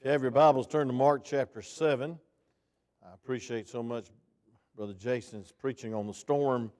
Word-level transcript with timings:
If 0.00 0.04
you 0.04 0.12
have 0.12 0.22
your 0.22 0.30
Bibles, 0.30 0.68
turn 0.68 0.86
to 0.86 0.92
Mark 0.92 1.24
chapter 1.24 1.60
7. 1.60 2.16
I 3.04 3.14
appreciate 3.14 3.68
so 3.68 3.82
much 3.82 4.06
Brother 4.76 4.92
Jason's 4.92 5.50
preaching 5.50 5.92
on 5.92 6.06
the 6.06 6.14
storm 6.14 6.70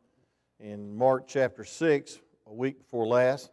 in 0.61 0.97
Mark 0.97 1.27
chapter 1.27 1.65
6, 1.65 2.21
a 2.47 2.55
week 2.55 2.79
before 2.79 3.09
last. 3.09 3.51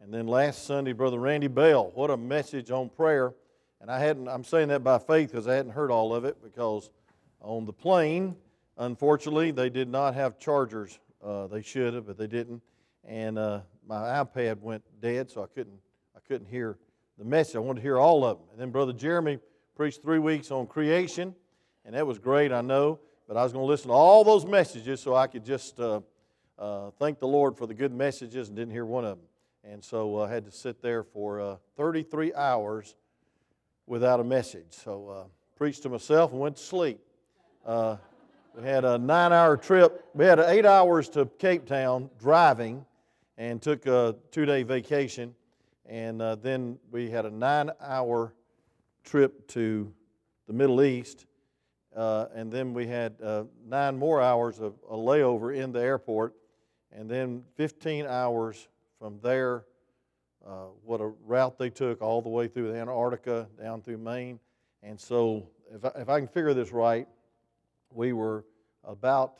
And 0.00 0.12
then 0.12 0.26
last 0.26 0.64
Sunday, 0.64 0.92
Brother 0.92 1.18
Randy 1.18 1.48
Bell. 1.48 1.92
What 1.94 2.08
a 2.08 2.16
message 2.16 2.70
on 2.70 2.88
prayer. 2.88 3.34
And 3.82 3.90
I 3.90 3.98
hadn't, 3.98 4.26
I'm 4.26 4.42
saying 4.42 4.68
that 4.68 4.82
by 4.82 4.98
faith 4.98 5.32
because 5.32 5.46
I 5.48 5.54
hadn't 5.54 5.72
heard 5.72 5.90
all 5.90 6.14
of 6.14 6.24
it 6.24 6.42
because 6.42 6.88
on 7.42 7.66
the 7.66 7.74
plane, 7.74 8.34
unfortunately, 8.78 9.50
they 9.50 9.68
did 9.68 9.90
not 9.90 10.14
have 10.14 10.38
chargers. 10.38 10.98
Uh, 11.22 11.46
they 11.48 11.60
should 11.60 11.92
have, 11.92 12.06
but 12.06 12.16
they 12.16 12.26
didn't. 12.26 12.62
And 13.06 13.38
uh, 13.38 13.60
my 13.86 14.24
iPad 14.24 14.60
went 14.60 14.82
dead, 15.02 15.30
so 15.30 15.42
I 15.42 15.46
couldn't, 15.54 15.78
I 16.16 16.20
couldn't 16.26 16.46
hear 16.46 16.78
the 17.18 17.24
message. 17.24 17.56
I 17.56 17.60
wanted 17.60 17.80
to 17.80 17.82
hear 17.82 17.98
all 17.98 18.24
of 18.24 18.38
them. 18.38 18.46
And 18.52 18.60
then 18.60 18.70
Brother 18.70 18.92
Jeremy 18.92 19.38
preached 19.76 20.02
three 20.02 20.18
weeks 20.18 20.50
on 20.50 20.66
creation, 20.66 21.34
and 21.84 21.94
that 21.94 22.06
was 22.06 22.18
great, 22.18 22.52
I 22.52 22.60
know. 22.60 22.98
But 23.26 23.36
I 23.36 23.42
was 23.42 23.52
going 23.52 23.62
to 23.62 23.68
listen 23.68 23.88
to 23.88 23.94
all 23.94 24.22
those 24.22 24.44
messages 24.44 25.00
so 25.00 25.14
I 25.14 25.26
could 25.26 25.44
just 25.44 25.80
uh, 25.80 26.00
uh, 26.58 26.90
thank 26.98 27.18
the 27.18 27.26
Lord 27.26 27.56
for 27.56 27.66
the 27.66 27.74
good 27.74 27.92
messages 27.92 28.48
and 28.48 28.56
didn't 28.56 28.72
hear 28.72 28.84
one 28.84 29.04
of 29.04 29.18
them. 29.18 29.26
And 29.64 29.82
so 29.82 30.20
I 30.20 30.30
had 30.30 30.44
to 30.44 30.50
sit 30.50 30.82
there 30.82 31.02
for 31.02 31.40
uh, 31.40 31.56
33 31.76 32.34
hours 32.34 32.94
without 33.86 34.20
a 34.20 34.24
message. 34.24 34.66
So 34.70 35.08
uh, 35.08 35.24
preached 35.56 35.82
to 35.84 35.88
myself 35.88 36.32
and 36.32 36.40
went 36.40 36.56
to 36.56 36.62
sleep. 36.62 37.00
Uh, 37.64 37.96
we 38.54 38.62
had 38.64 38.84
a 38.84 38.98
nine 38.98 39.32
hour 39.32 39.56
trip. 39.56 40.04
We 40.14 40.26
had 40.26 40.38
eight 40.38 40.66
hours 40.66 41.08
to 41.10 41.26
Cape 41.38 41.66
Town 41.66 42.10
driving 42.20 42.84
and 43.38 43.60
took 43.60 43.86
a 43.86 44.14
two 44.30 44.44
day 44.44 44.62
vacation. 44.62 45.34
And 45.86 46.22
uh, 46.22 46.36
then 46.36 46.78
we 46.90 47.10
had 47.10 47.26
a 47.26 47.30
nine 47.30 47.70
hour 47.80 48.34
trip 49.04 49.46
to 49.48 49.92
the 50.46 50.52
Middle 50.52 50.82
East. 50.82 51.26
Uh, 51.94 52.26
and 52.34 52.50
then 52.50 52.74
we 52.74 52.86
had 52.86 53.14
uh, 53.22 53.44
nine 53.66 53.96
more 53.96 54.20
hours 54.20 54.58
of 54.58 54.74
a 54.90 54.96
layover 54.96 55.56
in 55.56 55.72
the 55.72 55.80
airport. 55.80 56.34
And 56.90 57.08
then 57.08 57.44
15 57.56 58.06
hours 58.06 58.68
from 58.98 59.18
there, 59.22 59.64
uh, 60.46 60.66
what 60.84 61.00
a 61.00 61.12
route 61.26 61.58
they 61.58 61.70
took 61.70 62.02
all 62.02 62.22
the 62.22 62.28
way 62.28 62.48
through 62.48 62.74
Antarctica 62.74 63.48
down 63.60 63.82
through 63.82 63.98
Maine. 63.98 64.38
And 64.82 65.00
so, 65.00 65.48
if 65.72 65.84
I, 65.84 65.88
if 65.96 66.08
I 66.08 66.18
can 66.18 66.28
figure 66.28 66.54
this 66.54 66.72
right, 66.72 67.08
we 67.90 68.12
were 68.12 68.44
about 68.84 69.38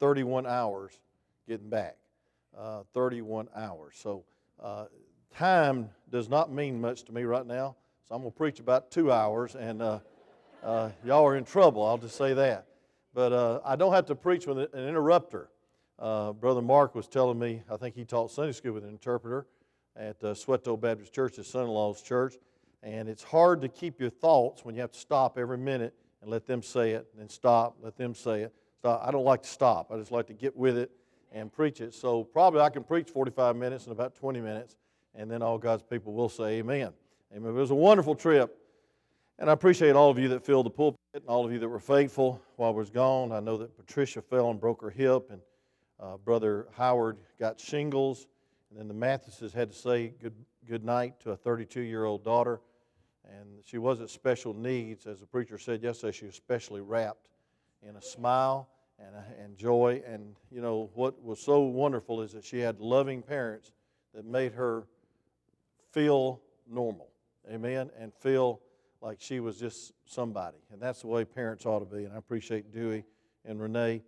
31 0.00 0.46
hours 0.46 0.98
getting 1.46 1.68
back. 1.68 1.96
Uh, 2.56 2.82
31 2.92 3.48
hours. 3.54 3.94
So, 3.96 4.24
uh, 4.62 4.86
time 5.36 5.90
does 6.10 6.28
not 6.28 6.52
mean 6.52 6.80
much 6.80 7.04
to 7.04 7.12
me 7.12 7.24
right 7.24 7.46
now. 7.46 7.76
So, 8.08 8.14
I'm 8.14 8.22
going 8.22 8.32
to 8.32 8.36
preach 8.36 8.60
about 8.60 8.90
two 8.90 9.10
hours, 9.10 9.54
and 9.54 9.82
uh, 9.82 10.00
uh, 10.62 10.90
y'all 11.04 11.26
are 11.26 11.36
in 11.36 11.44
trouble, 11.44 11.84
I'll 11.84 11.98
just 11.98 12.16
say 12.16 12.34
that. 12.34 12.66
But 13.14 13.32
uh, 13.32 13.60
I 13.64 13.76
don't 13.76 13.92
have 13.92 14.06
to 14.06 14.14
preach 14.14 14.46
with 14.46 14.58
an 14.58 14.68
interrupter. 14.74 15.48
Uh, 15.98 16.32
Brother 16.32 16.62
Mark 16.62 16.94
was 16.94 17.08
telling 17.08 17.38
me, 17.38 17.62
I 17.70 17.76
think 17.76 17.94
he 17.94 18.04
taught 18.04 18.30
Sunday 18.30 18.52
school 18.52 18.72
with 18.72 18.84
an 18.84 18.90
interpreter 18.90 19.46
at 19.96 20.22
uh, 20.24 20.34
Soweto 20.34 20.80
Baptist 20.80 21.12
Church, 21.12 21.36
his 21.36 21.46
son 21.46 21.64
in 21.64 21.68
law's 21.68 22.00
church. 22.02 22.34
And 22.82 23.08
it's 23.08 23.22
hard 23.22 23.60
to 23.60 23.68
keep 23.68 24.00
your 24.00 24.10
thoughts 24.10 24.64
when 24.64 24.74
you 24.74 24.80
have 24.80 24.92
to 24.92 24.98
stop 24.98 25.38
every 25.38 25.58
minute 25.58 25.94
and 26.20 26.30
let 26.30 26.46
them 26.46 26.62
say 26.62 26.92
it, 26.92 27.06
then 27.16 27.28
stop, 27.28 27.76
let 27.82 27.96
them 27.96 28.14
say 28.14 28.42
it. 28.42 28.54
I 28.84 29.10
don't 29.12 29.24
like 29.24 29.42
to 29.42 29.48
stop. 29.48 29.92
I 29.92 29.96
just 29.96 30.10
like 30.10 30.26
to 30.26 30.32
get 30.32 30.56
with 30.56 30.76
it 30.76 30.90
and 31.32 31.52
preach 31.52 31.80
it. 31.80 31.94
So 31.94 32.24
probably 32.24 32.60
I 32.60 32.70
can 32.70 32.82
preach 32.82 33.10
45 33.10 33.54
minutes 33.56 33.86
in 33.86 33.92
about 33.92 34.14
20 34.14 34.40
minutes, 34.40 34.76
and 35.14 35.30
then 35.30 35.42
all 35.42 35.58
God's 35.58 35.82
people 35.82 36.12
will 36.12 36.28
say 36.28 36.58
amen. 36.58 36.92
Amen. 37.34 37.50
It 37.50 37.54
was 37.54 37.70
a 37.70 37.74
wonderful 37.74 38.14
trip. 38.14 38.58
And 39.38 39.50
I 39.50 39.52
appreciate 39.54 39.96
all 39.96 40.10
of 40.10 40.18
you 40.18 40.28
that 40.28 40.44
filled 40.44 40.66
the 40.66 40.70
pulpit 40.70 41.00
and 41.14 41.24
all 41.26 41.44
of 41.44 41.52
you 41.52 41.58
that 41.58 41.68
were 41.68 41.80
faithful 41.80 42.40
while 42.56 42.70
I 42.70 42.74
was 42.74 42.90
gone. 42.90 43.32
I 43.32 43.40
know 43.40 43.56
that 43.56 43.76
Patricia 43.76 44.22
fell 44.22 44.50
and 44.50 44.60
broke 44.60 44.80
her 44.82 44.90
hip, 44.90 45.30
and 45.30 45.40
uh, 45.98 46.16
Brother 46.18 46.68
Howard 46.76 47.18
got 47.38 47.58
shingles. 47.58 48.26
And 48.70 48.78
then 48.78 48.88
the 48.88 48.94
Mathises 48.94 49.52
had 49.52 49.70
to 49.70 49.76
say 49.76 50.14
good, 50.20 50.34
good 50.68 50.84
night 50.84 51.20
to 51.20 51.32
a 51.32 51.36
32 51.36 51.80
year 51.80 52.04
old 52.04 52.24
daughter. 52.24 52.60
And 53.24 53.48
she 53.64 53.78
wasn't 53.78 54.10
special 54.10 54.54
needs. 54.54 55.06
As 55.06 55.20
the 55.20 55.26
preacher 55.26 55.58
said 55.58 55.82
yesterday, 55.82 56.12
she 56.12 56.26
was 56.26 56.34
specially 56.34 56.80
wrapped 56.80 57.28
in 57.86 57.96
a 57.96 58.02
smile 58.02 58.68
and, 58.98 59.14
and 59.42 59.56
joy. 59.56 60.02
And, 60.06 60.36
you 60.50 60.60
know, 60.60 60.90
what 60.94 61.22
was 61.22 61.40
so 61.40 61.60
wonderful 61.60 62.20
is 62.22 62.32
that 62.32 62.44
she 62.44 62.58
had 62.58 62.80
loving 62.80 63.22
parents 63.22 63.72
that 64.14 64.24
made 64.24 64.52
her 64.52 64.84
feel 65.92 66.40
normal. 66.68 67.08
Amen. 67.50 67.90
And 67.98 68.12
feel 68.14 68.60
like 69.00 69.18
she 69.20 69.40
was 69.40 69.58
just 69.58 69.92
somebody. 70.06 70.58
And 70.72 70.80
that's 70.80 71.02
the 71.02 71.08
way 71.08 71.24
parents 71.24 71.66
ought 71.66 71.80
to 71.80 71.96
be. 71.96 72.04
And 72.04 72.14
I 72.14 72.16
appreciate 72.16 72.72
Dewey 72.72 73.04
and 73.44 73.60
Renee. 73.60 74.02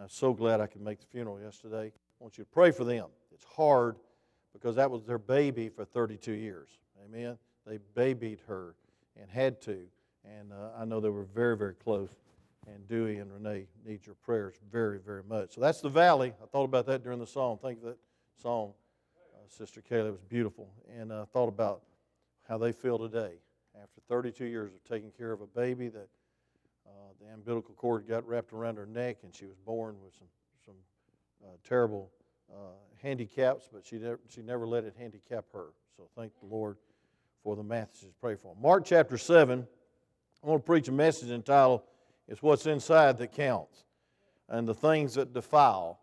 I'm 0.00 0.08
so 0.08 0.32
glad 0.32 0.60
I 0.60 0.66
could 0.66 0.82
make 0.82 1.00
the 1.00 1.06
funeral 1.06 1.40
yesterday. 1.40 1.86
I 1.86 2.24
want 2.24 2.38
you 2.38 2.44
to 2.44 2.50
pray 2.50 2.70
for 2.70 2.84
them. 2.84 3.06
It's 3.32 3.44
hard 3.44 3.96
because 4.52 4.76
that 4.76 4.90
was 4.90 5.04
their 5.04 5.18
baby 5.18 5.68
for 5.68 5.84
32 5.84 6.32
years. 6.32 6.68
Amen. 7.04 7.38
They 7.66 7.78
babied 7.94 8.40
her 8.46 8.74
and 9.20 9.30
had 9.30 9.60
to. 9.62 9.78
And 10.24 10.52
uh, 10.52 10.70
I 10.78 10.84
know 10.84 11.00
they 11.00 11.08
were 11.08 11.24
very, 11.24 11.56
very 11.56 11.74
close. 11.74 12.10
And 12.66 12.86
Dewey 12.88 13.18
and 13.18 13.32
Renee 13.32 13.66
need 13.86 14.04
your 14.04 14.14
prayers 14.16 14.54
very, 14.70 14.98
very 14.98 15.22
much. 15.22 15.54
So 15.54 15.60
that's 15.60 15.80
the 15.80 15.88
valley. 15.88 16.34
I 16.42 16.46
thought 16.46 16.64
about 16.64 16.86
that 16.86 17.02
during 17.02 17.18
the 17.18 17.26
song. 17.26 17.58
Thank 17.60 17.82
that 17.82 17.96
song, 18.40 18.74
Sister 19.50 19.82
Kayla. 19.82 20.12
was 20.12 20.22
beautiful. 20.22 20.68
And 20.98 21.12
I 21.12 21.24
thought 21.24 21.48
about 21.48 21.82
how 22.48 22.58
they 22.58 22.72
feel 22.72 22.98
today 22.98 23.34
after 23.76 24.00
32 24.08 24.44
years 24.44 24.72
of 24.72 24.82
taking 24.84 25.10
care 25.10 25.32
of 25.32 25.40
a 25.40 25.46
baby 25.46 25.88
that 25.88 26.08
uh, 26.86 26.90
the 27.20 27.32
umbilical 27.34 27.74
cord 27.74 28.06
got 28.08 28.26
wrapped 28.26 28.52
around 28.52 28.76
her 28.76 28.86
neck 28.86 29.18
and 29.22 29.34
she 29.34 29.46
was 29.46 29.56
born 29.66 29.96
with 30.02 30.14
some, 30.14 30.28
some 30.64 30.74
uh, 31.44 31.56
terrible 31.66 32.10
uh, 32.52 32.72
handicaps, 33.02 33.68
but 33.72 33.84
she 33.84 33.96
never, 33.96 34.20
she 34.28 34.40
never 34.40 34.66
let 34.66 34.84
it 34.84 34.94
handicap 34.98 35.44
her. 35.52 35.66
So 35.96 36.08
thank 36.16 36.32
the 36.40 36.46
Lord 36.46 36.76
for 37.42 37.56
the 37.56 37.62
Mathises. 37.62 38.12
Pray 38.20 38.36
for 38.36 38.54
them. 38.54 38.62
Mark 38.62 38.84
chapter 38.84 39.18
7, 39.18 39.66
I 40.42 40.46
want 40.46 40.62
to 40.62 40.66
preach 40.66 40.88
a 40.88 40.92
message 40.92 41.30
entitled, 41.30 41.82
It's 42.28 42.42
What's 42.42 42.66
Inside 42.66 43.18
That 43.18 43.32
Counts. 43.32 43.84
And 44.48 44.66
the 44.66 44.74
things 44.74 45.14
that 45.14 45.32
defile 45.32 46.00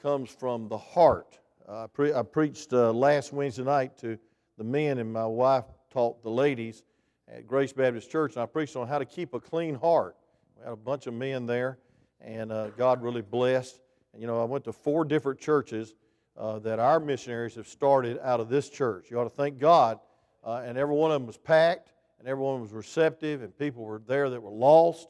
comes 0.00 0.30
from 0.30 0.68
the 0.68 0.78
heart. 0.78 1.38
I, 1.68 1.86
pre- 1.88 2.14
I, 2.14 2.22
preached 2.22 2.72
uh, 2.72 2.92
last 2.92 3.32
Wednesday 3.32 3.64
night 3.64 3.98
to 3.98 4.16
the 4.56 4.62
men, 4.62 4.98
and 4.98 5.12
my 5.12 5.26
wife 5.26 5.64
taught 5.90 6.22
the 6.22 6.30
ladies 6.30 6.84
at 7.26 7.46
Grace 7.46 7.72
Baptist 7.72 8.08
Church, 8.08 8.34
and 8.34 8.42
I 8.42 8.46
preached 8.46 8.76
on 8.76 8.86
how 8.86 8.98
to 8.98 9.04
keep 9.04 9.34
a 9.34 9.40
clean 9.40 9.74
heart. 9.74 10.16
We 10.56 10.62
had 10.62 10.72
a 10.72 10.76
bunch 10.76 11.08
of 11.08 11.14
men 11.14 11.44
there, 11.44 11.78
and 12.20 12.52
uh, 12.52 12.68
God 12.68 13.02
really 13.02 13.22
blessed. 13.22 13.80
And, 14.12 14.22
you 14.22 14.28
know, 14.28 14.40
I 14.40 14.44
went 14.44 14.64
to 14.64 14.72
four 14.72 15.04
different 15.04 15.40
churches 15.40 15.94
uh, 16.36 16.60
that 16.60 16.78
our 16.78 17.00
missionaries 17.00 17.56
have 17.56 17.66
started 17.66 18.20
out 18.22 18.38
of 18.38 18.48
this 18.48 18.70
church. 18.70 19.10
You 19.10 19.18
ought 19.18 19.24
to 19.24 19.30
thank 19.30 19.58
God. 19.58 19.98
Uh, 20.44 20.62
and 20.64 20.78
every 20.78 20.94
one 20.94 21.10
of 21.10 21.20
them 21.20 21.26
was 21.26 21.36
packed, 21.36 21.90
and 22.20 22.28
everyone 22.28 22.60
was 22.60 22.72
receptive, 22.72 23.42
and 23.42 23.58
people 23.58 23.82
were 23.82 24.00
there 24.06 24.30
that 24.30 24.40
were 24.40 24.52
lost. 24.52 25.08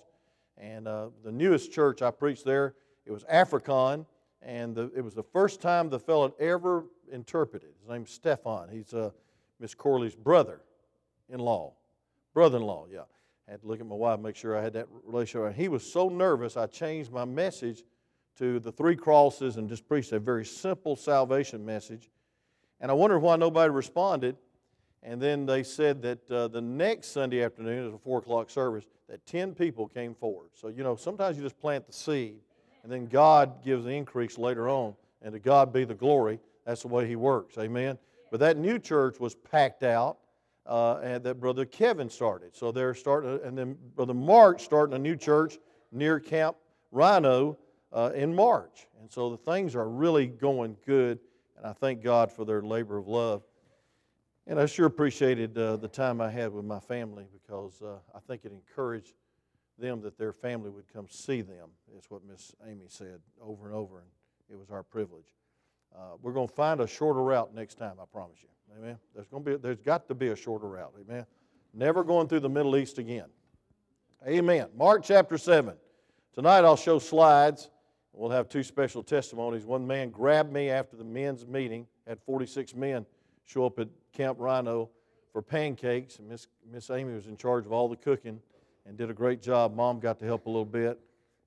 And 0.57 0.89
uh, 0.89 1.09
the 1.23 1.33
newest 1.33 1.71
church 1.71 2.01
I 2.01 2.11
preached 2.11 2.47
there, 2.47 2.75
it 3.05 3.13
was 3.13 3.25
African, 3.29 4.07
and 4.47 4.77
the, 4.77 4.93
it 4.95 5.03
was 5.03 5.13
the 5.13 5.25
first 5.25 5.61
time 5.61 5.91
the 5.91 5.99
fellow 5.99 6.33
ever 6.39 6.85
interpreted. 7.11 7.71
His 7.81 7.91
name's 7.91 8.13
Stefan. 8.13 8.69
He's 8.71 8.95
uh, 8.95 9.11
Miss 9.59 9.75
Corley's 9.75 10.15
brother 10.15 10.61
in 11.29 11.41
law, 11.41 11.73
brother 12.33 12.59
in 12.59 12.63
law, 12.63 12.87
yeah. 12.91 13.01
I 13.49 13.53
had 13.53 13.61
to 13.63 13.67
look 13.67 13.81
at 13.81 13.87
my 13.87 13.95
wife, 13.95 14.21
make 14.21 14.37
sure 14.37 14.57
I 14.57 14.63
had 14.63 14.73
that 14.75 14.87
relationship. 15.05 15.49
And 15.49 15.57
he 15.57 15.69
was 15.69 15.85
so 15.85 16.09
nervous, 16.09 16.57
I 16.57 16.67
changed 16.67 17.13
my 17.13 17.25
message 17.25 17.85
to 18.39 18.61
the 18.61 18.71
three 18.71 18.97
crosses 18.97 19.57
and 19.57 19.69
just 19.69 19.87
preached 19.89 20.13
a 20.13 20.21
very 20.21 20.45
simple 20.45 20.95
salvation 20.95 21.65
message. 21.65 22.11
And 22.81 22.91
I 22.91 22.95
wondered 22.95 23.21
why 23.21 23.37
nobody 23.37 23.71
responded. 23.71 24.37
And 25.03 25.21
then 25.21 25.47
they 25.47 25.63
said 25.63 26.03
that 26.03 26.31
uh, 26.31 26.49
the 26.49 26.61
next 26.61 27.09
Sunday 27.09 27.43
afternoon, 27.43 27.85
was 27.87 27.95
a 27.95 27.99
4 27.99 28.19
o'clock 28.19 28.51
service, 28.51 28.85
that 29.09 29.25
10 29.27 29.55
people 29.55 29.87
came 29.87 30.15
forward. 30.15 30.51
So, 30.55 30.69
you 30.69 30.83
know, 30.83 30.97
sometimes 30.97 31.37
you 31.37 31.43
just 31.43 31.59
plant 31.59 31.87
the 31.87 31.93
seed, 31.93 32.41
and 32.87 32.93
then 32.93 33.07
God 33.07 33.65
gives 33.65 33.85
the 33.85 33.91
increase 33.91 34.39
later 34.39 34.69
on. 34.69 34.95
And 35.21 35.33
to 35.33 35.41
God 35.41 35.73
be 35.73 35.83
the 35.83 35.95
glory. 35.95 36.39
That's 36.65 36.83
the 36.83 36.89
way 36.89 37.09
He 37.09 37.17
works. 37.17 37.59
Amen. 37.59 37.99
But 38.31 38.39
that 38.39 38.59
new 38.59 38.79
church 38.79 39.19
was 39.19 39.35
packed 39.35 39.83
out, 39.83 40.19
uh, 40.67 40.99
and 41.03 41.25
that 41.25 41.41
Brother 41.41 41.65
Kevin 41.65 42.09
started. 42.09 42.55
So 42.55 42.71
they're 42.71 42.95
starting, 42.95 43.41
and 43.43 43.59
then 43.59 43.77
Brother 43.97 44.15
Mark 44.15 44.61
starting 44.61 44.95
a 44.95 45.01
new 45.01 45.17
church 45.17 45.59
near 45.91 46.21
Camp 46.21 46.57
Rhino 46.93 47.59
uh, 47.93 48.13
in 48.15 48.33
March. 48.33 48.87
And 49.01 49.11
so 49.11 49.31
the 49.31 49.37
things 49.37 49.75
are 49.75 49.89
really 49.89 50.29
going 50.29 50.77
good, 50.87 51.19
and 51.57 51.67
I 51.67 51.73
thank 51.73 52.05
God 52.05 52.31
for 52.31 52.45
their 52.45 52.63
labor 52.63 52.99
of 52.99 53.09
love. 53.09 53.43
And 54.47 54.61
I 54.61 54.67
sure 54.67 54.87
appreciated 54.87 55.59
uh, 55.59 55.75
the 55.79 55.89
time 55.89 56.21
I 56.21 56.31
had 56.31 56.53
with 56.53 56.65
my 56.65 56.79
family 56.79 57.27
because 57.33 57.83
uh, 57.83 57.97
I 58.15 58.21
think 58.29 58.45
it 58.45 58.53
encouraged 58.53 59.15
them 59.79 60.01
that 60.03 60.19
their 60.19 60.33
family 60.33 60.71
would 60.71 60.93
come 60.93 61.07
see 61.09 61.43
them. 61.43 61.69
Is 61.97 62.05
what 62.09 62.25
Miss 62.25 62.55
Amy 62.67 62.87
said 62.89 63.21
over 63.41 63.67
and 63.67 63.75
over, 63.75 63.99
and 63.99 64.07
it 64.51 64.59
was 64.59 64.71
our 64.71 64.83
privilege. 64.83 65.35
Uh, 65.95 66.17
we're 66.23 66.33
going 66.33 66.49
to 66.49 66.55
find 66.55 66.81
a 66.81 66.87
shorter 66.87 67.23
route 67.23 67.55
next 67.55 67.77
time, 67.77 67.95
I 68.01 68.05
promise 68.13 68.39
you. 68.43 68.49
Amen. 68.79 68.99
There's 69.15 69.29
going 69.29 69.45
to 69.45 69.51
be, 69.51 69.57
there's 69.57 69.81
got 69.81 70.09
to 70.09 70.15
be 70.15 70.29
a 70.29 70.37
shorter 70.37 70.69
route. 70.69 70.93
Amen. 71.01 71.25
never 71.73 72.05
going 72.05 72.29
through 72.29 72.41
the 72.41 72.49
Middle 72.49 72.77
East 72.77 72.99
again. 72.99 73.27
Amen. 74.27 74.69
Mark 74.77 75.03
chapter 75.05 75.39
7. 75.39 75.75
Tonight 76.35 76.65
I'll 76.65 76.77
show 76.77 76.99
slides. 76.99 77.71
We'll 78.13 78.31
have 78.31 78.49
two 78.49 78.63
special 78.63 79.03
testimonies. 79.03 79.65
One 79.65 79.87
man 79.87 80.11
grabbed 80.11 80.53
me 80.53 80.71
after 80.71 80.97
the 80.97 81.05
men's 81.05 81.47
meeting, 81.47 81.87
had 82.07 82.19
46 82.21 82.75
men 82.75 83.07
show 83.45 83.67
up 83.67 83.79
at 83.79 83.89
Camp 84.13 84.39
Rhino 84.41 84.91
for 85.33 85.43
pancakes, 85.43 86.19
and 86.19 86.29
Miss, 86.29 86.49
Miss 86.71 86.91
Amy 86.91 87.15
was 87.15 87.27
in 87.27 87.37
charge 87.37 87.67
of 87.67 87.73
all 87.73 87.89
the 87.89 87.97
cooking 87.97 88.41
and 88.87 88.97
did 88.97 89.11
a 89.11 89.15
great 89.15 89.43
job. 89.43 89.75
Mom 89.75 89.99
got 89.99 90.19
to 90.21 90.25
help 90.25 90.47
a 90.47 90.51
little 90.51 90.65
bit. 90.65 90.99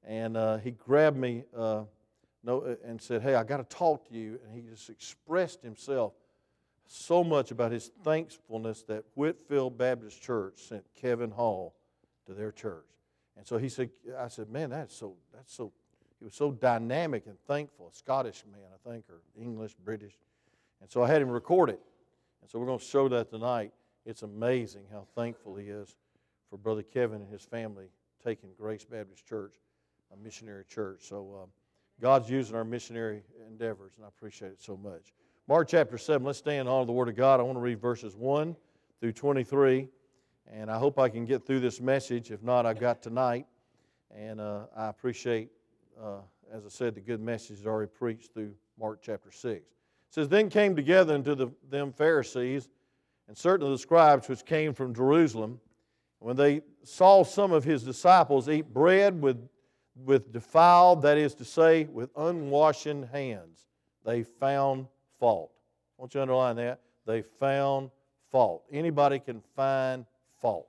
And 0.05 0.37
uh, 0.37 0.57
he 0.57 0.71
grabbed 0.71 1.17
me 1.17 1.43
uh, 1.55 1.83
no, 2.43 2.61
uh, 2.61 2.75
and 2.85 3.01
said, 3.01 3.21
Hey, 3.21 3.35
I 3.35 3.43
got 3.43 3.57
to 3.57 3.75
talk 3.75 4.07
to 4.09 4.15
you. 4.15 4.39
And 4.43 4.53
he 4.53 4.69
just 4.69 4.89
expressed 4.89 5.61
himself 5.61 6.13
so 6.85 7.23
much 7.23 7.51
about 7.51 7.71
his 7.71 7.91
thankfulness 8.03 8.83
that 8.83 9.03
Whitfield 9.15 9.77
Baptist 9.77 10.21
Church 10.21 10.55
sent 10.57 10.83
Kevin 10.95 11.31
Hall 11.31 11.75
to 12.25 12.33
their 12.33 12.51
church. 12.51 12.85
And 13.37 13.45
so 13.45 13.57
he 13.57 13.69
said, 13.69 13.89
I 14.17 14.27
said, 14.27 14.49
man, 14.49 14.71
that's 14.71 14.95
so, 14.95 15.15
that's 15.33 15.53
so, 15.53 15.71
he 16.17 16.25
was 16.25 16.33
so 16.33 16.51
dynamic 16.51 17.27
and 17.27 17.37
thankful. 17.47 17.89
A 17.93 17.95
Scottish 17.95 18.43
man, 18.51 18.65
I 18.73 18.89
think, 18.89 19.05
or 19.09 19.21
English, 19.39 19.75
British. 19.85 20.13
And 20.81 20.89
so 20.89 21.03
I 21.03 21.07
had 21.07 21.21
him 21.21 21.29
record 21.29 21.69
it. 21.69 21.79
And 22.41 22.49
so 22.49 22.59
we're 22.59 22.65
going 22.65 22.79
to 22.79 22.85
show 22.85 23.07
that 23.09 23.29
tonight. 23.29 23.71
It's 24.05 24.23
amazing 24.23 24.85
how 24.91 25.05
thankful 25.15 25.55
he 25.55 25.67
is 25.67 25.95
for 26.49 26.57
Brother 26.57 26.83
Kevin 26.83 27.21
and 27.21 27.31
his 27.31 27.43
family 27.43 27.85
taking 28.23 28.49
Grace 28.57 28.85
Baptist 28.85 29.25
Church, 29.25 29.55
a 30.13 30.17
missionary 30.17 30.65
church. 30.67 31.01
So 31.01 31.41
um, 31.43 31.49
God's 32.01 32.29
using 32.29 32.55
our 32.55 32.63
missionary 32.63 33.23
endeavors, 33.47 33.93
and 33.95 34.05
I 34.05 34.07
appreciate 34.07 34.51
it 34.51 34.61
so 34.61 34.77
much. 34.77 35.13
Mark 35.47 35.67
chapter 35.67 35.97
7, 35.97 36.25
let's 36.25 36.39
stand 36.39 36.67
on 36.67 36.85
the 36.85 36.93
Word 36.93 37.09
of 37.09 37.15
God. 37.15 37.39
I 37.39 37.43
want 37.43 37.55
to 37.55 37.61
read 37.61 37.79
verses 37.79 38.15
1 38.15 38.55
through 38.99 39.13
23, 39.13 39.87
and 40.51 40.69
I 40.69 40.77
hope 40.77 40.99
I 40.99 41.09
can 41.09 41.25
get 41.25 41.45
through 41.45 41.59
this 41.59 41.81
message. 41.81 42.31
If 42.31 42.43
not, 42.43 42.65
I've 42.65 42.79
got 42.79 43.01
tonight. 43.01 43.45
And 44.15 44.41
uh, 44.41 44.65
I 44.75 44.87
appreciate, 44.87 45.49
uh, 46.01 46.19
as 46.51 46.65
I 46.65 46.69
said, 46.69 46.95
the 46.95 47.01
good 47.01 47.21
message 47.21 47.59
is 47.59 47.67
already 47.67 47.91
preached 47.91 48.33
through 48.33 48.53
Mark 48.79 48.99
chapter 49.01 49.31
6. 49.31 49.55
It 49.55 49.65
says, 50.09 50.27
Then 50.27 50.49
came 50.49 50.75
together 50.75 51.13
unto 51.13 51.35
the, 51.35 51.49
them 51.69 51.93
Pharisees 51.93 52.69
and 53.27 53.37
certain 53.37 53.65
of 53.65 53.71
the 53.71 53.77
scribes 53.77 54.27
which 54.27 54.43
came 54.45 54.73
from 54.73 54.93
Jerusalem 54.93 55.59
when 56.19 56.35
they 56.35 56.61
saw 56.83 57.23
some 57.23 57.51
of 57.51 57.63
his 57.63 57.83
disciples 57.83 58.49
eat 58.49 58.73
bread 58.73 59.21
with, 59.21 59.37
with 60.05 60.31
defiled, 60.31 61.01
that 61.01 61.17
is 61.17 61.33
to 61.35 61.45
say, 61.45 61.85
with 61.85 62.13
unwashen 62.13 63.09
hands, 63.09 63.67
they 64.05 64.23
found 64.23 64.87
fault. 65.19 65.51
I 65.97 66.01
want 66.01 66.13
you 66.13 66.19
to 66.19 66.21
underline 66.23 66.55
that. 66.57 66.81
They 67.05 67.21
found 67.21 67.89
fault. 68.31 68.63
Anybody 68.71 69.19
can 69.19 69.41
find 69.55 70.05
fault. 70.41 70.67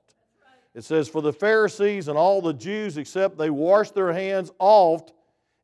It 0.74 0.84
says, 0.84 1.08
For 1.08 1.20
the 1.20 1.32
Pharisees 1.32 2.08
and 2.08 2.16
all 2.16 2.40
the 2.40 2.54
Jews, 2.54 2.96
except 2.96 3.36
they 3.36 3.50
wash 3.50 3.90
their 3.90 4.12
hands 4.12 4.52
oft, 4.58 5.12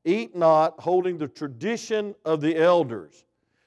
eat 0.05 0.35
not, 0.35 0.81
holding 0.81 1.19
the 1.19 1.29
tradition 1.29 2.15
of 2.25 2.41
the 2.41 2.57
elders. 2.57 3.25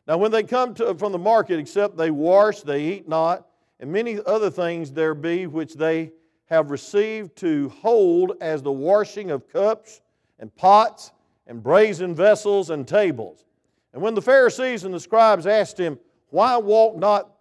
Now, 0.07 0.17
when 0.17 0.31
they 0.31 0.43
come 0.43 0.73
to, 0.75 0.95
from 0.95 1.11
the 1.11 1.19
market, 1.19 1.59
except 1.59 1.95
they 1.95 2.11
wash, 2.11 2.61
they 2.61 2.83
eat 2.85 3.07
not, 3.07 3.47
and 3.79 3.91
many 3.91 4.19
other 4.25 4.49
things 4.49 4.91
there 4.91 5.13
be 5.13 5.47
which 5.47 5.75
they 5.75 6.11
have 6.45 6.71
received 6.71 7.35
to 7.37 7.69
hold 7.69 8.33
as 8.41 8.61
the 8.61 8.71
washing 8.71 9.31
of 9.31 9.47
cups 9.47 10.01
and 10.39 10.53
pots 10.55 11.11
and 11.47 11.63
brazen 11.63 12.15
vessels 12.15 12.69
and 12.69 12.87
tables. 12.87 13.45
And 13.93 14.01
when 14.01 14.15
the 14.15 14.21
Pharisees 14.21 14.83
and 14.83 14.93
the 14.93 14.99
scribes 14.99 15.47
asked 15.47 15.79
him, 15.79 15.97
Why 16.29 16.57
walk 16.57 16.97
not 16.97 17.31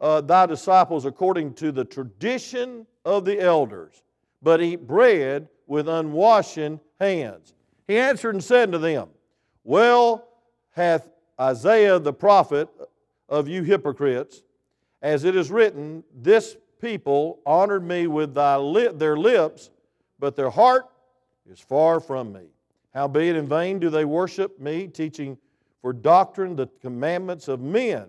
uh, 0.00 0.20
thy 0.20 0.46
disciples 0.46 1.06
according 1.06 1.54
to 1.54 1.72
the 1.72 1.84
tradition 1.84 2.86
of 3.04 3.24
the 3.24 3.40
elders, 3.40 4.02
but 4.42 4.60
eat 4.60 4.86
bread 4.86 5.48
with 5.66 5.86
unwashen 5.86 6.80
hands? 7.00 7.54
He 7.86 7.98
answered 7.98 8.34
and 8.34 8.44
said 8.44 8.72
to 8.72 8.78
them, 8.78 9.08
Well 9.64 10.28
hath 10.70 11.08
Isaiah 11.40 11.98
the 11.98 12.12
prophet 12.12 12.68
of 13.28 13.48
you 13.48 13.62
hypocrites, 13.62 14.42
as 15.02 15.24
it 15.24 15.36
is 15.36 15.50
written, 15.50 16.04
This 16.14 16.56
people 16.80 17.40
honored 17.46 17.84
me 17.84 18.06
with 18.06 18.34
thy 18.34 18.56
lip, 18.56 18.98
their 18.98 19.16
lips, 19.16 19.70
but 20.18 20.36
their 20.36 20.50
heart 20.50 20.86
is 21.50 21.60
far 21.60 22.00
from 22.00 22.32
me. 22.32 22.46
Howbeit 22.94 23.36
in 23.36 23.46
vain 23.46 23.78
do 23.78 23.90
they 23.90 24.04
worship 24.04 24.58
me, 24.58 24.86
teaching 24.86 25.36
for 25.82 25.92
doctrine 25.92 26.56
the 26.56 26.66
commandments 26.80 27.48
of 27.48 27.60
men. 27.60 28.06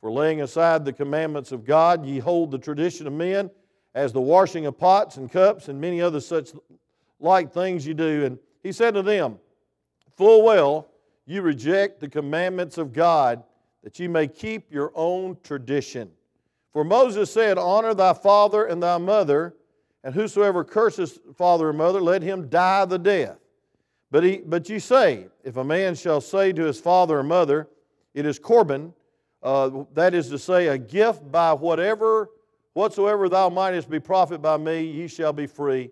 For 0.00 0.10
laying 0.10 0.42
aside 0.42 0.84
the 0.84 0.92
commandments 0.92 1.52
of 1.52 1.64
God, 1.64 2.04
ye 2.04 2.18
hold 2.18 2.50
the 2.50 2.58
tradition 2.58 3.06
of 3.06 3.12
men, 3.12 3.50
as 3.94 4.12
the 4.12 4.20
washing 4.20 4.66
of 4.66 4.76
pots 4.76 5.16
and 5.16 5.30
cups 5.30 5.68
and 5.68 5.80
many 5.80 6.00
other 6.00 6.18
such 6.18 6.50
like 7.20 7.52
things 7.52 7.86
you 7.86 7.94
do. 7.94 8.24
And 8.24 8.38
he 8.62 8.72
said 8.72 8.94
to 8.94 9.02
them, 9.02 9.38
Full 10.16 10.42
well, 10.42 10.88
you 11.26 11.42
reject 11.42 12.00
the 12.00 12.08
commandments 12.08 12.78
of 12.78 12.92
God, 12.92 13.44
that 13.84 13.98
ye 14.00 14.08
may 14.08 14.26
keep 14.26 14.72
your 14.72 14.90
own 14.94 15.36
tradition. 15.42 16.10
For 16.72 16.84
Moses 16.84 17.30
said, 17.30 17.58
Honor 17.58 17.94
thy 17.94 18.14
father 18.14 18.64
and 18.64 18.82
thy 18.82 18.98
mother, 18.98 19.54
and 20.04 20.14
whosoever 20.14 20.64
curses 20.64 21.20
father 21.36 21.68
or 21.68 21.72
mother, 21.72 22.00
let 22.00 22.22
him 22.22 22.48
die 22.48 22.84
the 22.84 22.98
death. 22.98 23.38
But, 24.10 24.24
he, 24.24 24.38
but 24.38 24.68
ye 24.68 24.78
say, 24.78 25.26
If 25.44 25.56
a 25.56 25.64
man 25.64 25.94
shall 25.94 26.20
say 26.20 26.52
to 26.52 26.64
his 26.64 26.80
father 26.80 27.18
or 27.18 27.22
mother, 27.22 27.68
It 28.14 28.26
is 28.26 28.38
Corban, 28.38 28.94
uh, 29.42 29.84
that 29.94 30.14
is 30.14 30.28
to 30.30 30.38
say, 30.38 30.68
a 30.68 30.78
gift 30.78 31.30
by 31.30 31.52
whatever, 31.52 32.30
whatsoever 32.72 33.28
thou 33.28 33.48
mightest 33.48 33.90
be 33.90 34.00
profit 34.00 34.40
by 34.40 34.56
me, 34.56 34.82
ye 34.82 35.08
shall 35.08 35.32
be 35.32 35.46
free. 35.46 35.90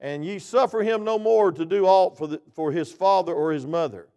And 0.00 0.24
ye 0.24 0.38
suffer 0.38 0.82
him 0.82 1.04
no 1.04 1.18
more 1.18 1.50
to 1.52 1.64
do 1.64 1.86
aught 1.86 2.16
for, 2.16 2.26
the, 2.26 2.40
for 2.52 2.70
his 2.70 2.92
father 2.92 3.34
or 3.34 3.52
his 3.52 3.66
mother, 3.66 4.08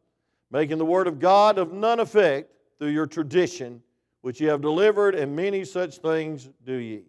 making 0.52 0.78
the 0.78 0.86
word 0.86 1.08
of 1.08 1.20
God 1.20 1.58
of 1.58 1.74
none 1.74 2.00
effect 2.00 2.52
through 2.78 2.90
your 2.90 3.08
tradition 3.08 3.82
which 4.22 4.42
ye 4.42 4.48
have 4.48 4.62
delivered, 4.62 5.16
and 5.16 5.36
many 5.36 5.64
such 5.64 5.98
things 5.98 6.50
do 6.66 6.74
ye. 6.74 6.96
And 6.98 7.04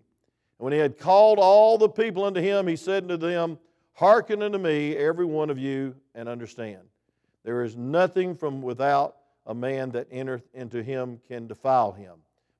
when 0.58 0.72
he 0.72 0.78
had 0.78 0.98
called 0.98 1.38
all 1.38 1.78
the 1.78 1.88
people 1.88 2.24
unto 2.24 2.40
him, 2.40 2.66
he 2.66 2.76
said 2.76 3.04
unto 3.04 3.16
them, 3.16 3.58
Hearken 3.94 4.42
unto 4.42 4.58
me, 4.58 4.96
every 4.96 5.24
one 5.24 5.50
of 5.50 5.58
you, 5.58 5.94
and 6.14 6.28
understand. 6.28 6.82
There 7.44 7.64
is 7.64 7.76
nothing 7.76 8.34
from 8.34 8.62
without 8.62 9.16
a 9.46 9.54
man 9.54 9.90
that 9.92 10.06
entereth 10.10 10.48
into 10.54 10.82
him 10.82 11.20
can 11.28 11.46
defile 11.46 11.92
him. 11.92 12.14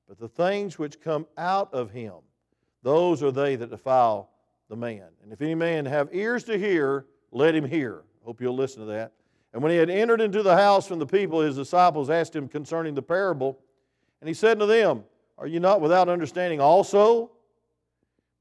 But 0.07 0.19
the 0.19 0.27
things 0.27 0.77
which 0.77 0.99
come 0.99 1.25
out 1.37 1.73
of 1.73 1.91
him, 1.91 2.15
those 2.83 3.23
are 3.23 3.31
they 3.31 3.55
that 3.55 3.69
defile 3.69 4.29
the 4.69 4.75
man. 4.75 5.05
And 5.23 5.31
if 5.31 5.41
any 5.41 5.55
man 5.55 5.85
have 5.85 6.09
ears 6.11 6.43
to 6.45 6.57
hear, 6.57 7.05
let 7.31 7.55
him 7.55 7.65
hear. 7.65 8.01
Hope 8.25 8.41
you'll 8.41 8.55
listen 8.55 8.81
to 8.81 8.91
that. 8.91 9.13
And 9.53 9.61
when 9.61 9.71
he 9.71 9.77
had 9.77 9.89
entered 9.89 10.21
into 10.21 10.43
the 10.43 10.55
house 10.55 10.87
from 10.87 10.99
the 10.99 11.05
people, 11.05 11.41
his 11.41 11.55
disciples 11.55 12.09
asked 12.09 12.35
him 12.35 12.47
concerning 12.47 12.95
the 12.95 13.01
parable. 13.01 13.59
And 14.21 14.27
he 14.27 14.33
said 14.33 14.59
to 14.59 14.65
them, 14.65 15.03
Are 15.37 15.47
you 15.47 15.59
not 15.59 15.81
without 15.81 16.07
understanding 16.07 16.61
also? 16.61 17.31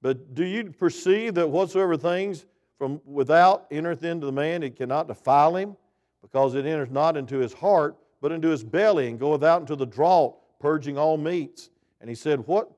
But 0.02 0.34
do 0.34 0.44
you 0.44 0.70
perceive 0.70 1.34
that 1.34 1.48
whatsoever 1.48 1.96
things 1.96 2.46
from 2.78 3.00
without 3.04 3.66
entereth 3.70 4.04
into 4.04 4.26
the 4.26 4.32
man, 4.32 4.62
it 4.62 4.76
cannot 4.76 5.08
defile 5.08 5.56
him, 5.56 5.76
because 6.22 6.54
it 6.54 6.64
enters 6.64 6.90
not 6.90 7.16
into 7.16 7.38
his 7.38 7.52
heart, 7.52 7.96
but 8.22 8.32
into 8.32 8.48
his 8.48 8.64
belly, 8.64 9.08
and 9.08 9.18
goeth 9.18 9.42
out 9.42 9.60
into 9.60 9.76
the 9.76 9.86
draught, 9.86 10.36
purging 10.60 10.96
all 10.96 11.18
meats. 11.18 11.70
And 12.00 12.08
he 12.08 12.14
said, 12.14 12.46
What 12.46 12.70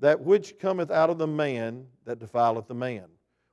that 0.00 0.20
which 0.20 0.58
cometh 0.58 0.90
out 0.90 1.10
of 1.10 1.18
the 1.18 1.26
man 1.26 1.86
that 2.04 2.18
defileth 2.18 2.68
the 2.68 2.74
man. 2.74 3.04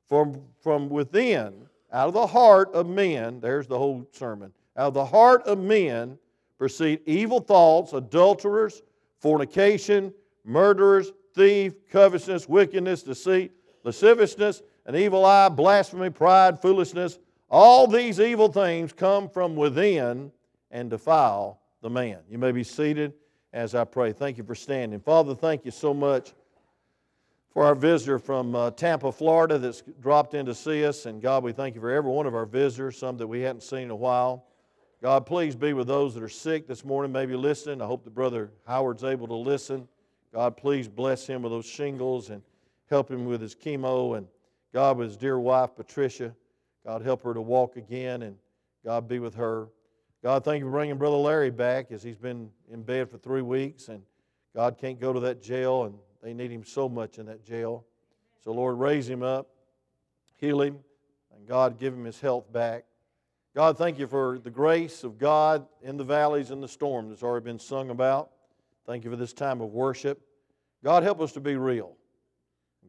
From, 0.07 0.41
from 0.61 0.89
within, 0.89 1.67
out 1.91 2.07
of 2.07 2.13
the 2.13 2.27
heart 2.27 2.71
of 2.73 2.87
men, 2.87 3.39
there's 3.39 3.67
the 3.67 3.77
whole 3.77 4.07
sermon, 4.11 4.51
out 4.77 4.89
of 4.89 4.93
the 4.93 5.05
heart 5.05 5.43
of 5.43 5.57
men 5.57 6.17
proceed 6.57 7.01
evil 7.05 7.39
thoughts, 7.39 7.93
adulterers, 7.93 8.81
fornication, 9.19 10.13
murderers, 10.43 11.11
thief, 11.33 11.73
covetousness, 11.89 12.47
wickedness, 12.47 13.03
deceit, 13.03 13.51
lasciviousness, 13.83 14.61
an 14.85 14.95
evil 14.95 15.25
eye, 15.25 15.49
blasphemy, 15.49 16.09
pride, 16.09 16.61
foolishness. 16.61 17.19
All 17.49 17.87
these 17.87 18.19
evil 18.19 18.51
things 18.51 18.93
come 18.93 19.29
from 19.29 19.55
within 19.55 20.31
and 20.71 20.89
defile 20.89 21.61
the 21.81 21.89
man. 21.89 22.19
You 22.29 22.37
may 22.37 22.51
be 22.51 22.63
seated 22.63 23.13
as 23.53 23.75
I 23.75 23.83
pray. 23.83 24.11
Thank 24.11 24.37
you 24.37 24.43
for 24.43 24.55
standing. 24.55 24.99
Father, 24.99 25.35
thank 25.35 25.65
you 25.65 25.71
so 25.71 25.93
much 25.93 26.33
for 27.55 27.63
our 27.63 27.75
visitor 27.75 28.19
from 28.19 28.53
uh, 28.53 28.71
Tampa, 28.71 29.11
Florida, 29.11 29.57
that's 29.57 29.81
dropped 30.01 30.33
in 30.33 30.45
to 30.45 30.53
see 30.53 30.85
us. 30.85 31.05
And 31.05 31.21
God, 31.21 31.41
we 31.41 31.53
thank 31.53 31.73
you 31.73 31.79
for 31.81 31.89
every 31.89 32.11
one 32.11 32.25
of 32.25 32.35
our 32.35 32.45
visitors, 32.45 32.97
some 32.97 33.17
that 33.17 33.27
we 33.27 33.39
hadn't 33.41 33.63
seen 33.63 33.83
in 33.83 33.91
a 33.91 33.95
while. 33.95 34.45
God, 35.05 35.27
please 35.27 35.55
be 35.55 35.73
with 35.73 35.85
those 35.85 36.15
that 36.15 36.23
are 36.23 36.27
sick 36.27 36.65
this 36.65 36.83
morning, 36.83 37.11
maybe 37.11 37.35
listening. 37.35 37.79
I 37.79 37.85
hope 37.85 38.03
the 38.03 38.09
brother 38.09 38.49
Howard's 38.65 39.03
able 39.03 39.27
to 39.27 39.35
listen. 39.35 39.87
God, 40.33 40.57
please 40.57 40.87
bless 40.87 41.27
him 41.27 41.43
with 41.43 41.51
those 41.51 41.67
shingles 41.67 42.31
and 42.31 42.41
help 42.89 43.11
him 43.11 43.25
with 43.25 43.39
his 43.39 43.53
chemo. 43.53 44.17
And 44.17 44.25
God, 44.73 44.97
with 44.97 45.09
his 45.09 45.17
dear 45.17 45.37
wife, 45.37 45.75
Patricia, 45.75 46.33
God, 46.83 47.03
help 47.03 47.21
her 47.21 47.35
to 47.35 47.41
walk 47.41 47.77
again 47.77 48.23
and 48.23 48.35
God 48.83 49.07
be 49.07 49.19
with 49.19 49.35
her. 49.35 49.67
God, 50.23 50.43
thank 50.43 50.61
you 50.61 50.65
for 50.65 50.71
bringing 50.71 50.97
Brother 50.97 51.17
Larry 51.17 51.51
back 51.51 51.91
as 51.91 52.01
he's 52.01 52.17
been 52.17 52.49
in 52.73 52.81
bed 52.81 53.07
for 53.11 53.19
three 53.19 53.43
weeks 53.43 53.89
and 53.89 54.01
God 54.55 54.75
can't 54.79 54.99
go 54.99 55.13
to 55.13 55.19
that 55.19 55.39
jail 55.39 55.83
and 55.83 55.93
they 56.23 56.33
need 56.33 56.49
him 56.49 56.63
so 56.63 56.89
much 56.89 57.19
in 57.19 57.27
that 57.27 57.45
jail. 57.45 57.85
So, 58.43 58.53
Lord, 58.53 58.79
raise 58.79 59.07
him 59.07 59.21
up, 59.21 59.49
heal 60.37 60.63
him, 60.63 60.79
and 61.37 61.47
God, 61.47 61.77
give 61.79 61.93
him 61.93 62.05
his 62.05 62.19
health 62.19 62.51
back. 62.51 62.85
God, 63.55 63.77
thank 63.77 63.97
you 63.97 64.05
for 64.05 64.37
the 64.37 64.49
grace 64.49 65.05
of 65.05 65.17
God 65.17 65.65
in 65.81 65.95
the 65.95 66.03
valleys 66.03 66.51
and 66.51 66.61
the 66.61 66.67
storm 66.67 67.07
that's 67.07 67.23
already 67.23 67.45
been 67.45 67.57
sung 67.57 67.89
about. 67.89 68.31
Thank 68.85 69.05
you 69.05 69.09
for 69.09 69.15
this 69.15 69.31
time 69.31 69.61
of 69.61 69.71
worship. 69.71 70.19
God, 70.83 71.03
help 71.03 71.21
us 71.21 71.31
to 71.31 71.39
be 71.39 71.55
real. 71.55 71.95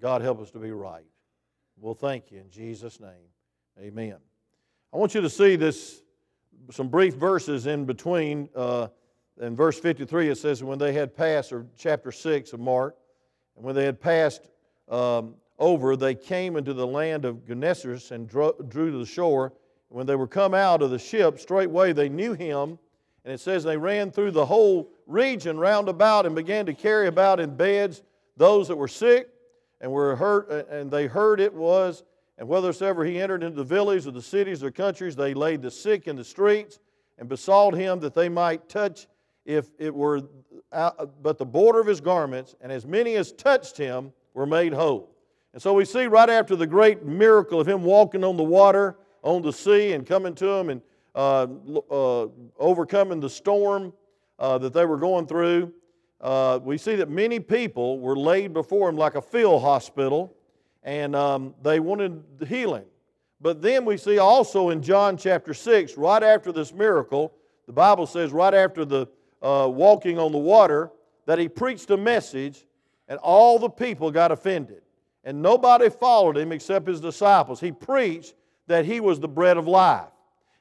God, 0.03 0.23
help 0.23 0.41
us 0.41 0.51
to 0.51 0.59
be 0.59 0.73
right. 0.73 1.07
We'll 1.79 1.95
thank 1.95 2.33
you 2.33 2.41
in 2.41 2.51
Jesus' 2.51 2.99
name. 2.99 3.31
Amen. 3.79 4.17
I 4.93 4.97
want 4.97 5.15
you 5.15 5.21
to 5.21 5.31
see 5.31 5.55
this, 5.55 6.03
some 6.73 6.89
brief 6.89 7.15
verses 7.15 7.69
in 7.69 7.85
between. 7.85 8.49
Uh, 8.53 8.89
in 9.41 9.55
verse 9.55 9.79
53, 9.79 10.31
it 10.31 10.39
says, 10.39 10.65
When 10.65 10.81
they 10.81 10.93
had 10.93 11.17
passed, 11.17 11.53
or 11.53 11.65
chapter 11.79 12.11
6 12.11 12.53
of 12.53 12.59
Mark, 12.59 12.97
and 13.55 13.65
when 13.65 13.77
they 13.77 13.85
had 13.85 14.01
passed 14.01 14.49
um, 14.89 15.37
over, 15.61 15.95
they 15.95 16.17
came 16.17 16.57
into 16.57 16.75
the 16.75 16.87
land 16.87 17.25
of 17.25 17.47
Gennesaret 17.47 18.11
and 18.11 18.29
drew, 18.29 18.53
drew 18.69 18.91
to 18.91 18.99
the 18.99 19.07
shore. 19.07 19.53
When 19.97 20.07
they 20.07 20.15
were 20.15 20.27
come 20.27 20.53
out 20.53 20.83
of 20.83 20.91
the 20.91 20.99
ship, 20.99 21.41
straightway 21.41 21.95
they 21.95 22.11
knew 22.11 22.35
him. 22.35 22.79
And 23.25 23.33
it 23.33 23.41
says 23.41 23.65
they 23.65 23.79
ran 23.79 24.11
through 24.11 24.33
the 24.33 24.45
whole 24.45 24.91
region 25.07 25.59
round 25.59 25.89
about 25.89 26.27
and 26.27 26.35
began 26.35 26.67
to 26.67 26.75
carry 26.75 27.07
about 27.07 27.41
in 27.41 27.57
beds 27.57 28.03
those 28.37 28.69
that 28.69 28.77
were 28.77 28.89
sick 28.89 29.31
and 29.81 29.91
were 29.91 30.15
hurt, 30.15 30.51
and 30.69 30.91
they 30.91 31.07
heard 31.07 31.41
it 31.41 31.55
was, 31.55 32.05
and 32.37 32.47
whithersoever 32.47 33.07
he 33.07 33.19
entered 33.19 33.43
into 33.43 33.57
the 33.57 33.65
villages 33.65 34.07
or 34.07 34.11
the 34.11 34.21
cities 34.21 34.63
or 34.63 34.71
countries, 34.71 35.17
they 35.17 35.33
laid 35.33 35.63
the 35.63 35.71
sick 35.71 36.07
in 36.07 36.15
the 36.15 36.25
streets 36.25 36.79
and 37.17 37.27
besought 37.27 37.73
him 37.73 37.99
that 38.01 38.13
they 38.13 38.29
might 38.29 38.69
touch, 38.69 39.07
if 39.47 39.71
it 39.79 39.95
were 39.95 40.21
out, 40.75 41.23
but 41.23 41.39
the 41.39 41.47
border 41.47 41.81
of 41.81 41.87
his 41.87 42.03
garments, 42.03 42.55
and 42.61 42.71
as 42.71 42.85
many 42.85 43.15
as 43.15 43.33
touched 43.33 43.79
him 43.79 44.13
were 44.35 44.45
made 44.45 44.75
whole. 44.75 45.09
And 45.55 45.63
so 45.63 45.73
we 45.73 45.87
see 45.87 46.07
right 46.07 46.29
after 46.29 46.55
the 46.55 46.67
great 46.67 47.03
miracle 47.03 47.59
of 47.59 47.67
him 47.67 47.83
walking 47.83 48.25
on 48.25 48.37
the 48.37 48.45
water, 48.45 48.99
on 49.27 49.43
the 49.43 49.53
sea, 49.53 49.93
and 49.93 50.07
coming 50.07 50.35
to 50.37 50.49
him 50.49 50.71
and 50.71 50.81
uh, 51.17 51.49
uh, 51.91 52.27
overcoming 52.59 53.19
the 53.19 53.29
storm 53.29 53.93
uh, 54.39 54.57
that 54.57 54.73
they 54.73 54.87
were 54.87 54.97
going 54.97 55.27
through, 55.27 55.73
uh, 56.21 56.61
we 56.63 56.79
see 56.79 56.95
that 56.95 57.11
many 57.11 57.41
people 57.41 57.99
were 57.99 58.17
laid 58.17 58.53
before 58.53 58.89
him 58.89 58.97
like 58.97 59.17
a 59.17 59.21
field 59.21 59.63
hospital, 59.63 60.33
and 60.85 61.17
um, 61.17 61.55
they 61.63 61.81
wanted 61.81 62.23
healing. 62.47 62.85
But 63.41 63.61
then 63.61 63.85
we 63.85 63.97
see 63.97 64.19
also 64.19 64.71
in 64.71 64.81
John 64.81 65.17
chapter 65.17 65.53
6, 65.53 65.97
right 65.97 66.23
after 66.23 66.53
this 66.53 66.73
miracle, 66.73 67.35
the 67.67 67.73
Bible 67.73 68.07
says, 68.07 68.33
right 68.33 68.55
after 68.55 68.85
the 68.85 69.09
uh, 69.43 69.69
walking 69.69 70.21
on 70.21 70.31
the 70.31 70.39
water, 70.39 70.93
that 71.27 71.39
he 71.41 71.49
preached 71.49 71.91
a 71.91 71.97
message, 71.97 72.65
and 73.09 73.19
all 73.19 73.59
the 73.59 73.69
people 73.69 74.13
got 74.13 74.31
offended. 74.31 74.83
And 75.25 75.43
nobody 75.43 75.91
followed 75.91 76.37
him 76.37 76.53
except 76.53 76.87
his 76.87 77.01
disciples. 77.01 77.59
He 77.59 77.73
preached 77.73 78.35
that 78.67 78.85
he 78.85 79.01
was 79.01 79.21
the 79.21 79.29
bread 79.29 79.57
of 79.57 79.67
life. 79.67 80.09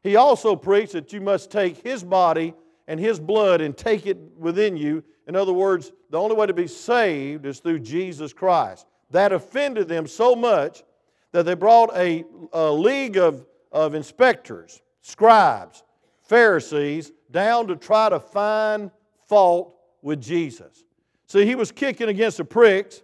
He 0.02 0.16
also 0.16 0.56
preached 0.56 0.94
that 0.94 1.14
you 1.14 1.22
must 1.22 1.52
take 1.52 1.78
his 1.78 2.04
body 2.04 2.54
and 2.88 3.00
his 3.00 3.20
blood 3.20 3.62
and 3.62 3.76
take 3.76 4.06
it 4.06 4.18
within 4.38 4.78
you 4.78 5.04
in 5.28 5.36
other 5.36 5.54
words, 5.54 5.92
the 6.10 6.20
only 6.20 6.36
way 6.36 6.46
to 6.46 6.54
be 6.54 6.68
saved 6.68 7.46
is 7.46 7.60
through 7.60 7.80
Jesus 7.80 8.32
Christ. 8.32 8.86
That 9.12 9.32
offended 9.32 9.88
them 9.88 10.08
so 10.08 10.36
much 10.36 10.84
that 11.32 11.46
they 11.46 11.56
brought 11.56 11.96
a, 11.96 12.24
a 12.54 12.72
league 12.72 13.18
of, 13.18 13.46
of 13.72 13.96
inspectors, 13.96 14.82
scribes, 15.02 15.84
Pharisees 16.24 17.12
down 17.32 17.68
to 17.68 17.76
try 17.76 18.10
to 18.10 18.20
find 18.20 18.92
fault 19.28 19.76
with 20.02 20.22
Jesus. 20.22 20.84
See, 21.28 21.46
he 21.46 21.56
was 21.56 21.72
kicking 21.72 22.10
against 22.10 22.38
the 22.38 22.46
pricks, 22.46 23.02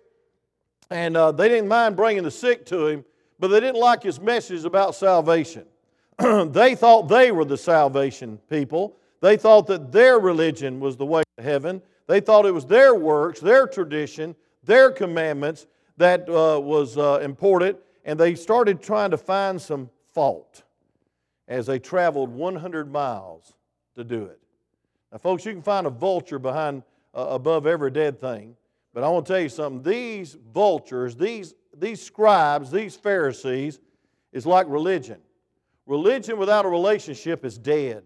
and 0.89 1.17
uh, 1.17 1.31
they 1.31 1.49
didn't 1.49 1.67
mind 1.67 1.95
bringing 1.95 2.23
the 2.23 2.31
sick 2.31 2.65
to 2.67 2.87
him, 2.87 3.05
but 3.41 3.47
they 3.47 3.59
didn't 3.59 3.81
like 3.81 4.03
his 4.03 4.21
message 4.21 4.63
about 4.65 4.93
salvation. 4.93 5.65
they 6.19 6.75
thought 6.75 7.09
they 7.09 7.31
were 7.31 7.43
the 7.43 7.57
salvation 7.57 8.39
people. 8.51 8.95
They 9.19 9.35
thought 9.35 9.65
that 9.67 9.91
their 9.91 10.19
religion 10.19 10.79
was 10.79 10.95
the 10.95 11.07
way 11.07 11.23
to 11.37 11.43
heaven. 11.43 11.81
They 12.05 12.19
thought 12.19 12.45
it 12.45 12.53
was 12.53 12.67
their 12.67 12.93
works, 12.93 13.39
their 13.39 13.65
tradition, 13.65 14.35
their 14.63 14.91
commandments 14.91 15.65
that 15.97 16.29
uh, 16.29 16.61
was 16.61 16.99
uh, 16.99 17.19
important, 17.23 17.79
and 18.05 18.19
they 18.19 18.35
started 18.35 18.79
trying 18.79 19.09
to 19.09 19.17
find 19.17 19.59
some 19.59 19.89
fault 20.13 20.61
as 21.47 21.65
they 21.65 21.79
traveled 21.79 22.29
100 22.29 22.91
miles 22.91 23.53
to 23.95 24.03
do 24.03 24.25
it. 24.25 24.39
Now, 25.11 25.17
folks, 25.17 25.45
you 25.45 25.51
can 25.51 25.63
find 25.63 25.87
a 25.87 25.91
vulture 25.91 26.37
behind 26.37 26.83
uh, 27.15 27.25
above 27.29 27.65
every 27.65 27.89
dead 27.89 28.21
thing, 28.21 28.55
but 28.93 29.03
I 29.03 29.09
want 29.09 29.25
to 29.25 29.33
tell 29.33 29.41
you 29.41 29.49
something. 29.49 29.81
These 29.81 30.37
vultures, 30.53 31.15
these, 31.15 31.55
these 31.77 32.01
scribes, 32.01 32.71
these 32.71 32.95
Pharisees, 32.95 33.79
is 34.31 34.45
like 34.45 34.67
religion. 34.69 35.19
Religion 35.85 36.37
without 36.37 36.65
a 36.65 36.69
relationship 36.69 37.43
is 37.43 37.57
dead. 37.57 38.03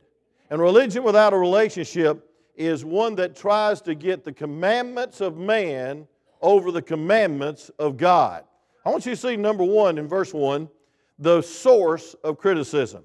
And 0.50 0.62
religion 0.62 1.04
without 1.04 1.34
a 1.34 1.38
relationship 1.38 2.30
is 2.56 2.86
one 2.86 3.16
that 3.16 3.36
tries 3.36 3.82
to 3.82 3.96
get 3.96 4.24
the 4.24 4.32
commandments 4.32 5.22
of 5.22 5.38
man 5.38 6.08
over 6.42 6.72
the 6.72 6.82
commandments 6.82 7.70
of 7.80 7.98
God. 7.98 8.44
I 8.86 8.90
want 8.90 9.06
you 9.06 9.12
to 9.12 9.18
see 9.18 9.36
number 9.36 9.64
one 9.64 9.98
in 9.98 10.08
verse 10.08 10.34
one 10.34 10.70
the 11.18 11.42
source 11.42 12.14
of 12.24 12.38
criticism. 12.38 13.04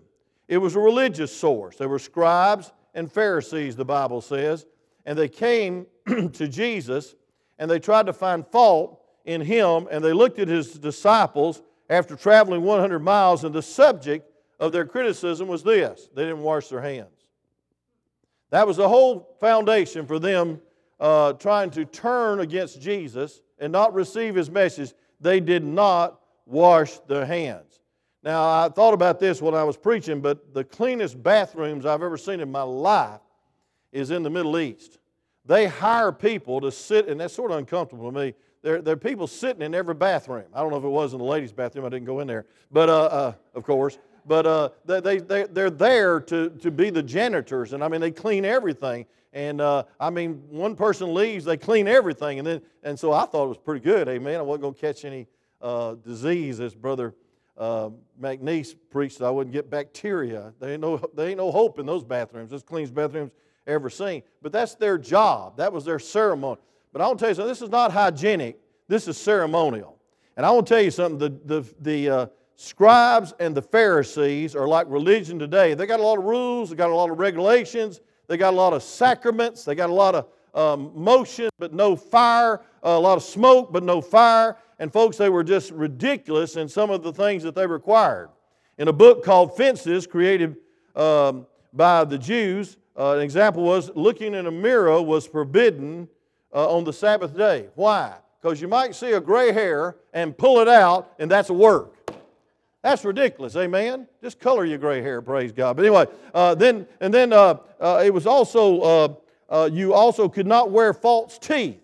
It 0.48 0.58
was 0.58 0.74
a 0.74 0.80
religious 0.80 1.34
source. 1.34 1.76
There 1.76 1.88
were 1.88 1.98
scribes 1.98 2.72
and 2.94 3.10
Pharisees, 3.10 3.76
the 3.76 3.84
Bible 3.84 4.20
says, 4.20 4.66
and 5.06 5.16
they 5.18 5.28
came 5.28 5.86
to 6.06 6.48
Jesus 6.48 7.14
and 7.58 7.70
they 7.70 7.78
tried 7.78 8.06
to 8.06 8.12
find 8.12 8.46
fault 8.46 9.00
in 9.30 9.40
him 9.40 9.87
and 9.90 10.04
they 10.04 10.12
looked 10.12 10.38
at 10.38 10.49
his 10.49 10.72
disciples 10.75 11.62
after 11.88 12.16
traveling 12.16 12.62
100 12.62 13.00
miles, 13.00 13.44
and 13.44 13.54
the 13.54 13.62
subject 13.62 14.30
of 14.58 14.72
their 14.72 14.84
criticism 14.84 15.49
was 15.49 15.62
this 15.62 16.08
they 16.14 16.22
didn't 16.22 16.42
wash 16.42 16.68
their 16.68 16.80
hands. 16.80 17.26
That 18.50 18.66
was 18.66 18.76
the 18.76 18.88
whole 18.88 19.37
foundation 19.40 20.06
for 20.06 20.18
them 20.18 20.60
uh, 20.99 21.32
trying 21.34 21.70
to 21.70 21.84
turn 21.84 22.40
against 22.40 22.80
Jesus 22.80 23.42
and 23.58 23.72
not 23.72 23.94
receive 23.94 24.34
his 24.34 24.50
message. 24.50 24.92
They 25.20 25.40
did 25.40 25.64
not 25.64 26.20
wash 26.46 26.99
their 27.06 27.25
hands. 27.25 27.80
Now, 28.22 28.64
I 28.64 28.68
thought 28.68 28.92
about 28.92 29.18
this 29.18 29.40
when 29.40 29.54
I 29.54 29.64
was 29.64 29.76
preaching, 29.76 30.20
but 30.20 30.52
the 30.52 30.64
cleanest 30.64 31.22
bathrooms 31.22 31.87
I've 31.87 32.02
ever 32.02 32.18
seen 32.18 32.40
in 32.40 32.50
my 32.50 32.62
life 32.62 33.20
is 33.92 34.10
in 34.10 34.22
the 34.22 34.30
Middle 34.30 34.58
East. 34.58 34.99
They 35.46 35.66
hire 35.66 36.12
people 36.12 36.60
to 36.60 36.70
sit, 36.70 37.08
and 37.08 37.20
that's 37.20 37.34
sort 37.34 37.50
of 37.50 37.58
uncomfortable 37.58 38.12
to 38.12 38.18
me. 38.18 38.34
There, 38.62 38.82
there 38.82 38.94
are 38.94 38.96
people 38.96 39.26
sitting 39.26 39.62
in 39.62 39.74
every 39.74 39.94
bathroom. 39.94 40.44
I 40.54 40.60
don't 40.60 40.70
know 40.70 40.78
if 40.78 40.84
it 40.84 40.88
was 40.88 41.12
in 41.12 41.18
the 41.18 41.24
ladies' 41.24 41.52
bathroom, 41.52 41.86
I 41.86 41.88
didn't 41.88 42.06
go 42.06 42.20
in 42.20 42.26
there, 42.26 42.46
but 42.70 42.88
uh, 42.88 43.04
uh, 43.04 43.32
of 43.54 43.64
course 43.64 43.98
but 44.26 44.46
uh, 44.46 44.68
they, 44.84 45.18
they, 45.18 45.44
they're 45.44 45.70
there 45.70 46.20
to, 46.20 46.50
to 46.50 46.70
be 46.70 46.90
the 46.90 47.02
janitors. 47.02 47.72
And 47.72 47.82
I 47.82 47.88
mean, 47.88 48.00
they 48.00 48.10
clean 48.10 48.44
everything. 48.44 49.06
And 49.32 49.60
uh, 49.60 49.84
I 49.98 50.10
mean, 50.10 50.42
one 50.50 50.74
person 50.74 51.14
leaves, 51.14 51.44
they 51.44 51.56
clean 51.56 51.86
everything. 51.86 52.38
And, 52.38 52.46
then, 52.46 52.62
and 52.82 52.98
so 52.98 53.12
I 53.12 53.26
thought 53.26 53.44
it 53.44 53.48
was 53.48 53.58
pretty 53.58 53.84
good. 53.84 54.08
Amen. 54.08 54.36
I 54.36 54.42
wasn't 54.42 54.62
going 54.62 54.74
to 54.74 54.80
catch 54.80 55.04
any 55.04 55.26
uh, 55.60 55.94
disease, 55.94 56.60
as 56.60 56.74
Brother 56.74 57.14
uh, 57.56 57.90
McNeese 58.20 58.74
preached. 58.90 59.20
I 59.22 59.30
wouldn't 59.30 59.52
get 59.52 59.70
bacteria. 59.70 60.52
There 60.58 60.70
ain't, 60.70 60.80
no, 60.80 60.98
there 61.14 61.28
ain't 61.28 61.38
no 61.38 61.50
hope 61.50 61.78
in 61.78 61.86
those 61.86 62.04
bathrooms. 62.04 62.50
This 62.50 62.62
cleanest 62.62 62.94
bathrooms 62.94 63.32
ever 63.66 63.90
seen. 63.90 64.22
But 64.42 64.52
that's 64.52 64.74
their 64.74 64.98
job, 64.98 65.56
that 65.58 65.72
was 65.72 65.84
their 65.84 65.98
ceremony. 65.98 66.60
But 66.92 67.02
I 67.02 67.06
want 67.06 67.18
to 67.18 67.23
tell 67.23 67.30
you 67.30 67.35
something 67.35 67.49
this 67.49 67.62
is 67.62 67.70
not 67.70 67.92
hygienic, 67.92 68.59
this 68.88 69.09
is 69.09 69.16
ceremonial. 69.16 69.99
And 70.37 70.47
I 70.47 70.50
want 70.50 70.66
to 70.66 70.75
tell 70.75 70.82
you 70.82 70.90
something 70.90 71.18
the, 71.18 71.61
the, 71.61 71.75
the, 71.80 72.11
uh, 72.11 72.26
scribes 72.61 73.32
and 73.40 73.54
the 73.54 73.62
Pharisees 73.62 74.54
are 74.54 74.68
like 74.68 74.87
religion 74.90 75.38
today. 75.38 75.73
They 75.73 75.87
got 75.87 75.99
a 75.99 76.02
lot 76.02 76.18
of 76.18 76.25
rules, 76.25 76.68
they 76.68 76.76
got 76.76 76.90
a 76.90 76.94
lot 76.94 77.11
of 77.11 77.18
regulations, 77.18 78.02
they 78.26 78.37
got 78.37 78.52
a 78.52 78.56
lot 78.56 78.75
of 78.75 78.82
sacraments, 78.82 79.64
they 79.64 79.75
got 79.75 79.88
a 79.88 79.94
lot 79.94 80.14
of 80.14 80.26
um, 80.52 80.92
motion 80.94 81.49
but 81.59 81.73
no 81.73 81.97
fire, 81.97 82.61
a 82.82 82.99
lot 82.99 83.16
of 83.16 83.23
smoke 83.23 83.73
but 83.73 83.82
no 83.82 84.02
fire. 84.02 84.59
And 84.78 84.92
folks, 84.92 85.16
they 85.16 85.30
were 85.30 85.42
just 85.42 85.70
ridiculous 85.70 86.56
in 86.56 86.68
some 86.68 86.90
of 86.90 87.02
the 87.02 87.14
things 87.14 87.42
that 87.44 87.54
they 87.54 87.66
required. 87.66 88.28
In 88.76 88.88
a 88.88 88.92
book 88.92 89.25
called 89.25 89.56
Fences, 89.56 90.06
created 90.06 90.56
um, 90.94 91.47
by 91.73 92.04
the 92.04 92.18
Jews, 92.18 92.76
uh, 92.94 93.12
an 93.12 93.20
example 93.20 93.62
was 93.62 93.90
looking 93.94 94.35
in 94.35 94.47
a 94.47 94.50
mirror 94.50 95.00
was 95.00 95.26
forbidden 95.26 96.09
uh, 96.52 96.75
on 96.75 96.85
the 96.85 96.92
Sabbath 96.92 97.37
day. 97.37 97.69
Why? 97.75 98.14
Because 98.40 98.61
you 98.61 98.69
might 98.69 98.95
see 98.95 99.12
a 99.12 99.21
gray 99.21 99.52
hair 99.52 99.97
and 100.12 100.37
pull 100.37 100.61
it 100.61 100.69
out, 100.69 101.14
and 101.19 101.30
that's 101.30 101.50
a 101.50 101.54
work. 101.54 101.95
That's 102.83 103.04
ridiculous, 103.04 103.57
amen. 103.57 104.07
Just 104.23 104.40
color 104.40 104.64
your 104.64 104.78
gray 104.78 105.02
hair, 105.02 105.21
praise 105.21 105.52
God. 105.52 105.76
But 105.76 105.85
anyway, 105.85 106.07
uh, 106.33 106.54
then 106.54 106.87
and 107.00 107.12
then 107.12 107.33
uh, 107.33 107.57
uh, 107.78 108.02
it 108.04 108.12
was 108.12 108.26
also 108.26 108.80
uh, 108.80 109.14
uh, 109.50 109.71
you 109.71 109.92
also 109.92 110.28
could 110.28 110.47
not 110.47 110.71
wear 110.71 110.95
false 110.95 111.38
teeth. 111.38 111.78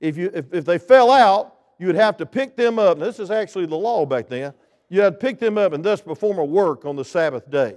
If 0.00 0.16
you 0.16 0.30
if, 0.32 0.52
if 0.52 0.64
they 0.64 0.78
fell 0.78 1.10
out, 1.10 1.56
you 1.78 1.88
would 1.88 1.96
have 1.96 2.16
to 2.18 2.26
pick 2.26 2.56
them 2.56 2.78
up. 2.78 2.98
Now, 2.98 3.06
this 3.06 3.18
is 3.18 3.32
actually 3.32 3.66
the 3.66 3.76
law 3.76 4.06
back 4.06 4.28
then. 4.28 4.54
You 4.88 5.00
had 5.00 5.14
to 5.14 5.18
pick 5.18 5.40
them 5.40 5.58
up 5.58 5.72
and 5.72 5.84
thus 5.84 6.00
perform 6.00 6.38
a 6.38 6.44
work 6.44 6.84
on 6.84 6.94
the 6.94 7.04
Sabbath 7.04 7.50
day, 7.50 7.74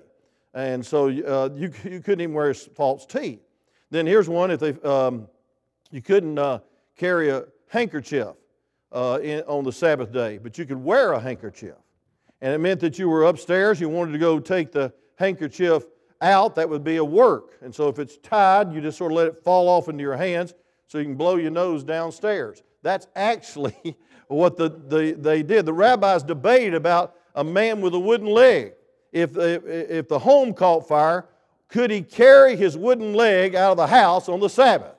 and 0.54 0.86
so 0.86 1.08
you 1.08 1.24
you 1.84 2.00
couldn't 2.00 2.22
even 2.22 2.34
wear 2.34 2.54
false 2.54 3.08
teeth. 3.08 3.40
Then 3.90 4.06
here's 4.06 4.30
one: 4.30 4.52
if 4.52 4.60
they 4.60 4.80
um, 4.88 5.28
you 5.92 6.02
couldn't 6.02 6.62
carry 6.98 7.30
a 7.30 7.46
handkerchief 7.68 8.36
uh, 8.92 9.20
in, 9.22 9.42
on 9.42 9.64
the 9.64 9.72
Sabbath 9.72 10.12
day, 10.12 10.38
but 10.38 10.58
you 10.58 10.66
could 10.66 10.84
wear 10.84 11.14
a 11.14 11.20
handkerchief. 11.20 11.76
And 12.42 12.54
it 12.54 12.58
meant 12.58 12.80
that 12.82 12.98
you 12.98 13.08
were 13.08 13.26
upstairs, 13.26 13.80
you 13.80 13.88
wanted 13.90 14.14
to 14.14 14.18
go 14.18 14.40
take 14.40 14.72
the 14.72 14.94
handkerchief 15.18 15.84
out, 16.22 16.56
that 16.56 16.70
would 16.70 16.84
be 16.84 16.98
a 16.98 17.04
work. 17.04 17.58
And 17.62 17.74
so 17.74 17.88
if 17.88 18.00
it's 18.00 18.18
tied, 18.18 18.74
you 18.74 18.82
just 18.82 18.98
sort 18.98 19.12
of 19.12 19.16
let 19.16 19.28
it 19.28 19.44
fall 19.44 19.68
off 19.68 19.90
into 19.90 20.02
your 20.02 20.18
hands 20.18 20.54
so 20.88 20.98
you 20.98 21.06
can 21.06 21.16
blow 21.16 21.36
your 21.36 21.52
nose 21.52 21.84
downstairs. 21.84 22.64
That's 22.84 23.08
actually 23.16 23.96
what 24.28 24.58
the, 24.58 24.70
the, 24.70 25.16
they 25.18 25.44
did. 25.44 25.66
The 25.66 25.74
rabbis 25.74 26.24
debated 26.24 26.74
about 26.74 27.16
a 27.36 27.44
man 27.44 27.82
with 27.82 27.94
a 27.94 28.00
wooden 28.00 28.28
leg. 28.28 28.74
If, 29.12 29.38
if, 29.38 29.66
if 29.66 30.08
the 30.08 30.20
home 30.20 30.54
caught 30.54 30.88
fire, 30.88 31.28
could 31.68 31.92
he 31.92 32.02
carry 32.02 32.56
his 32.56 32.78
wooden 32.78 33.14
leg 33.14 33.56
out 33.56 33.72
of 33.72 33.78
the 33.78 33.88
house 33.88 34.28
on 34.30 34.40
the 34.40 34.50
Sabbath? 34.50 34.96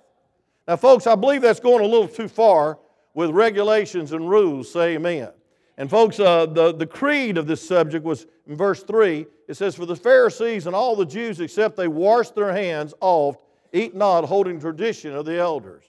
Now, 0.69 0.77
folks, 0.77 1.07
I 1.07 1.15
believe 1.15 1.43
that's 1.43 1.61
going 1.61 1.85
a 1.85 1.89
little 1.89 2.09
too 2.09 2.29
far 2.29 2.79
with 3.15 3.31
regulations 3.31 4.13
and 4.13 4.29
rules. 4.29 4.71
Say 4.71 4.95
amen. 4.95 5.31
And, 5.77 5.91
folks, 5.91 6.21
uh, 6.21 6.47
the, 6.47 6.73
the 6.73 6.87
creed 6.87 7.39
of 7.39 7.47
this 7.47 7.67
subject 7.67 8.05
was 8.05 8.27
in 8.47 8.57
verse 8.57 8.83
3. 8.83 9.27
It 9.49 9.55
says, 9.55 9.75
For 9.75 9.87
the 9.87 9.97
Pharisees 9.97 10.67
and 10.67 10.77
all 10.77 10.95
the 10.95 11.07
Jews, 11.07 11.41
except 11.41 11.77
they 11.77 11.89
washed 11.89 12.35
their 12.35 12.53
hands 12.53 12.95
oft, 13.01 13.41
eat 13.73 13.95
not, 13.95 14.25
holding 14.25 14.61
tradition 14.61 15.15
of 15.15 15.25
the 15.25 15.39
elders. 15.39 15.85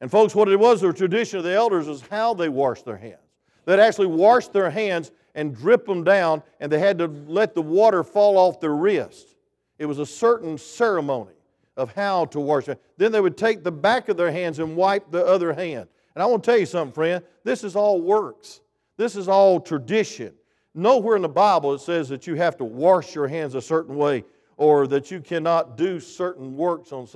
And, 0.00 0.10
folks, 0.10 0.34
what 0.34 0.48
it 0.48 0.58
was, 0.58 0.80
the 0.80 0.92
tradition 0.92 1.38
of 1.38 1.44
the 1.44 1.54
elders 1.54 1.88
is 1.88 2.02
how 2.10 2.34
they 2.34 2.48
washed 2.48 2.84
their 2.84 2.96
hands. 2.96 3.16
They'd 3.64 3.80
actually 3.80 4.08
washed 4.08 4.52
their 4.52 4.70
hands 4.70 5.10
and 5.34 5.56
drip 5.56 5.86
them 5.86 6.04
down, 6.04 6.42
and 6.60 6.70
they 6.70 6.78
had 6.78 6.98
to 6.98 7.06
let 7.06 7.54
the 7.54 7.62
water 7.62 8.02
fall 8.02 8.36
off 8.36 8.60
their 8.60 8.74
wrist. 8.74 9.36
It 9.78 9.86
was 9.86 9.98
a 9.98 10.06
certain 10.06 10.58
ceremony 10.58 11.37
of 11.78 11.94
how 11.94 12.26
to 12.26 12.40
wash 12.40 12.68
it. 12.68 12.82
Then 12.98 13.12
they 13.12 13.20
would 13.20 13.38
take 13.38 13.62
the 13.62 13.72
back 13.72 14.08
of 14.08 14.16
their 14.16 14.32
hands 14.32 14.58
and 14.58 14.76
wipe 14.76 15.10
the 15.10 15.24
other 15.24 15.54
hand. 15.54 15.88
And 16.14 16.22
I 16.22 16.26
want 16.26 16.42
to 16.42 16.50
tell 16.50 16.58
you 16.58 16.66
something, 16.66 16.92
friend. 16.92 17.24
This 17.44 17.62
is 17.62 17.76
all 17.76 18.02
works. 18.02 18.60
This 18.96 19.14
is 19.14 19.28
all 19.28 19.60
tradition. 19.60 20.34
Nowhere 20.74 21.14
in 21.14 21.22
the 21.22 21.28
Bible 21.28 21.72
it 21.72 21.80
says 21.80 22.08
that 22.08 22.26
you 22.26 22.34
have 22.34 22.56
to 22.58 22.64
wash 22.64 23.14
your 23.14 23.28
hands 23.28 23.54
a 23.54 23.62
certain 23.62 23.96
way 23.96 24.24
or 24.56 24.88
that 24.88 25.12
you 25.12 25.20
cannot 25.20 25.76
do 25.76 26.00
certain 26.00 26.56
works 26.56 26.92
on, 26.92 27.06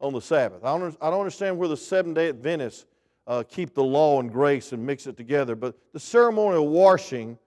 on 0.00 0.14
the 0.14 0.20
Sabbath. 0.20 0.64
I 0.64 0.78
don't, 0.78 0.96
I 1.00 1.10
don't 1.10 1.20
understand 1.20 1.58
where 1.58 1.68
the 1.68 1.76
seven 1.76 2.14
day 2.14 2.30
Adventists 2.30 2.86
uh, 3.26 3.42
keep 3.46 3.74
the 3.74 3.84
law 3.84 4.18
and 4.20 4.32
grace 4.32 4.72
and 4.72 4.84
mix 4.84 5.06
it 5.06 5.18
together, 5.18 5.54
but 5.54 5.76
the 5.92 6.00
ceremonial 6.00 6.68
washing 6.68 7.38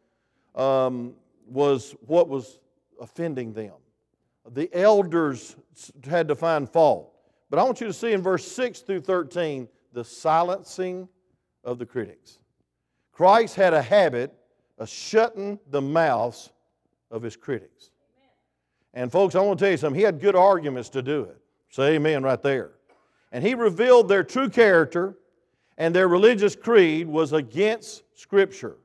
um, 0.53 1.13
was 1.47 1.95
what 2.05 2.29
was 2.29 2.59
offending 3.01 3.53
them. 3.53 3.73
The 4.47 4.69
elders 4.75 5.55
had 6.05 6.27
to 6.27 6.35
find 6.35 6.69
fault. 6.69 7.13
But 7.49 7.59
I 7.59 7.63
want 7.63 7.81
you 7.81 7.87
to 7.87 7.93
see 7.93 8.13
in 8.13 8.21
verse 8.21 8.49
6 8.51 8.81
through 8.81 9.01
13 9.01 9.67
the 9.93 10.03
silencing 10.03 11.09
of 11.63 11.79
the 11.79 11.85
critics. 11.85 12.39
Christ 13.11 13.55
had 13.55 13.73
a 13.73 13.81
habit 13.81 14.33
of 14.77 14.87
shutting 14.87 15.59
the 15.69 15.81
mouths 15.81 16.51
of 17.11 17.21
his 17.21 17.35
critics. 17.35 17.91
And, 18.93 19.11
folks, 19.11 19.35
I 19.35 19.41
want 19.41 19.59
to 19.59 19.65
tell 19.65 19.71
you 19.71 19.77
something. 19.77 19.99
He 19.99 20.05
had 20.05 20.19
good 20.19 20.35
arguments 20.35 20.89
to 20.89 21.01
do 21.01 21.23
it. 21.23 21.37
Say 21.69 21.95
amen 21.95 22.23
right 22.23 22.41
there. 22.41 22.71
And 23.31 23.43
he 23.43 23.53
revealed 23.53 24.07
their 24.07 24.23
true 24.23 24.49
character 24.49 25.15
and 25.77 25.95
their 25.95 26.07
religious 26.07 26.55
creed 26.55 27.07
was 27.07 27.33
against 27.33 28.03
Scripture. 28.13 28.77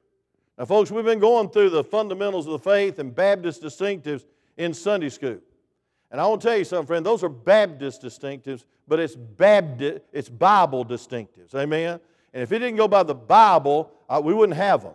Now, 0.59 0.65
folks, 0.67 0.91
we've 0.91 1.05
been 1.05 1.19
going 1.19 1.49
through 1.49 1.71
the 1.71 1.83
fundamentals 1.83 2.47
of 2.47 2.53
the 2.53 2.59
faith 2.59 2.99
and 2.99 3.15
Baptist 3.15 3.63
distinctives 3.63 4.25
in 4.57 4.75
Sunday 4.75 5.09
school. 5.09 5.39
And 6.11 6.21
I 6.21 6.27
want 6.27 6.43
to 6.43 6.49
tell 6.49 6.57
you 6.57 6.65
something, 6.65 6.87
friend, 6.87 7.05
those 7.05 7.25
are 7.25 7.29
Baptist 7.29 8.03
distinctives, 8.03 8.65
but 8.87 9.01
it's 9.01 9.17
Baptist, 9.17 10.03
it's 10.13 10.29
Bible 10.29 10.85
distinctives. 10.85 11.55
Amen? 11.55 11.99
And 12.33 12.43
if 12.43 12.53
it 12.53 12.61
didn't 12.61 12.77
go 12.77 12.89
by 12.89 13.03
the 13.03 13.15
Bible, 13.15 13.91
uh, 14.09 14.21
we 14.23 14.35
wouldn't 14.35 14.57
have 14.57 14.83
them. 14.83 14.95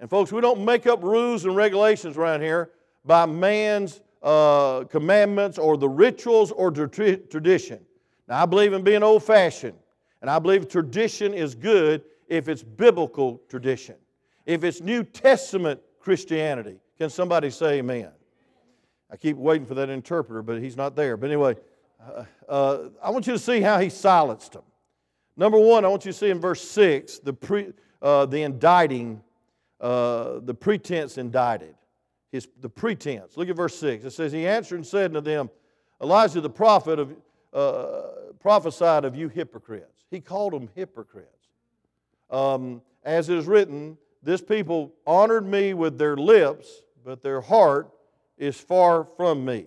And 0.00 0.08
folks, 0.08 0.30
we 0.30 0.40
don't 0.40 0.64
make 0.64 0.86
up 0.86 1.02
rules 1.02 1.44
and 1.44 1.56
regulations 1.56 2.16
around 2.16 2.42
here 2.42 2.70
by 3.04 3.26
man's 3.26 4.00
uh, 4.22 4.84
commandments 4.84 5.58
or 5.58 5.76
the 5.76 5.88
rituals 5.88 6.52
or 6.52 6.70
tra- 6.70 7.16
tradition. 7.16 7.80
Now, 8.28 8.42
I 8.42 8.46
believe 8.46 8.72
in 8.72 8.82
being 8.82 9.02
old 9.02 9.24
fashioned, 9.24 9.78
and 10.20 10.30
I 10.30 10.38
believe 10.38 10.68
tradition 10.68 11.32
is 11.32 11.54
good 11.54 12.02
if 12.28 12.48
it's 12.48 12.62
biblical 12.62 13.40
tradition, 13.48 13.96
if 14.44 14.64
it's 14.64 14.80
New 14.80 15.02
Testament 15.02 15.80
Christianity. 15.98 16.78
Can 16.98 17.10
somebody 17.10 17.50
say 17.50 17.78
amen? 17.78 18.10
I 19.10 19.16
keep 19.16 19.36
waiting 19.36 19.66
for 19.66 19.74
that 19.74 19.88
interpreter, 19.88 20.42
but 20.42 20.60
he's 20.60 20.76
not 20.76 20.94
there. 20.94 21.16
But 21.16 21.26
anyway, 21.26 21.56
uh, 22.04 22.24
uh, 22.48 22.78
I 23.02 23.10
want 23.10 23.26
you 23.26 23.32
to 23.32 23.38
see 23.38 23.60
how 23.60 23.78
he 23.78 23.88
silenced 23.88 24.52
them. 24.52 24.62
Number 25.36 25.58
one, 25.58 25.84
I 25.84 25.88
want 25.88 26.04
you 26.04 26.12
to 26.12 26.18
see 26.18 26.30
in 26.30 26.40
verse 26.40 26.60
6 26.68 27.20
the, 27.20 27.32
pre, 27.32 27.72
uh, 28.02 28.26
the 28.26 28.42
indicting, 28.42 29.22
uh, 29.80 30.40
the 30.40 30.54
pretense 30.54 31.16
indicted. 31.16 31.74
His, 32.30 32.46
the 32.60 32.68
pretense. 32.68 33.36
Look 33.36 33.48
at 33.48 33.56
verse 33.56 33.78
6. 33.78 34.04
It 34.04 34.10
says, 34.10 34.32
He 34.32 34.46
answered 34.46 34.76
and 34.76 34.86
said 34.86 35.16
unto 35.16 35.20
them, 35.20 35.48
Elijah 36.02 36.40
the 36.40 36.50
prophet 36.50 36.98
of, 36.98 37.16
uh, 37.54 38.32
prophesied 38.40 39.04
of 39.04 39.16
you 39.16 39.28
hypocrites. 39.28 40.04
He 40.10 40.20
called 40.20 40.52
them 40.52 40.68
hypocrites. 40.74 41.28
Um, 42.30 42.82
as 43.04 43.30
it 43.30 43.38
is 43.38 43.46
written, 43.46 43.96
This 44.22 44.42
people 44.42 44.92
honored 45.06 45.46
me 45.46 45.72
with 45.72 45.96
their 45.96 46.16
lips, 46.16 46.82
but 47.04 47.22
their 47.22 47.40
heart 47.40 47.90
is 48.38 48.58
far 48.58 49.04
from 49.16 49.44
me. 49.44 49.66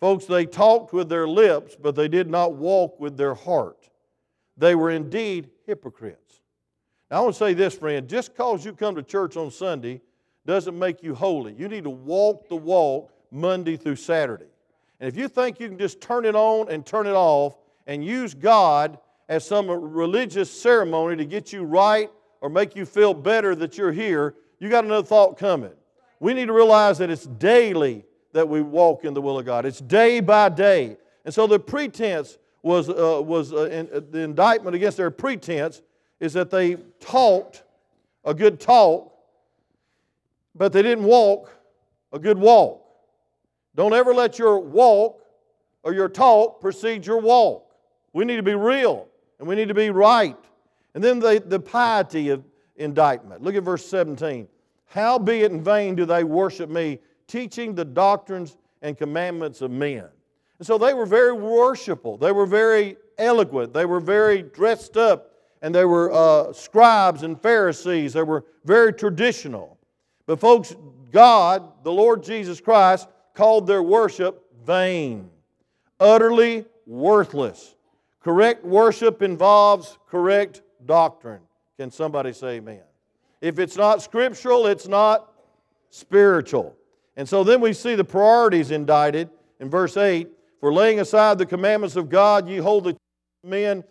Folks, 0.00 0.26
they 0.26 0.46
talked 0.46 0.92
with 0.92 1.08
their 1.08 1.28
lips, 1.28 1.76
but 1.80 1.94
they 1.94 2.08
did 2.08 2.28
not 2.28 2.54
walk 2.54 2.98
with 2.98 3.16
their 3.16 3.34
heart. 3.34 3.88
They 4.56 4.74
were 4.74 4.90
indeed 4.90 5.50
hypocrites. 5.66 6.40
Now, 7.10 7.18
I 7.18 7.20
want 7.20 7.34
to 7.34 7.38
say 7.38 7.54
this, 7.54 7.74
friend 7.74 8.08
just 8.08 8.32
because 8.32 8.64
you 8.64 8.72
come 8.72 8.94
to 8.96 9.02
church 9.02 9.36
on 9.36 9.50
Sunday 9.50 10.00
doesn't 10.46 10.76
make 10.76 11.02
you 11.02 11.14
holy. 11.14 11.54
You 11.54 11.68
need 11.68 11.84
to 11.84 11.90
walk 11.90 12.48
the 12.48 12.56
walk 12.56 13.12
Monday 13.30 13.76
through 13.76 13.96
Saturday. 13.96 14.46
And 14.98 15.08
if 15.08 15.16
you 15.16 15.28
think 15.28 15.60
you 15.60 15.68
can 15.68 15.78
just 15.78 16.00
turn 16.00 16.24
it 16.24 16.34
on 16.34 16.68
and 16.68 16.84
turn 16.84 17.06
it 17.06 17.14
off 17.14 17.56
and 17.86 18.04
use 18.04 18.34
God 18.34 18.98
as 19.28 19.46
some 19.46 19.68
religious 19.68 20.50
ceremony 20.50 21.16
to 21.16 21.24
get 21.24 21.52
you 21.52 21.64
right 21.64 22.10
or 22.40 22.48
make 22.48 22.74
you 22.74 22.84
feel 22.84 23.14
better 23.14 23.54
that 23.54 23.78
you're 23.78 23.92
here, 23.92 24.34
you 24.58 24.68
got 24.68 24.84
another 24.84 25.06
thought 25.06 25.38
coming. 25.38 25.72
We 26.22 26.34
need 26.34 26.46
to 26.46 26.52
realize 26.52 26.98
that 26.98 27.10
it's 27.10 27.26
daily 27.26 28.04
that 28.32 28.48
we 28.48 28.62
walk 28.62 29.04
in 29.04 29.12
the 29.12 29.20
will 29.20 29.40
of 29.40 29.44
God. 29.44 29.66
It's 29.66 29.80
day 29.80 30.20
by 30.20 30.50
day. 30.50 30.96
And 31.24 31.34
so 31.34 31.48
the 31.48 31.58
pretense 31.58 32.38
was, 32.62 32.88
uh, 32.88 33.20
was 33.20 33.52
uh, 33.52 33.64
in, 33.64 33.88
uh, 33.92 34.02
the 34.08 34.20
indictment 34.20 34.76
against 34.76 34.98
their 34.98 35.10
pretense 35.10 35.82
is 36.20 36.32
that 36.34 36.48
they 36.48 36.76
talked 37.00 37.64
a 38.24 38.32
good 38.32 38.60
talk, 38.60 39.12
but 40.54 40.72
they 40.72 40.80
didn't 40.80 41.02
walk 41.02 41.50
a 42.12 42.20
good 42.20 42.38
walk. 42.38 42.86
Don't 43.74 43.92
ever 43.92 44.14
let 44.14 44.38
your 44.38 44.60
walk 44.60 45.24
or 45.82 45.92
your 45.92 46.08
talk 46.08 46.60
precede 46.60 47.04
your 47.04 47.20
walk. 47.20 47.74
We 48.12 48.24
need 48.24 48.36
to 48.36 48.44
be 48.44 48.54
real 48.54 49.08
and 49.40 49.48
we 49.48 49.56
need 49.56 49.66
to 49.66 49.74
be 49.74 49.90
right. 49.90 50.38
And 50.94 51.02
then 51.02 51.18
the, 51.18 51.42
the 51.44 51.58
piety 51.58 52.28
of 52.28 52.44
indictment. 52.76 53.42
Look 53.42 53.56
at 53.56 53.64
verse 53.64 53.84
17. 53.84 54.46
How 54.92 55.18
be 55.18 55.40
it 55.40 55.50
in 55.50 55.64
vain 55.64 55.94
do 55.94 56.04
they 56.04 56.22
worship 56.22 56.68
me, 56.68 56.98
teaching 57.26 57.74
the 57.74 57.84
doctrines 57.84 58.58
and 58.82 58.94
commandments 58.94 59.62
of 59.62 59.70
men? 59.70 60.04
And 60.58 60.66
so 60.66 60.76
they 60.76 60.92
were 60.92 61.06
very 61.06 61.32
worshipful. 61.32 62.18
They 62.18 62.30
were 62.30 62.44
very 62.44 62.98
eloquent. 63.16 63.72
They 63.72 63.86
were 63.86 64.00
very 64.00 64.42
dressed 64.42 64.98
up. 64.98 65.32
And 65.62 65.74
they 65.74 65.86
were 65.86 66.12
uh, 66.12 66.52
scribes 66.52 67.22
and 67.22 67.40
Pharisees. 67.40 68.12
They 68.12 68.22
were 68.22 68.44
very 68.66 68.92
traditional. 68.92 69.78
But, 70.26 70.38
folks, 70.38 70.76
God, 71.10 71.72
the 71.84 71.92
Lord 71.92 72.22
Jesus 72.22 72.60
Christ, 72.60 73.08
called 73.32 73.66
their 73.66 73.82
worship 73.82 74.44
vain, 74.62 75.30
utterly 76.00 76.66
worthless. 76.86 77.76
Correct 78.20 78.62
worship 78.62 79.22
involves 79.22 79.96
correct 80.06 80.60
doctrine. 80.84 81.40
Can 81.78 81.90
somebody 81.90 82.34
say 82.34 82.56
amen? 82.56 82.82
If 83.42 83.58
it's 83.58 83.76
not 83.76 84.00
scriptural, 84.00 84.66
it's 84.66 84.86
not 84.86 85.32
spiritual. 85.90 86.76
And 87.16 87.28
so 87.28 87.44
then 87.44 87.60
we 87.60 87.72
see 87.72 87.96
the 87.96 88.04
priorities 88.04 88.70
indicted 88.70 89.28
in 89.60 89.68
verse 89.68 89.96
8 89.96 90.28
for 90.60 90.72
laying 90.72 91.00
aside 91.00 91.38
the 91.38 91.44
commandments 91.44 91.96
of 91.96 92.08
God, 92.08 92.48
ye 92.48 92.58
hold 92.58 92.84
the 92.84 92.96
men 93.42 93.82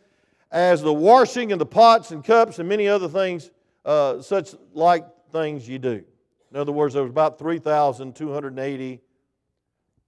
as 0.52 0.82
the 0.82 0.94
washing 0.94 1.52
and 1.52 1.60
the 1.60 1.66
pots 1.66 2.12
and 2.12 2.24
cups 2.24 2.60
and 2.60 2.68
many 2.68 2.88
other 2.88 3.10
things, 3.10 3.52
uh, 3.84 4.22
such 4.22 4.56
like 4.74 5.06
things 5.34 5.68
ye 5.68 5.78
do. 5.78 6.02
In 6.50 6.58
other 6.58 6.72
words, 6.72 6.94
there 6.94 7.04
was 7.04 7.10
about 7.10 7.38
3,280 7.38 9.02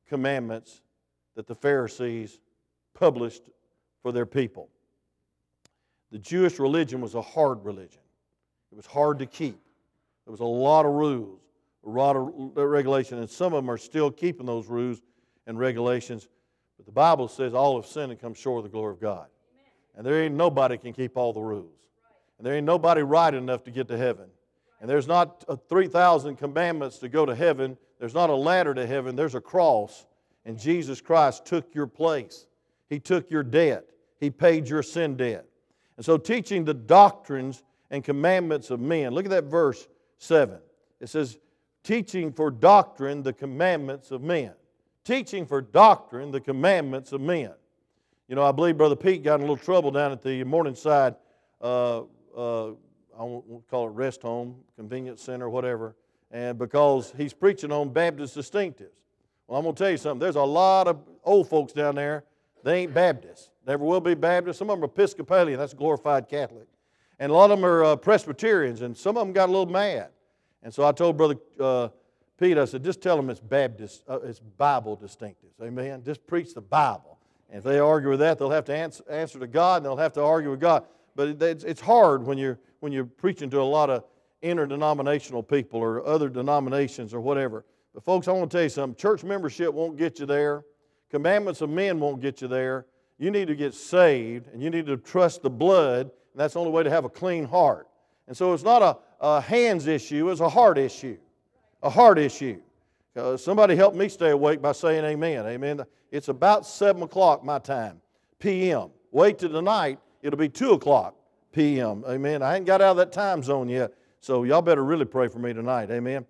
commandments 0.08 0.82
that 1.36 1.48
the 1.48 1.56
Pharisees 1.56 2.40
published 2.94 3.44
for 4.02 4.14
their 4.14 4.26
people. 4.26 4.70
The 6.12 6.20
Jewish 6.20 6.60
religion 6.60 7.02
was 7.02 7.16
a 7.16 7.22
hard 7.22 7.66
religion. 7.66 8.03
It 8.74 8.78
was 8.78 8.86
hard 8.86 9.20
to 9.20 9.26
keep. 9.26 9.60
There 10.26 10.32
was 10.32 10.40
a 10.40 10.46
lot 10.46 10.86
of 10.86 10.94
rules, 10.94 11.40
a 11.86 11.90
lot 11.90 12.16
of 12.16 12.32
regulations, 12.56 13.20
and 13.20 13.30
some 13.30 13.54
of 13.54 13.64
them 13.64 13.70
are 13.70 13.78
still 13.78 14.10
keeping 14.10 14.46
those 14.46 14.68
rules 14.68 15.02
and 15.48 15.60
regulations 15.60 16.28
but 16.78 16.86
the 16.86 16.92
Bible 16.92 17.30
says 17.30 17.54
all 17.54 17.80
have 17.80 17.90
sinned 17.90 18.12
and 18.12 18.20
come 18.20 18.34
short 18.34 18.58
of 18.60 18.64
the 18.64 18.76
glory 18.76 18.92
of 18.92 19.00
God. 19.00 19.28
And 19.96 20.06
there 20.06 20.22
ain't 20.22 20.36
nobody 20.36 20.78
can 20.78 20.92
keep 20.92 21.16
all 21.16 21.32
the 21.32 21.42
rules. 21.42 21.80
And 22.38 22.46
there 22.46 22.56
ain't 22.56 22.66
nobody 22.66 23.04
right 23.04 23.34
enough 23.34 23.64
to 23.66 23.72
get 23.72 23.88
to 23.90 23.98
heaven. 23.98 24.26
And 24.82 24.90
there's 24.90 25.08
not 25.08 25.46
uh, 25.48 25.56
3,000 25.56 26.36
commandments 26.36 26.98
to 26.98 27.08
go 27.08 27.26
to 27.26 27.36
heaven. 27.36 27.78
There's 28.00 28.14
not 28.14 28.30
a 28.30 28.36
ladder 28.36 28.74
to 28.74 28.86
heaven. 28.86 29.16
There's 29.16 29.36
a 29.36 29.40
cross. 29.40 30.06
And 30.46 30.60
Jesus 30.60 31.00
Christ 31.00 31.46
took 31.46 31.74
your 31.74 31.88
place. 31.88 32.48
He 32.90 33.00
took 33.00 33.32
your 33.32 33.44
debt. 33.44 33.86
He 34.20 34.30
paid 34.30 34.68
your 34.68 34.84
sin 34.84 35.16
debt. 35.16 35.46
And 35.96 36.06
so, 36.06 36.18
teaching 36.18 36.66
the 36.66 36.74
doctrines 36.74 37.64
and 37.94 38.04
commandments 38.04 38.72
of 38.72 38.80
men. 38.80 39.14
Look 39.14 39.26
at 39.26 39.32
that 39.32 39.44
verse 39.44 39.88
7. 40.18 40.58
It 41.00 41.10
says, 41.10 41.38
teaching 41.84 42.34
for 42.34 42.50
doctrine 42.50 43.22
the 43.22 43.32
commandments 43.32 44.10
of 44.10 44.24
men. 44.24 44.54
Teaching 45.06 45.46
for 45.46 45.62
doctrine 45.62 46.32
the 46.32 46.42
commandments 46.42 47.12
of 47.12 47.22
men. 47.22 47.52
You 48.28 48.36
know, 48.36 48.44
I 48.44 48.52
believe 48.52 48.78
Brother 48.78 48.96
Pete 48.96 49.22
got 49.22 49.36
in 49.36 49.42
a 49.42 49.44
little 49.44 49.64
trouble 49.64 49.92
down 49.92 50.12
at 50.12 50.24
the 50.24 50.44
Morningside, 50.44 51.16
uh, 51.62 52.00
uh, 52.36 52.70
I 52.70 53.22
won't 53.22 53.70
call 53.70 53.88
it 53.88 53.92
rest 53.92 54.24
home, 54.24 54.56
convenience 54.76 55.22
center, 55.22 55.48
whatever, 55.48 55.96
and 56.32 56.58
because 56.58 57.14
he's 57.16 57.32
preaching 57.32 57.72
on 57.72 57.94
Baptist 57.94 58.36
distinctives. 58.36 58.90
Well, 59.46 59.60
I'm 59.60 59.66
going 59.66 59.76
to 59.76 59.84
tell 59.84 59.92
you 59.92 59.98
something. 59.98 60.20
There's 60.20 60.36
a 60.36 60.42
lot 60.42 60.88
of 60.88 60.98
old 61.24 61.48
folks 61.48 61.74
down 61.74 61.94
there. 61.94 62.24
They 62.64 62.80
ain't 62.80 62.94
Baptists. 62.96 63.52
Never 63.68 63.86
will 63.86 64.02
be 64.02 64.16
Baptists. 64.16 64.58
Some 64.58 64.72
of 64.72 64.78
them 64.78 64.84
are 64.84 64.92
Episcopalian. 64.92 65.60
That's 65.60 65.76
glorified 65.76 66.28
Catholic. 66.28 66.68
And 67.24 67.32
a 67.32 67.36
lot 67.36 67.52
of 67.52 67.58
them 67.58 67.66
are 67.66 67.86
uh, 67.86 67.96
Presbyterians. 67.96 68.82
And 68.82 68.98
some 68.98 69.16
of 69.16 69.26
them 69.26 69.32
got 69.32 69.48
a 69.48 69.52
little 69.54 69.66
mad. 69.66 70.10
And 70.62 70.74
so 70.74 70.86
I 70.86 70.92
told 70.92 71.16
Brother 71.16 71.38
uh, 71.58 71.88
Pete, 72.38 72.58
I 72.58 72.66
said, 72.66 72.84
just 72.84 73.02
tell 73.02 73.16
them 73.16 73.30
it's 73.30 73.40
Baptist, 73.40 74.04
uh, 74.10 74.20
it's 74.24 74.40
Bible 74.42 74.98
distinctives. 74.98 75.62
Amen. 75.62 76.04
Just 76.04 76.28
preach 76.28 76.54
the 76.54 76.60
Bible. 76.60 77.18
And 77.48 77.60
if 77.60 77.64
they 77.64 77.80
argue 77.80 78.10
with 78.10 78.20
that, 78.20 78.38
they'll 78.40 78.50
have 78.50 78.66
to 78.66 78.76
answer, 78.76 79.06
answer 79.10 79.40
to 79.40 79.48
God 79.48 79.78
and 79.78 79.86
they'll 79.86 79.96
have 79.96 80.12
to 80.14 80.22
argue 80.22 80.52
with 80.52 80.60
God. 80.60 80.84
But 81.16 81.42
it's, 81.42 81.64
it's 81.64 81.80
hard 81.80 82.26
when 82.26 82.38
you're, 82.38 82.60
when 82.82 82.92
you're 82.92 83.06
preaching 83.06 83.50
to 83.52 83.62
a 83.62 83.64
lot 83.64 83.90
of 83.90 84.04
interdenominational 84.42 85.44
people 85.44 85.80
or 85.80 86.06
other 86.06 86.28
denominations 86.28 87.14
or 87.14 87.22
whatever. 87.22 87.64
But, 87.94 88.04
folks, 88.04 88.28
I 88.28 88.34
want 88.34 88.52
to 88.52 88.58
tell 88.58 88.64
you 88.64 88.70
something 88.70 88.98
church 88.98 89.24
membership 89.24 89.74
won't 89.74 89.96
get 89.96 90.20
you 90.20 90.26
there, 90.26 90.66
commandments 91.10 91.62
of 91.62 91.70
men 91.70 92.02
won't 92.02 92.20
get 92.20 92.42
you 92.42 92.50
there. 92.50 92.86
You 93.18 93.32
need 93.32 93.48
to 93.48 93.56
get 93.56 93.74
saved 93.74 94.50
and 94.52 94.62
you 94.62 94.70
need 94.70 94.88
to 94.88 94.98
trust 94.98 95.42
the 95.42 95.50
blood, 95.50 96.12
and 96.34 96.40
that's 96.40 96.56
the 96.56 96.60
only 96.60 96.72
way 96.72 96.84
to 96.84 96.90
have 96.90 97.06
a 97.06 97.10
clean 97.10 97.46
heart. 97.46 97.88
And 98.28 98.36
so 98.36 98.54
it's 98.54 98.64
not 98.64 98.82
a, 98.82 98.98
a 99.20 99.42
hands 99.42 99.88
issue, 99.88 100.30
it's 100.30 100.42
a 100.42 100.50
heart 100.50 100.78
issue. 100.78 101.18
A 101.82 101.90
heart 101.90 102.18
issue. 102.18 102.60
Uh, 103.16 103.38
somebody 103.38 103.76
help 103.76 103.94
me 103.94 104.10
stay 104.10 104.32
awake 104.32 104.62
by 104.62 104.72
saying 104.72 105.04
amen. 105.06 105.46
Amen. 105.46 105.82
It's 106.12 106.30
about 106.30 106.66
7 106.66 107.04
o'clock 107.04 107.44
my 107.44 107.60
time, 107.60 108.02
p.m. 108.40 108.90
Wait 109.12 109.38
till 109.38 109.50
tonight, 109.50 110.00
it'll 110.22 110.40
be 110.40 110.50
2 110.50 110.72
o'clock 110.72 111.16
p.m. 111.52 112.04
Amen. 112.08 112.42
I 112.42 112.56
ain't 112.56 112.66
got 112.66 112.82
out 112.82 112.92
of 112.92 112.98
that 112.98 113.12
time 113.12 113.44
zone 113.44 113.70
yet, 113.70 113.94
so 114.20 114.44
y'all 114.44 114.62
better 114.62 114.84
really 114.84 115.06
pray 115.06 115.28
for 115.28 115.40
me 115.40 115.54
tonight. 115.54 115.92
Amen. 115.92 116.26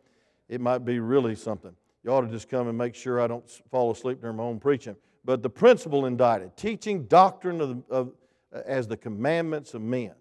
It 0.49 0.59
might 0.59 0.79
be 0.79 0.99
really 0.99 1.35
something. 1.35 1.71
You 2.03 2.11
ought 2.11 2.21
to 2.21 2.27
just 2.27 2.49
come 2.49 2.67
and 2.67 2.77
make 2.77 2.95
sure 2.95 3.21
I 3.21 3.27
don't 3.27 3.49
fall 3.71 3.91
asleep 3.91 4.19
during 4.19 4.35
my 4.35 4.43
own 4.43 4.59
preaching. 4.59 4.95
But 5.23 5.41
the 5.41 5.49
principle 5.49 6.05
indicted, 6.05 6.57
teaching 6.57 7.05
doctrine 7.05 7.61
of, 7.61 7.83
of 7.89 8.11
as 8.65 8.87
the 8.87 8.97
commandments 8.97 9.73
of 9.73 9.81
men. 9.81 10.13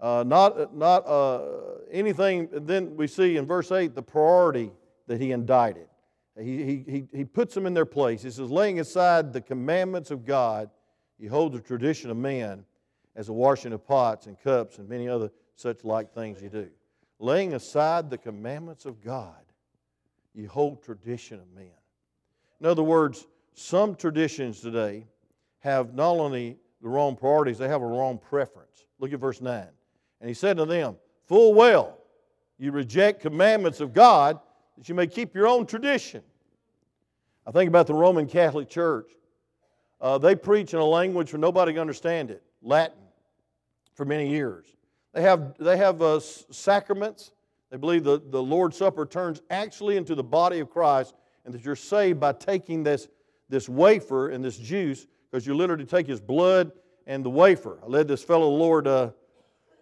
Uh, 0.00 0.24
not 0.26 0.74
not 0.74 1.06
uh, 1.06 1.42
anything, 1.90 2.48
then 2.52 2.96
we 2.96 3.06
see 3.06 3.36
in 3.36 3.46
verse 3.46 3.72
8 3.72 3.94
the 3.94 4.02
priority 4.02 4.70
that 5.06 5.20
he 5.20 5.32
indicted. 5.32 5.86
He, 6.38 6.84
he, 6.88 7.04
he 7.12 7.24
puts 7.24 7.54
them 7.54 7.64
in 7.64 7.74
their 7.74 7.86
place. 7.86 8.22
He 8.22 8.30
says, 8.30 8.50
laying 8.50 8.80
aside 8.80 9.32
the 9.32 9.40
commandments 9.40 10.10
of 10.10 10.24
God, 10.24 10.68
you 11.18 11.30
hold 11.30 11.52
the 11.52 11.60
tradition 11.60 12.10
of 12.10 12.16
man 12.16 12.64
as 13.14 13.28
a 13.28 13.32
washing 13.32 13.72
of 13.72 13.86
pots 13.86 14.26
and 14.26 14.38
cups 14.40 14.78
and 14.78 14.88
many 14.88 15.08
other 15.08 15.30
such 15.54 15.84
like 15.84 16.12
things 16.12 16.42
you 16.42 16.48
do. 16.48 16.68
Laying 17.20 17.54
aside 17.54 18.10
the 18.10 18.18
commandments 18.18 18.84
of 18.84 19.00
God, 19.00 19.36
you 20.34 20.48
hold 20.48 20.82
tradition 20.82 21.38
of 21.38 21.48
men. 21.54 21.70
In 22.60 22.66
other 22.66 22.82
words, 22.82 23.26
some 23.54 23.94
traditions 23.94 24.60
today 24.60 25.06
have 25.60 25.94
not 25.94 26.16
only 26.16 26.58
the 26.84 26.90
wrong 26.90 27.16
priorities, 27.16 27.56
they 27.56 27.66
have 27.66 27.80
a 27.80 27.86
wrong 27.86 28.18
preference. 28.18 28.84
Look 28.98 29.10
at 29.14 29.18
verse 29.18 29.40
9. 29.40 29.66
And 30.20 30.28
he 30.28 30.34
said 30.34 30.58
to 30.58 30.66
them, 30.66 30.96
Full 31.26 31.54
well, 31.54 31.96
you 32.58 32.72
reject 32.72 33.22
commandments 33.22 33.80
of 33.80 33.94
God 33.94 34.38
that 34.76 34.86
you 34.86 34.94
may 34.94 35.06
keep 35.06 35.34
your 35.34 35.48
own 35.48 35.64
tradition. 35.64 36.22
I 37.46 37.52
think 37.52 37.68
about 37.68 37.86
the 37.86 37.94
Roman 37.94 38.26
Catholic 38.26 38.68
Church. 38.68 39.10
Uh, 39.98 40.18
they 40.18 40.36
preach 40.36 40.74
in 40.74 40.78
a 40.78 40.84
language 40.84 41.32
where 41.32 41.40
nobody 41.40 41.72
can 41.72 41.80
understand 41.80 42.30
it 42.30 42.42
Latin 42.60 42.98
for 43.94 44.04
many 44.04 44.28
years. 44.28 44.66
They 45.14 45.22
have, 45.22 45.54
they 45.58 45.78
have 45.78 46.02
uh, 46.02 46.20
sacraments. 46.20 47.32
They 47.70 47.78
believe 47.78 48.04
the, 48.04 48.20
the 48.28 48.42
Lord's 48.42 48.76
Supper 48.76 49.06
turns 49.06 49.40
actually 49.48 49.96
into 49.96 50.14
the 50.14 50.22
body 50.22 50.60
of 50.60 50.68
Christ 50.68 51.14
and 51.46 51.54
that 51.54 51.64
you're 51.64 51.76
saved 51.76 52.20
by 52.20 52.34
taking 52.34 52.82
this, 52.82 53.08
this 53.48 53.70
wafer 53.70 54.28
and 54.28 54.44
this 54.44 54.58
juice 54.58 55.06
because 55.34 55.48
you 55.48 55.54
literally 55.56 55.84
take 55.84 56.06
his 56.06 56.20
blood 56.20 56.70
and 57.08 57.24
the 57.24 57.28
wafer. 57.28 57.80
I 57.82 57.86
led 57.88 58.06
this 58.06 58.22
fellow 58.22 58.48
Lord 58.48 58.86
uh, 58.86 59.10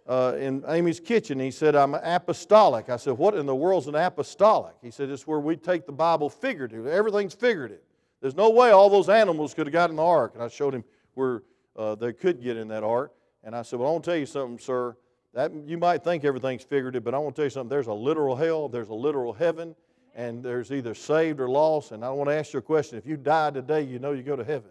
uh, 0.09 0.35
in 0.39 0.65
Amy's 0.67 0.99
kitchen. 0.99 1.39
He 1.39 1.51
said, 1.51 1.77
I'm 1.77 1.93
apostolic. 1.93 2.89
I 2.89 2.97
said, 2.97 3.19
What 3.19 3.35
in 3.35 3.45
the 3.45 3.55
world's 3.55 3.87
an 3.87 3.95
apostolic? 3.95 4.77
He 4.81 4.91
said, 4.91 5.11
It's 5.11 5.27
where 5.27 5.41
we 5.41 5.57
take 5.57 5.85
the 5.85 5.93
Bible 5.93 6.31
figurative. 6.31 6.87
Everything's 6.87 7.35
figurative. 7.35 7.81
There's 8.23 8.35
no 8.35 8.49
way 8.49 8.71
all 8.71 8.89
those 8.89 9.11
animals 9.11 9.53
could 9.53 9.67
have 9.67 9.75
got 9.75 9.91
in 9.91 9.97
the 9.97 10.03
ark. 10.03 10.31
And 10.33 10.43
I 10.43 10.49
showed 10.49 10.75
him 10.75 10.85
where 11.13 11.43
uh, 11.77 11.97
they 11.97 12.15
could 12.15 12.43
get 12.43 12.57
in 12.57 12.69
that 12.69 12.83
ark. 12.83 13.13
And 13.45 13.55
I 13.55 13.61
said, 13.61 13.79
Well, 13.79 13.91
I 13.91 13.93
want 13.93 14.05
to 14.05 14.11
tell 14.11 14.19
you 14.19 14.25
something, 14.25 14.59
sir. 14.59 14.97
That, 15.35 15.53
you 15.67 15.77
might 15.77 16.03
think 16.03 16.25
everything's 16.25 16.65
figurative, 16.65 17.05
but 17.05 17.15
I 17.15 17.19
want 17.19 17.37
to 17.37 17.41
tell 17.41 17.47
you 17.47 17.51
something. 17.51 17.69
There's 17.69 17.89
a 17.89 17.93
literal 17.93 18.37
hell, 18.37 18.71
there's 18.71 18.89
a 18.89 18.95
literal 18.95 19.35
heaven, 19.35 19.77
and 20.15 20.43
there's 20.43 20.73
either 20.73 20.95
saved 20.95 21.41
or 21.41 21.51
lost. 21.51 21.93
And 21.93 22.03
I 22.03 22.09
want 22.09 22.31
to 22.31 22.35
ask 22.35 22.55
you 22.55 22.61
a 22.61 22.63
question. 22.63 22.97
If 22.97 23.05
you 23.05 23.19
die 23.19 23.51
today, 23.51 23.83
you 23.83 23.99
know 23.99 24.13
you 24.13 24.23
go 24.23 24.35
to 24.35 24.45
heaven. 24.45 24.71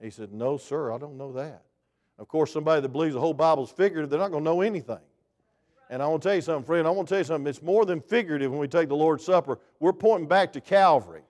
He 0.00 0.10
said, 0.10 0.32
No, 0.32 0.56
sir, 0.56 0.92
I 0.92 0.98
don't 0.98 1.16
know 1.16 1.32
that. 1.32 1.62
Of 2.18 2.28
course, 2.28 2.52
somebody 2.52 2.82
that 2.82 2.88
believes 2.90 3.14
the 3.14 3.20
whole 3.20 3.34
Bible's 3.34 3.70
figurative, 3.70 4.10
they're 4.10 4.18
not 4.18 4.30
going 4.30 4.44
to 4.44 4.50
know 4.50 4.60
anything. 4.60 4.98
And 5.88 6.02
I 6.02 6.06
want 6.06 6.22
to 6.22 6.28
tell 6.28 6.36
you 6.36 6.42
something, 6.42 6.64
friend. 6.64 6.86
I 6.86 6.90
want 6.90 7.08
to 7.08 7.12
tell 7.14 7.18
you 7.18 7.24
something. 7.24 7.48
It's 7.48 7.62
more 7.62 7.84
than 7.84 8.00
figurative 8.00 8.50
when 8.50 8.60
we 8.60 8.68
take 8.68 8.88
the 8.88 8.96
Lord's 8.96 9.24
Supper. 9.24 9.58
We're 9.80 9.92
pointing 9.92 10.28
back 10.28 10.52
to 10.52 10.60
Calvary, 10.60 11.22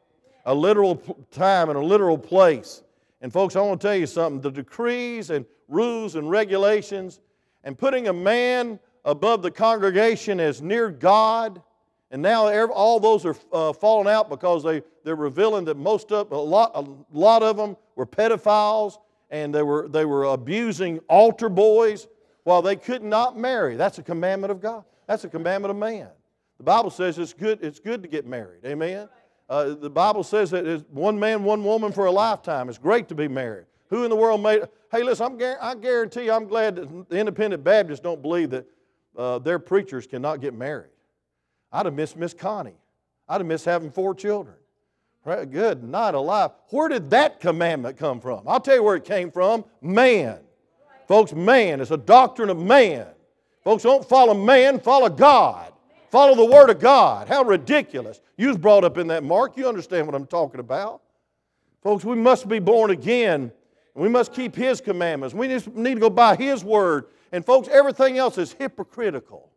a 0.44 0.54
literal 0.54 0.96
time 1.30 1.70
and 1.70 1.78
a 1.78 1.82
literal 1.82 2.18
place. 2.18 2.82
And, 3.22 3.32
folks, 3.32 3.56
I 3.56 3.60
want 3.60 3.80
to 3.80 3.86
tell 3.86 3.96
you 3.96 4.06
something. 4.06 4.40
The 4.40 4.50
decrees 4.50 5.30
and 5.30 5.46
rules 5.68 6.14
and 6.14 6.28
regulations 6.28 7.20
and 7.64 7.78
putting 7.78 8.08
a 8.08 8.12
man 8.12 8.78
above 9.04 9.42
the 9.42 9.50
congregation 9.50 10.40
as 10.40 10.60
near 10.60 10.90
God, 10.90 11.62
and 12.10 12.20
now 12.20 12.48
all 12.68 12.98
those 12.98 13.24
are 13.24 13.36
uh, 13.52 13.72
falling 13.72 14.12
out 14.12 14.28
because 14.28 14.64
they, 14.64 14.82
they're 15.04 15.14
revealing 15.14 15.64
that 15.66 15.76
most 15.76 16.10
of, 16.10 16.32
a 16.32 16.36
lot, 16.36 16.72
a 16.74 16.84
lot 17.16 17.42
of 17.42 17.56
them 17.56 17.76
were 17.94 18.06
pedophiles 18.06 18.98
and 19.30 19.54
they 19.54 19.62
were, 19.62 19.88
they 19.88 20.04
were 20.04 20.24
abusing 20.24 20.98
altar 21.08 21.48
boys 21.48 22.08
while 22.42 22.62
they 22.62 22.74
could 22.74 23.02
not 23.02 23.38
marry. 23.38 23.76
That's 23.76 23.98
a 23.98 24.02
commandment 24.02 24.50
of 24.50 24.60
God. 24.60 24.84
That's 25.06 25.24
a 25.24 25.28
commandment 25.28 25.70
of 25.70 25.76
man. 25.76 26.08
The 26.58 26.64
Bible 26.64 26.90
says 26.90 27.18
it's 27.18 27.32
good, 27.32 27.62
it's 27.62 27.78
good 27.78 28.02
to 28.02 28.08
get 28.08 28.26
married. 28.26 28.64
Amen? 28.64 29.08
Uh, 29.48 29.74
the 29.74 29.90
Bible 29.90 30.24
says 30.24 30.50
that 30.50 30.84
one 30.90 31.18
man, 31.18 31.44
one 31.44 31.64
woman 31.64 31.92
for 31.92 32.06
a 32.06 32.10
lifetime. 32.10 32.68
It's 32.68 32.78
great 32.78 33.08
to 33.08 33.14
be 33.14 33.28
married. 33.28 33.66
Who 33.88 34.04
in 34.04 34.10
the 34.10 34.16
world 34.16 34.42
made 34.42 34.62
Hey, 34.90 35.04
listen, 35.04 35.26
I'm, 35.26 35.56
I 35.60 35.76
guarantee 35.76 36.24
you, 36.24 36.32
I'm 36.32 36.48
glad 36.48 36.76
that 36.76 37.08
the 37.08 37.16
independent 37.16 37.62
Baptists 37.62 38.00
don't 38.00 38.20
believe 38.20 38.50
that 38.50 38.66
uh, 39.16 39.38
their 39.38 39.60
preachers 39.60 40.06
cannot 40.06 40.40
get 40.40 40.52
married. 40.52 40.90
I'd 41.72 41.86
have 41.86 41.94
missed 41.94 42.16
Miss 42.16 42.34
Connie. 42.34 42.76
I'd 43.28 43.40
have 43.40 43.46
missed 43.46 43.64
having 43.64 43.90
four 43.90 44.14
children. 44.14 44.56
Good 45.24 45.84
night 45.84 46.14
alive. 46.14 46.50
Where 46.70 46.88
did 46.88 47.10
that 47.10 47.40
commandment 47.40 47.96
come 47.96 48.20
from? 48.20 48.48
I'll 48.48 48.60
tell 48.60 48.76
you 48.76 48.82
where 48.82 48.96
it 48.96 49.04
came 49.04 49.30
from 49.30 49.64
man. 49.80 50.38
Folks, 51.06 51.32
man. 51.32 51.80
It's 51.80 51.90
a 51.90 51.96
doctrine 51.96 52.50
of 52.50 52.58
man. 52.58 53.06
Folks, 53.62 53.82
don't 53.82 54.08
follow 54.08 54.32
man, 54.32 54.80
follow 54.80 55.08
God. 55.10 55.72
Follow 56.10 56.34
the 56.34 56.44
Word 56.44 56.70
of 56.70 56.80
God. 56.80 57.28
How 57.28 57.44
ridiculous. 57.44 58.20
You 58.36 58.48
was 58.48 58.56
brought 58.56 58.82
up 58.82 58.98
in 58.98 59.06
that, 59.08 59.22
Mark. 59.22 59.56
You 59.56 59.68
understand 59.68 60.06
what 60.06 60.16
I'm 60.16 60.26
talking 60.26 60.58
about. 60.58 61.02
Folks, 61.82 62.04
we 62.04 62.16
must 62.16 62.48
be 62.48 62.58
born 62.58 62.90
again. 62.90 63.52
We 63.94 64.08
must 64.08 64.32
keep 64.32 64.56
His 64.56 64.80
commandments. 64.80 65.34
We 65.34 65.46
just 65.46 65.68
need 65.68 65.94
to 65.94 66.00
go 66.00 66.10
by 66.10 66.34
His 66.34 66.64
Word. 66.64 67.06
And, 67.30 67.44
folks, 67.44 67.68
everything 67.68 68.18
else 68.18 68.38
is 68.38 68.54
hypocritical 68.54 69.49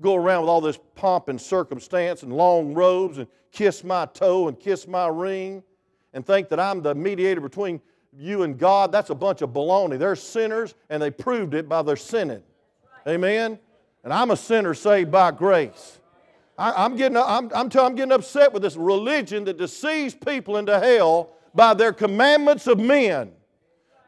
go 0.00 0.14
around 0.14 0.42
with 0.42 0.50
all 0.50 0.60
this 0.60 0.78
pomp 0.94 1.28
and 1.28 1.40
circumstance 1.40 2.22
and 2.22 2.32
long 2.32 2.74
robes 2.74 3.18
and 3.18 3.26
kiss 3.52 3.82
my 3.82 4.06
toe 4.06 4.48
and 4.48 4.58
kiss 4.58 4.86
my 4.86 5.06
ring 5.06 5.62
and 6.12 6.26
think 6.26 6.48
that 6.48 6.60
I'm 6.60 6.82
the 6.82 6.94
mediator 6.94 7.40
between 7.40 7.80
you 8.18 8.42
and 8.42 8.58
God, 8.58 8.92
that's 8.92 9.10
a 9.10 9.14
bunch 9.14 9.42
of 9.42 9.50
baloney. 9.50 9.98
They're 9.98 10.16
sinners 10.16 10.74
and 10.88 11.02
they 11.02 11.10
proved 11.10 11.54
it 11.54 11.68
by 11.68 11.82
their 11.82 11.96
sinning. 11.96 12.42
Amen? 13.06 13.58
And 14.04 14.12
I'm 14.12 14.30
a 14.30 14.36
sinner 14.36 14.74
saved 14.74 15.10
by 15.10 15.30
grace. 15.30 15.98
I, 16.58 16.84
am 16.84 16.96
getting, 16.96 17.18
I'm, 17.18 17.50
I'm, 17.54 17.70
I'm 17.74 17.94
getting 17.94 18.12
upset 18.12 18.52
with 18.52 18.62
this 18.62 18.76
religion 18.76 19.44
that 19.44 19.58
deceives 19.58 20.14
people 20.14 20.56
into 20.56 20.78
hell 20.78 21.30
by 21.54 21.74
their 21.74 21.92
commandments 21.92 22.66
of 22.66 22.78
men. 22.78 23.32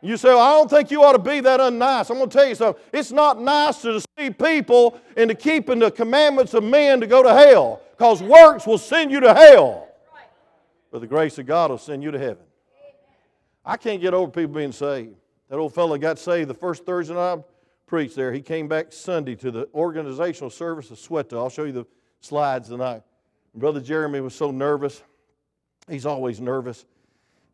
You 0.01 0.17
say, 0.17 0.29
well, 0.29 0.39
I 0.39 0.53
don't 0.53 0.71
think 0.71 0.91
you 0.91 1.03
ought 1.03 1.13
to 1.13 1.19
be 1.19 1.41
that 1.41 1.59
unnice. 1.59 2.11
I'm 2.11 2.19
going 2.19 2.31
to 2.31 2.39
tell 2.39 2.47
you 2.47 2.55
something. 2.55 2.83
It's 2.93 3.11
not 3.11 3.41
nice 3.41 3.83
to 3.83 4.01
deceive 4.01 4.39
people 4.39 5.01
into 5.17 5.35
keeping 5.35 5.81
the 5.81 5.91
commandments 5.91 6.55
of 6.55 6.63
men 6.63 7.01
to 7.01 7.07
go 7.07 7.23
to 7.23 7.33
hell 7.35 7.83
because 7.97 8.23
works 8.23 8.67
will 8.67 8.79
send 8.79 9.11
you 9.11 9.21
to 9.21 9.35
hell. 9.35 9.89
But 10.93 11.01
the 11.01 11.07
grace 11.07 11.39
of 11.39 11.47
God 11.47 11.71
will 11.71 11.79
send 11.79 12.03
you 12.03 12.11
to 12.11 12.19
heaven. 12.19 12.45
I 13.65 13.77
can't 13.77 14.01
get 14.01 14.15
over 14.15 14.31
people 14.31 14.55
being 14.55 14.73
saved. 14.73 15.17
That 15.51 15.57
old 15.57 15.75
fellow 15.75 15.99
got 15.99 16.19
saved 16.19 16.49
the 16.49 16.55
first 16.55 16.85
Thursday 16.87 17.15
night 17.15 17.39
I 17.39 17.45
preached 17.87 18.15
there. 18.15 18.33
He 18.33 18.41
came 18.41 18.69
back 18.69 18.93
Sunday 18.93 19.35
to 19.37 19.51
the 19.51 19.69
organizational 19.75 20.51
service 20.51 20.91
of 20.91 20.99
SWETA. 20.99 21.37
I'll 21.37 21.51
show 21.51 21.65
you 21.65 21.73
the 21.73 21.87
slides 22.21 22.69
tonight. 22.69 23.03
Brother 23.55 23.81
Jeremy 23.81 24.21
was 24.21 24.35
so 24.35 24.51
nervous. 24.51 25.03
He's 25.89 26.07
always 26.07 26.41
nervous. 26.41 26.85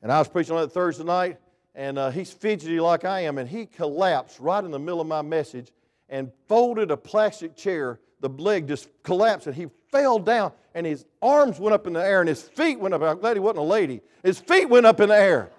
And 0.02 0.12
I 0.12 0.18
was 0.18 0.28
preaching 0.28 0.54
on 0.54 0.62
that 0.62 0.72
Thursday 0.72 1.04
night, 1.04 1.38
and 1.74 1.98
uh, 1.98 2.10
he's 2.10 2.30
fidgety 2.30 2.78
like 2.80 3.04
I 3.04 3.20
am, 3.20 3.38
and 3.38 3.48
he 3.48 3.66
collapsed 3.66 4.38
right 4.38 4.62
in 4.62 4.70
the 4.70 4.78
middle 4.78 5.00
of 5.00 5.06
my 5.06 5.22
message 5.22 5.72
and 6.08 6.30
folded 6.48 6.90
a 6.90 6.96
plastic 6.96 7.56
chair. 7.56 7.98
The 8.20 8.28
leg 8.28 8.68
just 8.68 8.88
collapsed, 9.02 9.46
and 9.46 9.56
he 9.56 9.66
fell 9.90 10.18
down, 10.18 10.52
and 10.74 10.86
his 10.86 11.04
arms 11.20 11.58
went 11.58 11.74
up 11.74 11.86
in 11.86 11.92
the 11.92 12.04
air, 12.04 12.20
and 12.20 12.28
his 12.28 12.42
feet 12.42 12.78
went 12.78 12.94
up. 12.94 13.02
I'm 13.02 13.18
glad 13.18 13.36
he 13.36 13.40
wasn't 13.40 13.58
a 13.58 13.62
lady. 13.62 14.00
His 14.22 14.38
feet 14.38 14.68
went 14.68 14.86
up 14.86 15.00
in 15.00 15.08
the 15.08 15.16
air. 15.16 15.50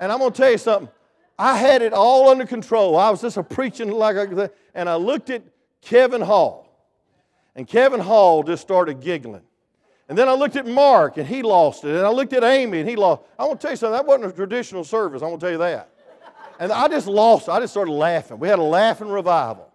And 0.00 0.10
I'm 0.10 0.18
going 0.18 0.32
to 0.32 0.36
tell 0.36 0.50
you 0.50 0.58
something. 0.58 0.88
I 1.38 1.56
had 1.56 1.82
it 1.82 1.92
all 1.92 2.28
under 2.28 2.46
control. 2.46 2.96
I 2.96 3.10
was 3.10 3.20
just 3.20 3.36
a 3.36 3.42
preaching 3.42 3.90
like 3.90 4.16
I, 4.16 4.50
and 4.74 4.88
I 4.88 4.94
looked 4.94 5.30
at 5.30 5.42
Kevin 5.80 6.20
Hall, 6.20 6.68
and 7.56 7.66
Kevin 7.66 8.00
Hall 8.00 8.42
just 8.42 8.62
started 8.62 9.00
giggling. 9.00 9.42
And 10.08 10.18
then 10.18 10.28
I 10.28 10.34
looked 10.34 10.56
at 10.56 10.66
Mark 10.66 11.16
and 11.16 11.26
he 11.26 11.42
lost 11.42 11.84
it. 11.84 11.96
And 11.96 12.04
I 12.04 12.10
looked 12.10 12.32
at 12.32 12.44
Amy 12.44 12.80
and 12.80 12.88
he 12.88 12.96
lost. 12.96 13.22
I 13.38 13.44
want 13.44 13.60
to 13.60 13.64
tell 13.64 13.72
you 13.72 13.76
something, 13.76 13.96
that 13.96 14.06
wasn't 14.06 14.32
a 14.32 14.36
traditional 14.36 14.84
service. 14.84 15.22
I 15.22 15.26
want 15.26 15.40
to 15.40 15.46
tell 15.46 15.52
you 15.52 15.58
that. 15.58 15.90
And 16.58 16.70
I 16.70 16.88
just 16.88 17.06
lost. 17.06 17.48
I 17.48 17.58
just 17.60 17.72
started 17.72 17.92
laughing. 17.92 18.38
We 18.38 18.48
had 18.48 18.58
a 18.58 18.62
laughing 18.62 19.08
revival. 19.08 19.72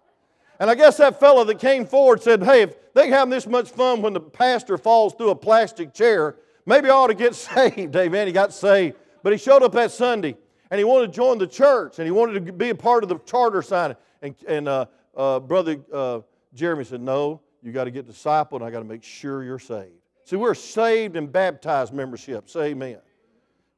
And 0.58 0.70
I 0.70 0.74
guess 0.74 0.98
that 0.98 1.18
fellow 1.18 1.44
that 1.44 1.58
came 1.58 1.86
forward 1.86 2.22
said, 2.22 2.42
Hey, 2.42 2.62
if 2.62 2.92
they 2.92 3.08
have 3.08 3.28
this 3.30 3.46
much 3.46 3.70
fun 3.70 4.02
when 4.02 4.12
the 4.12 4.20
pastor 4.20 4.78
falls 4.78 5.14
through 5.14 5.30
a 5.30 5.36
plastic 5.36 5.92
chair, 5.92 6.36
maybe 6.64 6.88
I 6.88 6.92
ought 6.92 7.08
to 7.08 7.14
get 7.14 7.34
saved. 7.34 7.96
Amen. 7.96 8.26
He 8.26 8.32
got 8.32 8.52
saved. 8.52 8.96
But 9.22 9.32
he 9.32 9.38
showed 9.38 9.62
up 9.62 9.72
that 9.72 9.90
Sunday 9.90 10.36
and 10.70 10.78
he 10.78 10.84
wanted 10.84 11.08
to 11.08 11.12
join 11.12 11.38
the 11.38 11.46
church 11.46 11.98
and 11.98 12.06
he 12.06 12.12
wanted 12.12 12.46
to 12.46 12.52
be 12.52 12.70
a 12.70 12.74
part 12.74 13.02
of 13.02 13.08
the 13.08 13.18
charter 13.18 13.62
signing. 13.62 13.96
And, 14.22 14.34
and 14.46 14.68
uh, 14.68 14.86
uh, 15.16 15.40
Brother 15.40 15.80
uh, 15.92 16.20
Jeremy 16.54 16.84
said, 16.84 17.00
No, 17.00 17.40
you 17.62 17.72
got 17.72 17.84
to 17.84 17.90
get 17.90 18.06
discipled 18.06 18.56
and 18.56 18.64
I 18.64 18.70
got 18.70 18.78
to 18.78 18.84
make 18.84 19.02
sure 19.02 19.42
you're 19.42 19.58
saved. 19.58 19.99
See, 20.30 20.36
we're 20.36 20.54
saved 20.54 21.16
and 21.16 21.32
baptized 21.32 21.92
membership. 21.92 22.48
Say 22.48 22.66
amen. 22.66 22.98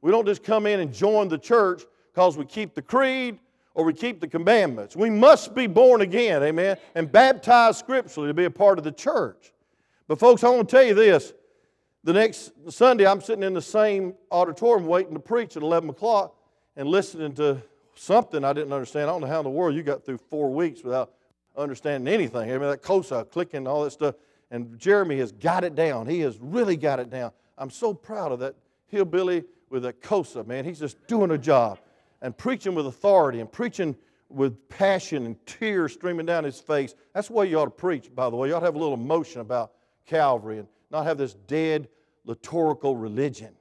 We 0.01 0.11
don't 0.11 0.27
just 0.27 0.43
come 0.43 0.67
in 0.67 0.81
and 0.81 0.93
join 0.93 1.27
the 1.27 1.39
church 1.39 1.81
because 2.13 2.37
we 2.37 2.45
keep 2.45 2.75
the 2.75 2.81
creed 2.83 3.39
or 3.73 3.83
we 3.83 3.93
keep 3.93 4.21
the 4.21 4.27
commandments. 4.27 4.95
We 4.95 5.09
must 5.09 5.55
be 5.55 5.65
born 5.65 6.01
again, 6.01 6.43
amen, 6.43 6.77
and 6.93 7.11
baptized 7.11 7.79
scripturally 7.79 8.29
to 8.29 8.35
be 8.35 8.43
a 8.43 8.51
part 8.51 8.77
of 8.77 8.83
the 8.83 8.91
church. 8.91 9.51
But, 10.07 10.19
folks, 10.19 10.43
I 10.43 10.49
want 10.49 10.69
to 10.69 10.75
tell 10.75 10.85
you 10.85 10.93
this. 10.93 11.33
The 12.03 12.13
next 12.13 12.51
Sunday, 12.69 13.07
I'm 13.07 13.21
sitting 13.21 13.43
in 13.43 13.55
the 13.55 13.59
same 13.61 14.13
auditorium 14.29 14.85
waiting 14.85 15.15
to 15.15 15.19
preach 15.19 15.57
at 15.57 15.63
11 15.63 15.89
o'clock 15.89 16.35
and 16.75 16.87
listening 16.87 17.33
to 17.33 17.63
something 17.95 18.43
I 18.43 18.53
didn't 18.53 18.73
understand. 18.73 19.09
I 19.09 19.13
don't 19.13 19.21
know 19.21 19.27
how 19.27 19.39
in 19.39 19.45
the 19.45 19.49
world 19.49 19.73
you 19.73 19.81
got 19.81 20.05
through 20.05 20.19
four 20.29 20.53
weeks 20.53 20.83
without 20.83 21.13
understanding 21.57 22.13
anything. 22.13 22.51
I 22.51 22.59
mean, 22.59 22.69
that 22.69 22.83
Xhosa, 22.83 23.27
clicking, 23.31 23.65
all 23.65 23.85
that 23.85 23.91
stuff. 23.91 24.13
And 24.53 24.77
Jeremy 24.77 25.17
has 25.17 25.31
got 25.31 25.63
it 25.63 25.73
down. 25.73 26.05
He 26.05 26.19
has 26.19 26.37
really 26.39 26.77
got 26.77 26.99
it 26.99 27.09
down. 27.09 27.31
I'm 27.57 27.71
so 27.71 27.91
proud 27.91 28.31
of 28.31 28.39
that 28.39 28.55
hillbilly 28.85 29.45
with 29.71 29.83
a 29.83 29.93
Xhosa, 29.93 30.45
man. 30.45 30.63
He's 30.63 30.77
just 30.79 31.07
doing 31.07 31.31
a 31.31 31.39
job 31.39 31.79
and 32.21 32.37
preaching 32.37 32.75
with 32.75 32.85
authority 32.85 33.39
and 33.39 33.51
preaching 33.51 33.95
with 34.29 34.69
passion 34.69 35.25
and 35.25 35.43
tears 35.47 35.93
streaming 35.93 36.27
down 36.27 36.43
his 36.43 36.59
face. 36.59 36.93
That's 37.13 37.29
the 37.29 37.33
way 37.33 37.49
you 37.49 37.59
ought 37.59 37.65
to 37.65 37.71
preach, 37.71 38.13
by 38.13 38.29
the 38.29 38.35
way. 38.35 38.47
You 38.47 38.55
ought 38.55 38.59
to 38.59 38.65
have 38.67 38.75
a 38.75 38.77
little 38.77 38.93
emotion 38.93 39.41
about 39.41 39.71
Calvary 40.05 40.59
and 40.59 40.67
not 40.91 41.05
have 41.05 41.17
this 41.17 41.33
dead 41.33 41.87
liturgical 42.23 42.95
religion. 42.95 43.55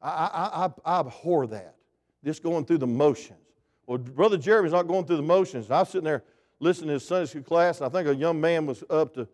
I, 0.00 0.08
I, 0.08 0.64
I, 0.64 0.70
I 0.86 1.00
abhor 1.00 1.46
that, 1.48 1.74
just 2.24 2.42
going 2.42 2.64
through 2.64 2.78
the 2.78 2.86
motions. 2.86 3.38
Well, 3.86 3.98
Brother 3.98 4.38
Jeremy's 4.38 4.72
not 4.72 4.88
going 4.88 5.04
through 5.04 5.18
the 5.18 5.22
motions. 5.22 5.70
I 5.70 5.80
was 5.80 5.90
sitting 5.90 6.06
there 6.06 6.24
listening 6.60 6.88
to 6.88 6.94
his 6.94 7.06
Sunday 7.06 7.26
school 7.26 7.42
class, 7.42 7.82
and 7.82 7.86
I 7.86 7.90
think 7.90 8.08
a 8.08 8.18
young 8.18 8.40
man 8.40 8.64
was 8.64 8.82
up 8.88 9.12
to 9.16 9.28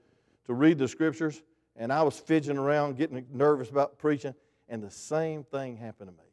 to 0.51 0.55
read 0.55 0.79
the 0.79 0.89
scriptures, 0.89 1.43
and 1.77 1.93
I 1.93 2.03
was 2.03 2.19
fidgeting 2.19 2.59
around, 2.59 2.97
getting 2.97 3.25
nervous 3.33 3.71
about 3.71 3.99
preaching, 3.99 4.35
and 4.69 4.83
the 4.83 4.91
same 4.91 5.45
thing 5.45 5.77
happened 5.77 6.11
to 6.11 6.17
me. 6.17 6.29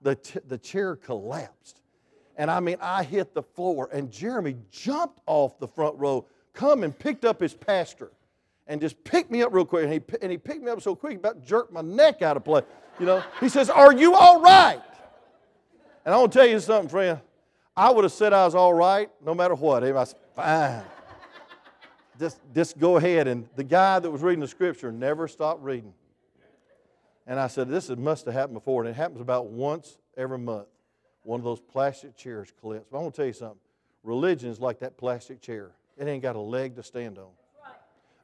The, 0.00 0.14
t- 0.14 0.40
the 0.48 0.56
chair 0.56 0.96
collapsed. 0.96 1.82
And 2.38 2.50
I 2.50 2.60
mean, 2.60 2.78
I 2.80 3.02
hit 3.02 3.34
the 3.34 3.42
floor, 3.42 3.90
and 3.92 4.10
Jeremy 4.10 4.56
jumped 4.70 5.20
off 5.26 5.58
the 5.58 5.68
front 5.68 5.98
row, 5.98 6.24
come 6.54 6.82
and 6.82 6.98
picked 6.98 7.26
up 7.26 7.42
his 7.42 7.52
pastor, 7.52 8.10
and 8.66 8.80
just 8.80 9.04
picked 9.04 9.30
me 9.30 9.42
up 9.42 9.52
real 9.52 9.66
quick. 9.66 9.84
And 9.84 9.92
he, 9.92 10.00
and 10.22 10.32
he 10.32 10.38
picked 10.38 10.62
me 10.62 10.70
up 10.70 10.80
so 10.80 10.96
quick, 10.96 11.12
he 11.12 11.16
about 11.16 11.44
jerked 11.44 11.70
my 11.70 11.82
neck 11.82 12.22
out 12.22 12.38
of 12.38 12.44
place. 12.44 12.64
You 12.98 13.04
know, 13.04 13.22
he 13.38 13.50
says, 13.50 13.68
Are 13.68 13.92
you 13.92 14.14
all 14.14 14.40
right? 14.40 14.80
And 16.06 16.14
I 16.14 16.16
want 16.16 16.32
to 16.32 16.38
tell 16.38 16.48
you 16.48 16.58
something, 16.58 16.88
friend. 16.88 17.20
I 17.76 17.90
would 17.90 18.04
have 18.04 18.12
said 18.12 18.32
I 18.32 18.46
was 18.46 18.54
all 18.54 18.72
right 18.72 19.10
no 19.22 19.34
matter 19.34 19.54
what. 19.54 19.84
I 19.84 19.92
was 19.92 20.14
fine 20.34 20.84
just, 22.18 22.40
just 22.54 22.78
go 22.78 22.96
ahead. 22.96 23.28
And 23.28 23.48
the 23.56 23.64
guy 23.64 23.98
that 23.98 24.10
was 24.10 24.22
reading 24.22 24.40
the 24.40 24.48
scripture 24.48 24.90
never 24.92 25.28
stopped 25.28 25.62
reading. 25.62 25.94
And 27.26 27.38
I 27.38 27.46
said, 27.46 27.68
This 27.68 27.90
must 27.90 28.24
have 28.24 28.34
happened 28.34 28.54
before. 28.54 28.82
And 28.82 28.90
it 28.90 28.96
happens 28.96 29.20
about 29.20 29.46
once 29.46 29.98
every 30.16 30.38
month. 30.38 30.68
One 31.22 31.40
of 31.40 31.44
those 31.44 31.60
plastic 31.60 32.16
chairs 32.16 32.52
clips. 32.60 32.86
But 32.90 32.98
I 32.98 33.02
want 33.02 33.14
to 33.14 33.20
tell 33.20 33.26
you 33.26 33.32
something. 33.32 33.58
Religion 34.02 34.50
is 34.50 34.60
like 34.60 34.80
that 34.80 34.96
plastic 34.96 35.40
chair, 35.40 35.72
it 35.96 36.06
ain't 36.06 36.22
got 36.22 36.36
a 36.36 36.40
leg 36.40 36.76
to 36.76 36.82
stand 36.82 37.18
on. 37.18 37.28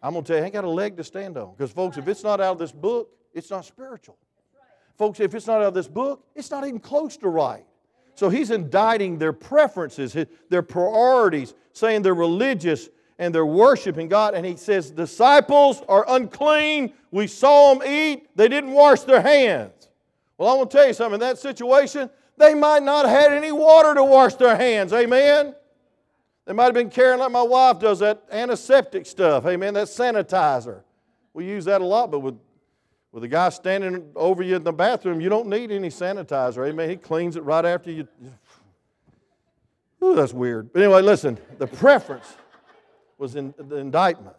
I'm 0.02 0.12
going 0.12 0.24
to 0.24 0.28
tell 0.28 0.36
you, 0.36 0.42
it 0.42 0.46
ain't 0.46 0.54
got 0.54 0.64
a 0.64 0.70
leg 0.70 0.96
to 0.98 1.04
stand 1.04 1.38
on. 1.38 1.52
Because, 1.52 1.72
folks, 1.72 1.96
if 1.96 2.06
it's 2.08 2.22
not 2.22 2.40
out 2.40 2.52
of 2.52 2.58
this 2.58 2.72
book, 2.72 3.08
it's 3.32 3.50
not 3.50 3.64
spiritual. 3.64 4.18
Folks, 4.96 5.18
if 5.18 5.34
it's 5.34 5.46
not 5.46 5.56
out 5.56 5.68
of 5.68 5.74
this 5.74 5.88
book, 5.88 6.24
it's 6.34 6.50
not 6.50 6.66
even 6.66 6.78
close 6.78 7.16
to 7.18 7.28
right. 7.28 7.64
So 8.14 8.28
he's 8.28 8.50
indicting 8.50 9.18
their 9.18 9.32
preferences, 9.32 10.16
their 10.48 10.62
priorities, 10.62 11.54
saying 11.72 12.02
they're 12.02 12.14
religious, 12.14 12.88
and 13.18 13.34
they're 13.34 13.46
worshiping 13.46 14.08
God. 14.08 14.34
And 14.34 14.44
he 14.44 14.56
says, 14.56 14.90
Disciples 14.90 15.82
are 15.88 16.04
unclean. 16.08 16.92
We 17.10 17.26
saw 17.26 17.74
them 17.74 17.88
eat. 17.88 18.28
They 18.36 18.48
didn't 18.48 18.72
wash 18.72 19.00
their 19.00 19.20
hands. 19.20 19.88
Well, 20.36 20.48
I 20.50 20.54
want 20.56 20.70
to 20.70 20.76
tell 20.76 20.86
you 20.86 20.94
something. 20.94 21.14
In 21.14 21.20
that 21.20 21.38
situation, 21.38 22.10
they 22.36 22.54
might 22.54 22.82
not 22.82 23.06
have 23.06 23.30
had 23.30 23.32
any 23.32 23.52
water 23.52 23.94
to 23.94 24.04
wash 24.04 24.34
their 24.34 24.56
hands. 24.56 24.92
Amen. 24.92 25.54
They 26.46 26.52
might 26.52 26.64
have 26.64 26.74
been 26.74 26.90
carrying, 26.90 27.20
like 27.20 27.30
my 27.30 27.42
wife 27.42 27.78
does, 27.78 28.00
that 28.00 28.22
antiseptic 28.30 29.06
stuff. 29.06 29.46
Amen. 29.46 29.74
That 29.74 29.86
sanitizer. 29.86 30.82
We 31.32 31.46
use 31.46 31.64
that 31.66 31.80
a 31.80 31.84
lot, 31.84 32.10
but 32.10 32.20
with, 32.20 32.38
with 33.12 33.24
a 33.24 33.28
guy 33.28 33.48
standing 33.48 34.10
over 34.14 34.42
you 34.42 34.56
in 34.56 34.64
the 34.64 34.72
bathroom, 34.72 35.20
you 35.20 35.28
don't 35.28 35.48
need 35.48 35.70
any 35.70 35.88
sanitizer. 35.88 36.68
Amen. 36.68 36.90
He 36.90 36.96
cleans 36.96 37.36
it 37.36 37.44
right 37.44 37.64
after 37.64 37.90
you. 37.90 38.06
Ooh, 40.02 40.14
that's 40.14 40.34
weird. 40.34 40.72
But 40.72 40.82
anyway, 40.82 41.00
listen, 41.00 41.38
the 41.58 41.66
preference 41.66 42.36
was 43.18 43.36
in 43.36 43.54
the 43.56 43.76
indictment. 43.76 44.36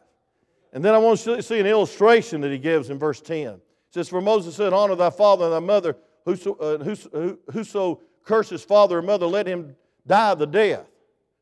And 0.73 0.83
then 0.83 0.93
I 0.93 0.97
want 0.97 1.19
to 1.19 1.41
see 1.41 1.59
an 1.59 1.65
illustration 1.65 2.41
that 2.41 2.51
he 2.51 2.57
gives 2.57 2.89
in 2.89 2.99
verse 2.99 3.21
10. 3.21 3.47
It 3.47 3.61
says, 3.91 4.09
For 4.09 4.21
Moses 4.21 4.55
said, 4.55 4.73
Honor 4.73 4.95
thy 4.95 5.09
father 5.09 5.45
and 5.45 5.53
thy 5.53 5.59
mother. 5.59 5.95
Whoso, 6.25 6.55
uh, 6.55 6.83
whoso, 6.83 7.37
whoso 7.51 8.01
curses 8.23 8.63
father 8.63 8.97
or 8.97 9.01
mother, 9.01 9.25
let 9.25 9.47
him 9.47 9.75
die 10.05 10.35
the 10.35 10.47
death. 10.47 10.85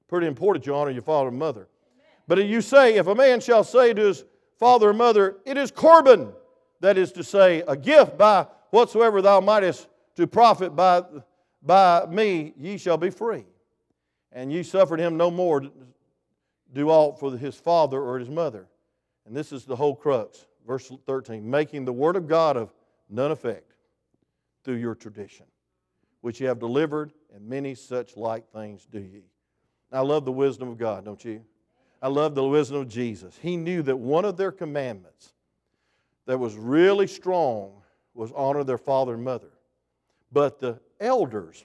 Pretty 0.07 0.27
important 0.27 0.65
you 0.65 0.75
honor 0.75 0.91
your 0.91 1.01
father 1.01 1.29
and 1.29 1.39
mother. 1.39 1.67
But 2.27 2.45
you 2.45 2.61
say, 2.61 2.95
If 2.95 3.07
a 3.07 3.15
man 3.15 3.39
shall 3.39 3.63
say 3.63 3.93
to 3.93 4.01
his 4.01 4.23
father 4.59 4.89
or 4.89 4.93
mother, 4.93 5.37
It 5.45 5.57
is 5.57 5.71
Corban, 5.71 6.31
that 6.81 6.97
is 6.97 7.11
to 7.13 7.23
say, 7.23 7.63
a 7.67 7.75
gift 7.75 8.17
by 8.17 8.45
whatsoever 8.69 9.21
thou 9.21 9.39
mightest 9.39 9.87
to 10.15 10.27
profit 10.27 10.75
by, 10.75 11.03
by 11.61 12.05
me, 12.07 12.53
ye 12.57 12.77
shall 12.77 12.97
be 12.97 13.09
free. 13.09 13.45
And 14.31 14.51
ye 14.51 14.63
suffered 14.63 14.99
him 14.99 15.15
no 15.15 15.31
more 15.31 15.63
do 16.73 16.89
aught 16.89 17.19
for 17.19 17.37
his 17.37 17.55
father 17.55 18.01
or 18.01 18.19
his 18.19 18.29
mother. 18.29 18.67
And 19.25 19.35
this 19.35 19.51
is 19.51 19.65
the 19.65 19.75
whole 19.75 19.95
crux. 19.95 20.45
Verse 20.67 20.91
13 21.05 21.49
making 21.49 21.85
the 21.85 21.93
word 21.93 22.15
of 22.15 22.27
God 22.27 22.57
of 22.57 22.73
none 23.09 23.31
effect 23.31 23.73
through 24.63 24.75
your 24.75 24.95
tradition, 24.95 25.45
which 26.21 26.39
ye 26.39 26.47
have 26.47 26.59
delivered, 26.59 27.11
and 27.33 27.47
many 27.47 27.75
such 27.75 28.15
like 28.15 28.49
things 28.51 28.87
do 28.89 28.99
ye. 28.99 29.23
I 29.91 29.99
love 29.99 30.25
the 30.25 30.31
wisdom 30.31 30.69
of 30.69 30.77
God, 30.77 31.05
don't 31.05 31.23
you? 31.23 31.43
I 32.01 32.07
love 32.07 32.35
the 32.35 32.43
wisdom 32.43 32.77
of 32.77 32.87
Jesus. 32.87 33.37
He 33.41 33.55
knew 33.55 33.81
that 33.83 33.97
one 33.97 34.25
of 34.25 34.37
their 34.37 34.51
commandments 34.51 35.33
that 36.25 36.39
was 36.39 36.55
really 36.55 37.07
strong 37.07 37.81
was 38.13 38.31
honor 38.35 38.63
their 38.63 38.77
father 38.77 39.13
and 39.13 39.23
mother. 39.23 39.51
But 40.31 40.59
the 40.59 40.79
elders, 40.99 41.63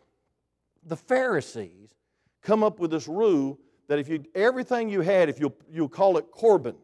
the 0.85 0.97
Pharisees, 0.97 1.95
come 2.43 2.63
up 2.63 2.79
with 2.79 2.91
this 2.91 3.09
rule 3.09 3.59
that 3.89 3.99
if 3.99 4.09
you 4.09 4.25
everything 4.35 4.89
you 4.89 5.01
had, 5.01 5.29
if 5.29 5.41
you 5.41 5.53
you'll 5.71 5.89
call 5.89 6.17
it 6.19 6.31
Corban, 6.31 6.77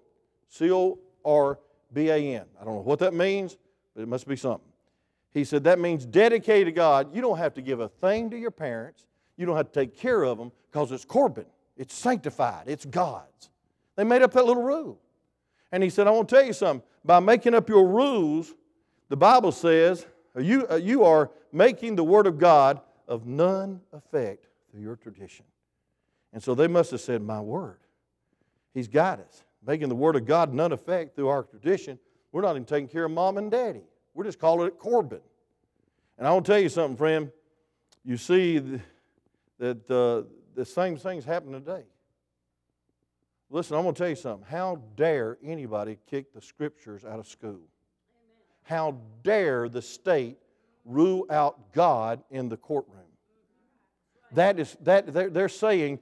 C 0.49 0.71
O 0.73 0.99
R 1.25 1.59
B 1.93 2.09
A 2.11 2.17
N. 2.17 2.45
I 2.61 2.65
don't 2.65 2.75
know 2.75 2.81
what 2.81 2.99
that 2.99 3.15
means, 3.15 3.57
but 3.95 4.03
it 4.03 4.09
must 4.09 4.27
be 4.27 4.37
something. 4.37 4.69
He 5.33 5.45
said 5.45 5.65
that 5.65 5.79
means 5.79 6.05
dedicated 6.07 6.67
to 6.67 6.73
God. 6.73 7.15
You 7.15 7.21
don't 7.21 7.39
have 7.39 7.55
to 7.55 7.63
give 7.63 7.81
a 7.81 7.89
thing 7.89 8.31
to 8.31 8.39
your 8.39 8.51
parents. 8.51 9.05
You 9.37 9.47
don't 9.47 9.57
have 9.57 9.73
to 9.73 9.81
take 9.81 9.97
care 9.97 10.23
of 10.23 10.39
them 10.39 10.53
because 10.71 10.93
it's 10.93 11.05
Corban. 11.05 11.47
It's 11.77 11.95
sanctified. 11.95 12.65
It's 12.67 12.85
God's. 12.85 13.51
They 13.97 14.05
made 14.05 14.23
up 14.23 14.33
that 14.33 14.45
little 14.45 14.63
rule. 14.63 15.01
And 15.73 15.83
he 15.83 15.91
said, 15.91 16.07
I 16.07 16.11
want 16.11 16.29
to 16.29 16.35
tell 16.37 16.45
you 16.45 16.53
something. 16.53 16.87
By 17.05 17.19
making 17.19 17.55
up 17.55 17.69
your 17.69 17.87
rules, 17.87 18.55
the 19.09 19.17
Bible 19.17 19.51
says 19.51 20.07
you, 20.39 20.67
uh, 20.71 20.77
you 20.77 21.05
are 21.05 21.31
making 21.53 21.97
the 21.97 22.05
Word 22.05 22.27
of 22.27 22.39
God 22.39 22.81
of 23.09 23.27
none 23.27 23.81
effect 23.93 24.47
through 24.71 24.83
your 24.83 24.97
tradition. 24.97 25.45
And 26.35 26.43
so 26.43 26.55
they 26.55 26.67
must 26.67 26.91
have 26.91 27.01
said, 27.01 27.23
My 27.23 27.41
Word. 27.41 27.79
He's 28.75 28.89
got 28.89 29.21
us. 29.21 29.45
Making 29.65 29.89
the 29.89 29.95
Word 29.95 30.17
of 30.17 30.27
God 30.27 30.53
none 30.53 30.73
effect 30.73 31.15
through 31.15 31.29
our 31.29 31.45
tradition. 31.45 31.99
We're 32.33 32.43
not 32.43 32.51
even 32.51 32.65
taking 32.65 32.89
care 32.89 33.05
of 33.05 33.13
mom 33.13 33.39
and 33.39 33.51
daddy. 33.51 33.85
We're 34.13 34.25
just 34.25 34.41
calling 34.41 34.67
it 34.67 34.79
Corban. 34.79 35.21
And 36.19 36.27
I 36.27 36.37
to 36.37 36.43
tell 36.43 36.59
you 36.59 36.69
something, 36.69 36.97
friend. 36.97 37.31
You 38.05 38.17
see 38.17 38.81
that 39.59 39.91
uh, 39.91 40.29
the 40.55 40.65
same 40.65 40.97
things 40.97 41.25
happen 41.25 41.53
today. 41.53 41.85
Listen, 43.49 43.77
I'm 43.77 43.85
going 43.85 43.95
to 43.95 43.99
tell 43.99 44.09
you 44.09 44.17
something. 44.17 44.47
How 44.49 44.83
dare 44.97 45.39
anybody 45.43 45.99
kick 46.11 46.35
the 46.35 46.43
scriptures 46.43 47.05
out 47.05 47.21
of 47.21 47.29
school? 47.29 47.69
How 48.65 48.99
dare 49.23 49.69
the 49.69 49.83
state 49.83 50.39
rule 50.85 51.27
out 51.31 51.73
God 51.73 52.23
in 52.31 52.49
the 52.49 52.57
courtroom? 52.57 52.99
That 54.33 54.59
is, 54.59 54.77
that, 54.83 55.13
they're, 55.13 55.31
they're 55.31 55.49
saying, 55.49 56.01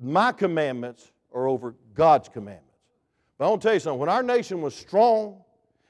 my 0.00 0.32
commandments 0.32 1.12
are 1.34 1.46
over 1.46 1.74
God's 1.94 2.28
commandments. 2.28 2.64
But 3.38 3.46
I 3.46 3.48
want 3.48 3.62
to 3.62 3.68
tell 3.68 3.74
you 3.74 3.80
something. 3.80 4.00
When 4.00 4.08
our 4.08 4.22
nation 4.22 4.62
was 4.62 4.74
strong, 4.74 5.42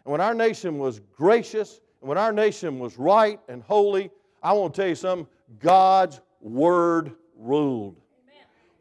and 0.04 0.12
when 0.12 0.20
our 0.20 0.34
nation 0.34 0.78
was 0.78 1.00
gracious, 1.16 1.80
and 2.00 2.08
when 2.08 2.18
our 2.18 2.32
nation 2.32 2.78
was 2.78 2.98
right 2.98 3.40
and 3.48 3.62
holy, 3.62 4.10
I 4.42 4.52
want 4.52 4.74
to 4.74 4.80
tell 4.80 4.88
you 4.88 4.94
something. 4.94 5.26
God's 5.60 6.20
word 6.40 7.12
ruled. 7.38 7.96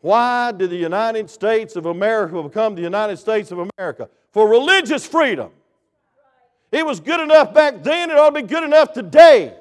Why 0.01 0.51
did 0.51 0.69
the 0.69 0.75
United 0.75 1.29
States 1.29 1.75
of 1.75 1.87
America 1.87 2.41
become 2.43 2.75
the 2.75 2.81
United 2.81 3.17
States 3.17 3.51
of 3.51 3.67
America? 3.77 4.09
For 4.31 4.47
religious 4.47 5.05
freedom. 5.05 5.49
It 6.71 6.85
was 6.85 6.99
good 6.99 7.19
enough 7.19 7.53
back 7.53 7.81
then, 7.83 8.11
it 8.11 8.17
ought 8.17 8.35
to 8.35 8.41
be 8.41 8.47
good 8.47 8.63
enough 8.63 8.93
today. 8.93 9.55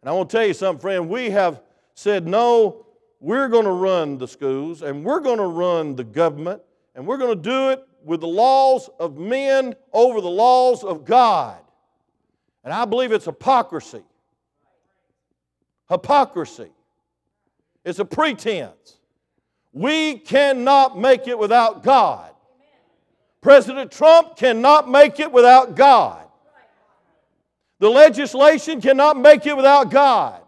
And 0.00 0.10
I 0.10 0.12
want 0.12 0.30
to 0.30 0.36
tell 0.36 0.46
you 0.46 0.54
something, 0.54 0.80
friend. 0.80 1.08
We 1.08 1.30
have 1.30 1.60
said, 1.94 2.26
no, 2.26 2.86
we're 3.20 3.48
going 3.48 3.64
to 3.64 3.72
run 3.72 4.18
the 4.18 4.28
schools 4.28 4.82
and 4.82 5.04
we're 5.04 5.20
going 5.20 5.38
to 5.38 5.46
run 5.46 5.96
the 5.96 6.04
government 6.04 6.62
and 6.94 7.06
we're 7.06 7.16
going 7.16 7.36
to 7.36 7.42
do 7.42 7.70
it 7.70 7.84
with 8.04 8.20
the 8.20 8.28
laws 8.28 8.88
of 9.00 9.16
men 9.16 9.74
over 9.92 10.20
the 10.20 10.30
laws 10.30 10.84
of 10.84 11.04
God. 11.04 11.58
And 12.64 12.72
I 12.72 12.84
believe 12.84 13.12
it's 13.12 13.24
hypocrisy. 13.24 14.02
Hypocrisy. 15.88 16.70
It's 17.84 17.98
a 17.98 18.04
pretense. 18.04 18.96
We 19.72 20.18
cannot 20.18 20.98
make 20.98 21.26
it 21.28 21.38
without 21.38 21.82
God. 21.82 22.30
President 23.40 23.90
Trump 23.90 24.36
cannot 24.36 24.88
make 24.88 25.20
it 25.20 25.30
without 25.30 25.76
God. 25.76 26.24
The 27.78 27.88
legislation 27.88 28.80
cannot 28.80 29.16
make 29.16 29.46
it 29.46 29.56
without 29.56 29.90
God. 29.90 30.42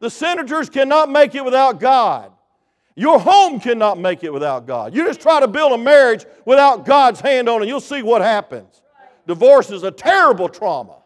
The 0.00 0.10
senators 0.10 0.70
cannot 0.70 1.10
make 1.10 1.34
it 1.34 1.44
without 1.44 1.80
God. 1.80 2.32
Your 2.94 3.20
home 3.20 3.60
cannot 3.60 3.98
make 3.98 4.24
it 4.24 4.32
without 4.32 4.66
God. 4.66 4.94
You 4.94 5.06
just 5.06 5.20
try 5.20 5.38
to 5.40 5.46
build 5.46 5.72
a 5.72 5.78
marriage 5.78 6.24
without 6.44 6.84
God's 6.84 7.20
hand 7.20 7.48
on 7.48 7.62
it, 7.62 7.66
you'll 7.68 7.80
see 7.80 8.02
what 8.02 8.22
happens. 8.22 8.82
Divorce 9.26 9.70
is 9.70 9.82
a 9.82 9.90
terrible 9.90 10.48
trauma, 10.48 10.96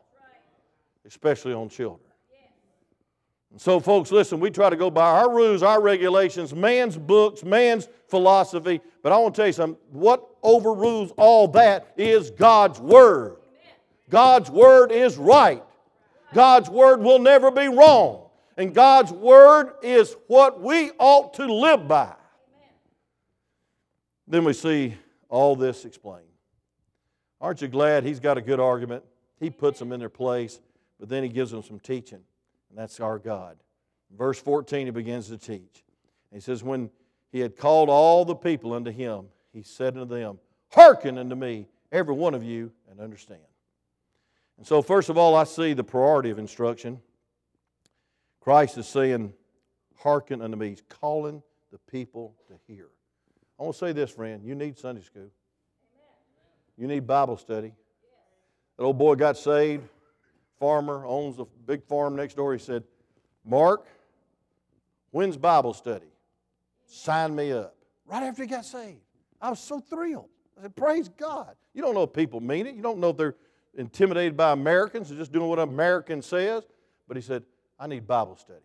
especially 1.05 1.53
on 1.53 1.69
children. 1.69 2.01
And 3.51 3.61
so, 3.61 3.79
folks, 3.79 4.11
listen, 4.11 4.41
we 4.41 4.51
try 4.51 4.71
to 4.71 4.77
go 4.77 4.91
by 4.91 5.05
our 5.05 5.31
rules, 5.31 5.63
our 5.63 5.83
regulations, 5.83 6.55
man's 6.55 6.97
books, 6.97 7.45
man's 7.45 7.89
philosophy. 8.09 8.81
But 9.03 9.13
I 9.13 9.19
want 9.19 9.35
to 9.35 9.41
tell 9.41 9.47
you 9.47 9.53
something 9.53 9.79
what 9.91 10.27
overrules 10.43 11.13
all 11.19 11.49
that 11.49 11.93
is 11.99 12.31
God's 12.31 12.81
Word. 12.81 13.37
God's 14.09 14.51
Word 14.51 14.93
is 14.93 15.19
right. 15.19 15.63
God's 16.33 16.71
Word 16.71 17.03
will 17.03 17.19
never 17.19 17.51
be 17.51 17.69
wrong. 17.69 18.31
And 18.57 18.75
God's 18.75 19.13
Word 19.13 19.73
is 19.83 20.15
what 20.27 20.61
we 20.61 20.91
ought 20.99 21.35
to 21.35 21.47
live 21.47 21.89
by. 21.89 22.15
Then 24.27 24.45
we 24.45 24.53
see 24.53 24.95
all 25.29 25.57
this 25.57 25.85
explained. 25.85 26.27
Aren't 27.41 27.61
you 27.61 27.69
glad 27.69 28.05
he's 28.05 28.21
got 28.21 28.39
a 28.39 28.43
good 28.43 28.61
argument? 28.61 29.05
He 29.41 29.51
puts 29.51 29.79
them 29.79 29.93
in 29.93 29.99
their 29.99 30.09
place, 30.09 30.61
but 31.01 31.09
then 31.09 31.23
he 31.23 31.29
gives 31.29 31.51
them 31.51 31.63
some 31.63 31.81
teaching. 31.81 32.21
And 32.69 32.79
that's 32.79 33.01
our 33.01 33.19
God. 33.19 33.57
Verse 34.17 34.41
14, 34.41 34.87
he 34.87 34.91
begins 34.91 35.29
to 35.29 35.39
teach. 35.39 35.85
He 36.33 36.41
says, 36.41 36.63
When 36.63 36.91
he 37.31 37.41
had 37.41 37.57
called 37.57 37.89
all 37.89 38.25
the 38.25 38.35
people 38.35 38.73
unto 38.73 38.91
him, 38.91 39.27
he 39.53 39.63
said 39.63 39.97
unto 39.97 40.15
them, 40.15 40.39
Hearken 40.71 41.19
unto 41.19 41.35
me, 41.35 41.67
every 41.91 42.15
one 42.15 42.35
of 42.35 42.43
you, 42.43 42.73
and 42.91 43.01
understand. 43.01 43.41
And 44.59 44.67
so, 44.67 44.81
first 44.81 45.09
of 45.09 45.19
all, 45.19 45.35
I 45.35 45.45
see 45.45 45.73
the 45.73 45.85
priority 45.85 46.31
of 46.31 46.39
instruction. 46.39 47.01
Christ 48.43 48.77
is 48.77 48.89
saying, 48.89 49.33
Hearken 49.97 50.43
unto 50.43 50.57
me. 50.57 50.71
He's 50.71 50.83
calling 50.89 51.43
the 51.71 51.79
people 51.79 52.35
to 52.49 52.55
hear. 52.67 52.89
I 53.59 53.63
want 53.63 53.77
to 53.77 53.79
say 53.79 53.93
this, 53.93 54.11
friend. 54.11 54.43
You 54.45 54.57
need 54.57 54.77
Sunday 54.77 55.03
school. 55.03 55.31
You 56.77 56.89
need 56.89 57.07
Bible 57.07 57.37
study. 57.37 57.73
That 58.77 58.85
old 58.85 58.99
boy 58.99 59.15
got 59.15 59.37
saved 59.37 59.85
farmer, 60.63 61.05
owns 61.05 61.41
a 61.41 61.45
big 61.67 61.85
farm 61.85 62.15
next 62.15 62.37
door. 62.37 62.53
He 62.53 62.59
said, 62.61 62.85
Mark, 63.45 63.85
when's 65.11 65.37
Bible 65.37 65.75
study? 65.75 66.07
Sign 66.87 67.35
me 67.35 67.51
up. 67.51 67.75
Right 68.07 68.23
after 68.23 68.43
he 68.43 68.49
got 68.49 68.65
saved. 68.65 69.01
I 69.41 69.51
was 69.51 69.59
so 69.59 69.81
thrilled. 69.81 70.29
I 70.57 70.63
said, 70.63 70.77
Praise 70.77 71.09
God. 71.09 71.57
You 71.75 71.83
don't 71.83 71.95
know 71.95 72.05
if 72.05 72.13
people 72.13 72.41
mean 72.41 72.69
it. 72.69 72.77
You 72.77 72.83
don't 72.83 72.99
know 72.99 73.11
if 73.11 73.17
they're 73.17 73.35
intimidated 73.75 74.37
by 74.37 74.53
Americans 74.53 75.11
and 75.11 75.19
just 75.19 75.33
doing 75.33 75.49
what 75.49 75.59
American 75.59 76.23
says. 76.23 76.63
But 77.09 77.17
he 77.17 77.23
said, 77.23 77.43
I 77.83 77.89
need 77.89 78.07
Bible 78.07 78.37
study. 78.37 78.61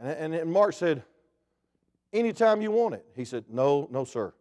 And, 0.00 0.34
and 0.34 0.50
Mark 0.50 0.72
said, 0.72 1.02
Anytime 2.10 2.62
you 2.62 2.70
want 2.70 2.94
it. 2.94 3.04
He 3.14 3.26
said, 3.26 3.44
No, 3.50 3.86
no, 3.90 4.04
sir. 4.04 4.32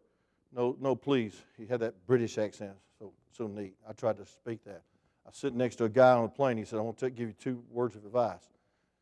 No, 0.55 0.77
no, 0.79 0.95
please. 0.95 1.35
He 1.57 1.65
had 1.65 1.81
that 1.81 2.07
British 2.07 2.37
accent. 2.37 2.71
So, 2.97 3.11
so 3.33 3.47
neat. 3.47 3.75
I 3.87 3.91
tried 3.91 4.15
to 4.17 4.25
speak 4.25 4.63
that. 4.63 4.83
I 5.25 5.29
was 5.29 5.35
sitting 5.35 5.57
next 5.57 5.75
to 5.77 5.83
a 5.83 5.89
guy 5.89 6.11
on 6.11 6.23
a 6.23 6.29
plane. 6.29 6.55
He 6.55 6.63
said, 6.63 6.79
I 6.79 6.81
want 6.83 6.99
to 6.99 7.09
give 7.09 7.27
you 7.27 7.33
two 7.33 7.61
words 7.69 7.97
of 7.97 8.05
advice 8.05 8.47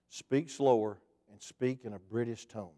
speak 0.09 0.49
slower 0.49 0.97
and 1.31 1.39
speak 1.39 1.81
in 1.83 1.93
a 1.93 1.99
British 1.99 2.47
tone. 2.47 2.69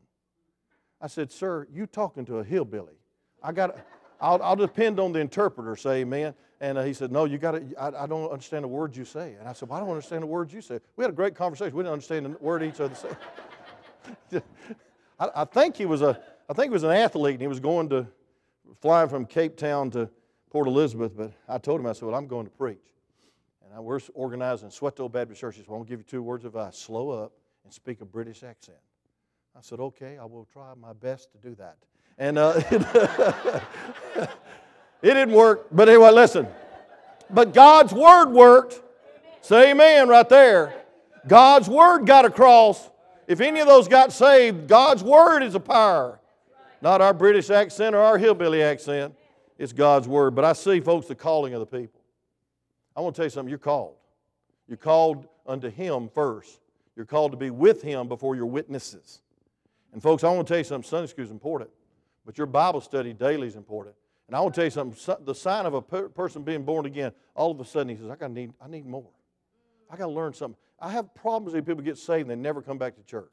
I 0.99 1.07
said, 1.07 1.31
Sir, 1.31 1.65
you 1.71 1.87
talking 1.87 2.25
to 2.25 2.39
a 2.39 2.43
hillbilly. 2.43 2.99
I 3.41 3.53
got 3.53 3.77
I'll, 4.19 4.41
I'll 4.43 4.55
depend 4.57 4.99
on 4.99 5.13
the 5.13 5.19
interpreter, 5.19 5.77
say 5.77 6.01
amen. 6.01 6.33
And 6.59 6.77
uh, 6.77 6.83
he 6.83 6.93
said, 6.93 7.11
No, 7.11 7.25
you 7.25 7.37
got 7.37 7.51
to, 7.51 7.63
I, 7.79 8.03
I, 8.03 8.07
don't 8.07 8.31
understand 8.31 8.63
the 8.63 8.69
words 8.69 8.97
you 8.97 9.05
say. 9.05 9.35
And 9.39 9.47
I 9.47 9.53
said, 9.53 9.69
Well, 9.69 9.77
I 9.77 9.81
don't 9.81 9.89
understand 9.89 10.23
the 10.23 10.27
words 10.27 10.53
you 10.53 10.61
say. 10.61 10.79
We 10.95 11.03
had 11.03 11.11
a 11.11 11.15
great 11.15 11.35
conversation. 11.35 11.75
We 11.75 11.83
didn't 11.83 11.93
understand 11.93 12.25
the 12.25 12.29
word 12.39 12.63
each 12.63 12.79
other 12.79 12.95
said. 12.95 14.43
I, 15.19 15.29
I, 15.35 15.45
think 15.45 15.75
he 15.75 15.85
was 15.85 16.01
a, 16.01 16.19
I 16.49 16.53
think 16.53 16.69
he 16.69 16.73
was 16.73 16.83
an 16.83 16.91
athlete 16.91 17.33
and 17.33 17.41
he 17.41 17.47
was 17.47 17.59
going 17.59 17.89
to, 17.89 18.07
flying 18.81 19.09
from 19.09 19.25
Cape 19.25 19.57
Town 19.57 19.91
to 19.91 20.09
Port 20.49 20.67
Elizabeth. 20.67 21.15
But 21.15 21.33
I 21.47 21.57
told 21.57 21.79
him, 21.79 21.87
I 21.87 21.93
said, 21.93 22.03
Well, 22.03 22.15
I'm 22.15 22.27
going 22.27 22.45
to 22.45 22.51
preach. 22.51 22.79
And 23.77 23.85
we're 23.85 23.99
organizing 24.15 24.69
Soweto 24.69 25.11
Baptist 25.11 25.39
Church. 25.39 25.55
He 25.55 25.61
said, 25.61 25.67
well, 25.67 25.75
I'm 25.75 25.81
going 25.81 25.87
to 25.87 25.91
give 25.91 25.99
you 25.99 26.05
two 26.05 26.23
words 26.23 26.45
of 26.45 26.55
advice. 26.55 26.77
Slow 26.77 27.11
up 27.11 27.33
and 27.63 27.71
speak 27.71 28.01
a 28.01 28.05
British 28.05 28.43
accent. 28.43 28.77
I 29.55 29.61
said, 29.61 29.79
okay, 29.79 30.17
I 30.17 30.25
will 30.25 30.47
try 30.51 30.73
my 30.79 30.93
best 30.93 31.31
to 31.33 31.37
do 31.37 31.55
that. 31.55 31.77
And 32.17 32.39
uh, 32.39 32.59
it 35.01 35.13
didn't 35.13 35.33
work. 35.33 35.67
But 35.71 35.89
anyway, 35.89 36.11
listen. 36.11 36.47
But 37.29 37.53
God's 37.53 37.93
word 37.93 38.31
worked. 38.31 38.81
Say 39.41 39.71
amen 39.71 40.09
right 40.09 40.27
there. 40.27 40.73
God's 41.27 41.69
word 41.69 42.05
got 42.05 42.25
across. 42.25 42.89
If 43.27 43.41
any 43.41 43.59
of 43.59 43.67
those 43.67 43.87
got 43.87 44.11
saved, 44.11 44.67
God's 44.67 45.03
word 45.03 45.43
is 45.43 45.55
a 45.55 45.59
power. 45.59 46.19
Not 46.81 47.01
our 47.01 47.13
British 47.13 47.49
accent 47.49 47.95
or 47.95 47.99
our 47.99 48.17
hillbilly 48.17 48.61
accent. 48.63 49.15
It's 49.57 49.73
God's 49.73 50.07
word. 50.07 50.35
But 50.35 50.45
I 50.45 50.53
see, 50.53 50.79
folks, 50.79 51.07
the 51.07 51.15
calling 51.15 51.53
of 51.53 51.59
the 51.59 51.65
people. 51.65 52.01
I 52.95 53.01
want 53.01 53.15
to 53.15 53.19
tell 53.19 53.25
you 53.25 53.29
something. 53.29 53.49
You're 53.49 53.57
called. 53.57 53.95
You're 54.67 54.77
called 54.77 55.27
unto 55.45 55.69
Him 55.69 56.09
first. 56.13 56.59
You're 56.95 57.05
called 57.05 57.31
to 57.31 57.37
be 57.37 57.49
with 57.49 57.81
Him 57.81 58.07
before 58.07 58.35
your 58.35 58.45
witnesses. 58.45 59.21
And, 59.93 60.01
folks, 60.01 60.23
I 60.23 60.29
want 60.29 60.47
to 60.47 60.51
tell 60.51 60.57
you 60.59 60.63
something. 60.63 60.87
Sunday 60.87 61.07
school 61.07 61.25
is 61.25 61.31
important, 61.31 61.69
but 62.25 62.37
your 62.37 62.47
Bible 62.47 62.81
study 62.81 63.13
daily 63.13 63.47
is 63.47 63.55
important. 63.55 63.95
And 64.27 64.35
I 64.35 64.41
want 64.41 64.55
to 64.55 64.59
tell 64.59 64.65
you 64.65 64.71
something. 64.71 65.25
The 65.25 65.35
sign 65.35 65.65
of 65.65 65.73
a 65.73 65.81
per- 65.81 66.09
person 66.09 66.43
being 66.43 66.63
born 66.63 66.85
again, 66.85 67.11
all 67.35 67.51
of 67.51 67.59
a 67.59 67.65
sudden 67.65 67.89
he 67.89 67.95
says, 67.95 68.09
I, 68.09 68.15
gotta 68.15 68.33
need, 68.33 68.53
I 68.61 68.67
need 68.67 68.85
more. 68.85 69.09
I 69.89 69.95
got 69.95 70.07
to 70.07 70.11
learn 70.11 70.33
something. 70.33 70.57
I 70.79 70.91
have 70.91 71.13
problems 71.15 71.55
with 71.55 71.65
people 71.65 71.81
get 71.81 71.97
saved 71.97 72.29
and 72.29 72.31
they 72.31 72.35
never 72.35 72.61
come 72.61 72.77
back 72.77 72.95
to 72.97 73.03
church. 73.03 73.31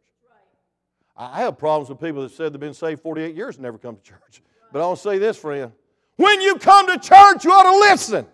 I 1.16 1.40
have 1.40 1.59
problems 1.59 1.88
with 1.88 2.01
people 2.01 2.22
that 2.22 2.32
said 2.32 2.53
they've 2.53 2.61
been 2.61 2.74
saved 2.74 3.03
48 3.03 3.36
years 3.36 3.57
and 3.57 3.62
never 3.62 3.78
come 3.78 3.97
to 3.97 4.03
church. 4.03 4.42
But 4.72 4.80
I'll 4.80 4.97
say 4.97 5.18
this, 5.18 5.36
friend. 5.36 5.72
When 6.16 6.40
you 6.40 6.57
come 6.57 6.86
to 6.86 6.99
church, 6.99 7.45
you 7.45 7.53
ought 7.53 7.70
to 7.70 7.78
listen. 7.90 8.26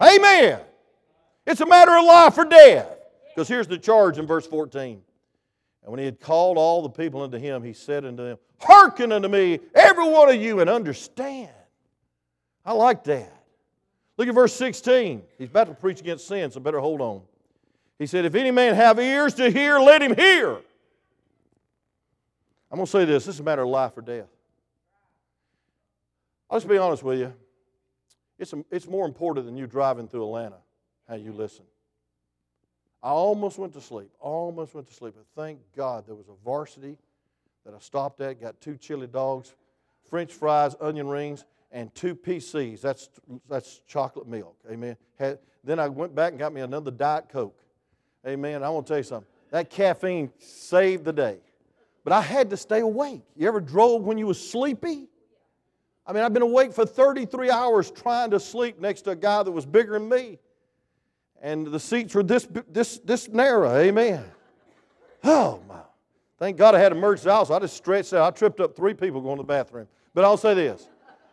Amen. 0.00 0.60
It's 1.46 1.60
a 1.60 1.66
matter 1.66 1.96
of 1.96 2.04
life 2.04 2.38
or 2.38 2.44
death. 2.44 2.88
Because 3.34 3.48
here's 3.48 3.66
the 3.66 3.78
charge 3.78 4.18
in 4.18 4.26
verse 4.26 4.46
14. 4.46 5.02
And 5.84 5.92
when 5.92 5.98
he 5.98 6.06
had 6.06 6.18
called 6.18 6.56
all 6.56 6.82
the 6.82 6.88
people 6.88 7.22
unto 7.22 7.38
him, 7.38 7.62
he 7.62 7.74
said 7.74 8.04
unto 8.06 8.24
them, 8.24 8.38
Hearken 8.58 9.12
unto 9.12 9.28
me, 9.28 9.60
every 9.74 10.08
one 10.08 10.30
of 10.30 10.36
you, 10.36 10.60
and 10.60 10.70
understand. 10.70 11.50
I 12.64 12.72
like 12.72 13.04
that. 13.04 13.30
Look 14.16 14.26
at 14.28 14.34
verse 14.34 14.54
16. 14.54 15.22
He's 15.36 15.48
about 15.48 15.68
to 15.68 15.74
preach 15.74 16.00
against 16.00 16.26
sin, 16.26 16.50
so 16.50 16.60
better 16.60 16.80
hold 16.80 17.02
on. 17.02 17.22
He 17.98 18.06
said, 18.06 18.24
If 18.24 18.34
any 18.34 18.50
man 18.50 18.74
have 18.74 18.98
ears 18.98 19.34
to 19.34 19.50
hear, 19.50 19.78
let 19.78 20.00
him 20.00 20.16
hear. 20.16 20.56
I'm 22.70 22.78
going 22.78 22.86
to 22.86 22.90
say 22.90 23.04
this 23.04 23.26
this 23.26 23.34
is 23.34 23.40
a 23.40 23.44
matter 23.44 23.62
of 23.62 23.68
life 23.68 23.96
or 23.96 24.00
death. 24.00 24.28
I'll 26.50 26.58
just 26.58 26.68
be 26.68 26.78
honest 26.78 27.02
with 27.02 27.18
you. 27.18 27.32
It's, 28.38 28.54
it's 28.70 28.86
more 28.86 29.06
important 29.06 29.46
than 29.46 29.56
you 29.56 29.66
driving 29.66 30.08
through 30.08 30.24
Atlanta, 30.24 30.56
how 31.08 31.16
you 31.16 31.32
listen. 31.32 31.64
I 33.04 33.10
almost 33.10 33.58
went 33.58 33.74
to 33.74 33.82
sleep, 33.82 34.08
almost 34.18 34.74
went 34.74 34.88
to 34.88 34.94
sleep, 34.94 35.12
but 35.14 35.26
thank 35.38 35.58
God 35.76 36.06
there 36.06 36.14
was 36.14 36.28
a 36.28 36.42
varsity 36.42 36.96
that 37.66 37.74
I 37.74 37.78
stopped 37.78 38.22
at, 38.22 38.40
got 38.40 38.58
two 38.62 38.78
chili 38.78 39.06
dogs, 39.06 39.54
French 40.08 40.32
fries, 40.32 40.74
onion 40.80 41.08
rings, 41.08 41.44
and 41.70 41.94
two 41.94 42.14
PCs. 42.14 42.80
That's, 42.80 43.10
that's 43.46 43.82
chocolate 43.86 44.26
milk. 44.26 44.56
Amen. 44.70 44.96
Had, 45.18 45.38
then 45.62 45.78
I 45.78 45.88
went 45.88 46.14
back 46.14 46.30
and 46.30 46.38
got 46.38 46.54
me 46.54 46.62
another 46.62 46.90
Diet 46.90 47.28
Coke. 47.28 47.60
Amen. 48.26 48.62
I 48.62 48.70
want 48.70 48.86
to 48.86 48.92
tell 48.92 48.98
you 48.98 49.04
something. 49.04 49.28
That 49.50 49.68
caffeine 49.68 50.32
saved 50.38 51.04
the 51.04 51.12
day. 51.12 51.40
But 52.04 52.14
I 52.14 52.22
had 52.22 52.48
to 52.50 52.56
stay 52.56 52.80
awake. 52.80 53.20
You 53.36 53.46
ever 53.48 53.60
drove 53.60 54.04
when 54.04 54.16
you 54.16 54.26
was 54.26 54.50
sleepy? 54.50 55.08
I 56.06 56.14
mean, 56.14 56.22
I've 56.22 56.32
been 56.32 56.42
awake 56.42 56.72
for 56.72 56.86
33 56.86 57.50
hours 57.50 57.90
trying 57.90 58.30
to 58.30 58.40
sleep 58.40 58.80
next 58.80 59.02
to 59.02 59.10
a 59.10 59.16
guy 59.16 59.42
that 59.42 59.52
was 59.52 59.66
bigger 59.66 59.92
than 59.92 60.08
me 60.08 60.38
and 61.42 61.66
the 61.66 61.80
seats 61.80 62.14
were 62.14 62.22
this, 62.22 62.48
this, 62.68 62.98
this 62.98 63.28
narrow. 63.28 63.76
Amen. 63.76 64.24
Oh, 65.22 65.60
my. 65.68 65.80
Thank 66.38 66.56
God 66.56 66.74
I 66.74 66.78
had 66.78 66.92
emergency 66.92 67.30
also. 67.30 67.54
I 67.54 67.58
just 67.60 67.76
stretched 67.76 68.12
out. 68.12 68.32
I 68.32 68.36
tripped 68.36 68.60
up 68.60 68.74
three 68.74 68.94
people 68.94 69.20
going 69.20 69.36
to 69.36 69.42
the 69.42 69.46
bathroom. 69.46 69.86
But 70.12 70.24
I'll 70.24 70.36
say 70.36 70.54
this. 70.54 70.88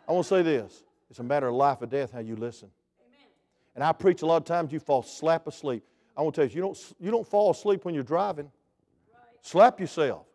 I 0.07 0.11
want 0.11 0.25
to 0.25 0.29
say 0.29 0.41
this. 0.41 0.83
It's 1.09 1.19
a 1.19 1.23
matter 1.23 1.47
of 1.47 1.55
life 1.55 1.81
or 1.81 1.87
death 1.87 2.11
how 2.11 2.19
you 2.19 2.35
listen. 2.35 2.69
Amen. 3.05 3.27
And 3.75 3.83
I 3.83 3.91
preach 3.91 4.21
a 4.21 4.25
lot 4.25 4.37
of 4.37 4.45
times 4.45 4.71
you 4.71 4.79
fall 4.79 5.03
slap 5.03 5.47
asleep. 5.47 5.83
I 6.15 6.21
want 6.21 6.35
to 6.35 6.41
tell 6.41 6.49
you, 6.49 6.55
you 6.55 6.61
don't, 6.61 6.93
you 6.99 7.11
don't 7.11 7.27
fall 7.27 7.51
asleep 7.51 7.83
when 7.83 7.93
you're 7.93 8.03
driving. 8.03 8.45
Right. 8.45 9.23
Slap 9.41 9.79
yourself. 9.79 10.25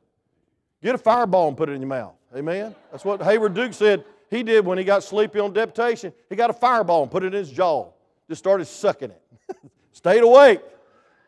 Get 0.83 0.95
a 0.95 0.99
fireball 0.99 1.49
and 1.49 1.57
put 1.57 1.69
it 1.69 1.73
in 1.73 1.81
your 1.81 1.89
mouth. 1.89 2.15
Amen? 2.35 2.75
That's 2.91 3.05
what 3.05 3.23
Hayward 3.23 3.55
Duke 3.55 3.73
said 3.73 4.05
he 4.31 4.43
did 4.43 4.65
when 4.65 4.79
he 4.79 4.85
got 4.85 5.03
sleepy 5.03 5.39
on 5.39 5.53
deputation. 5.53 6.13
He 6.29 6.37
got 6.37 6.51
a 6.51 6.55
fireball 6.55 7.03
and 7.03 7.11
put 7.11 7.23
it 7.23 7.29
in 7.29 7.33
his 7.35 7.51
jaw. 7.51 7.91
Just 8.29 8.41
started 8.41 8.67
sucking 8.67 9.11
it. 9.11 9.23
Stayed 9.93 10.23
awake. 10.23 10.61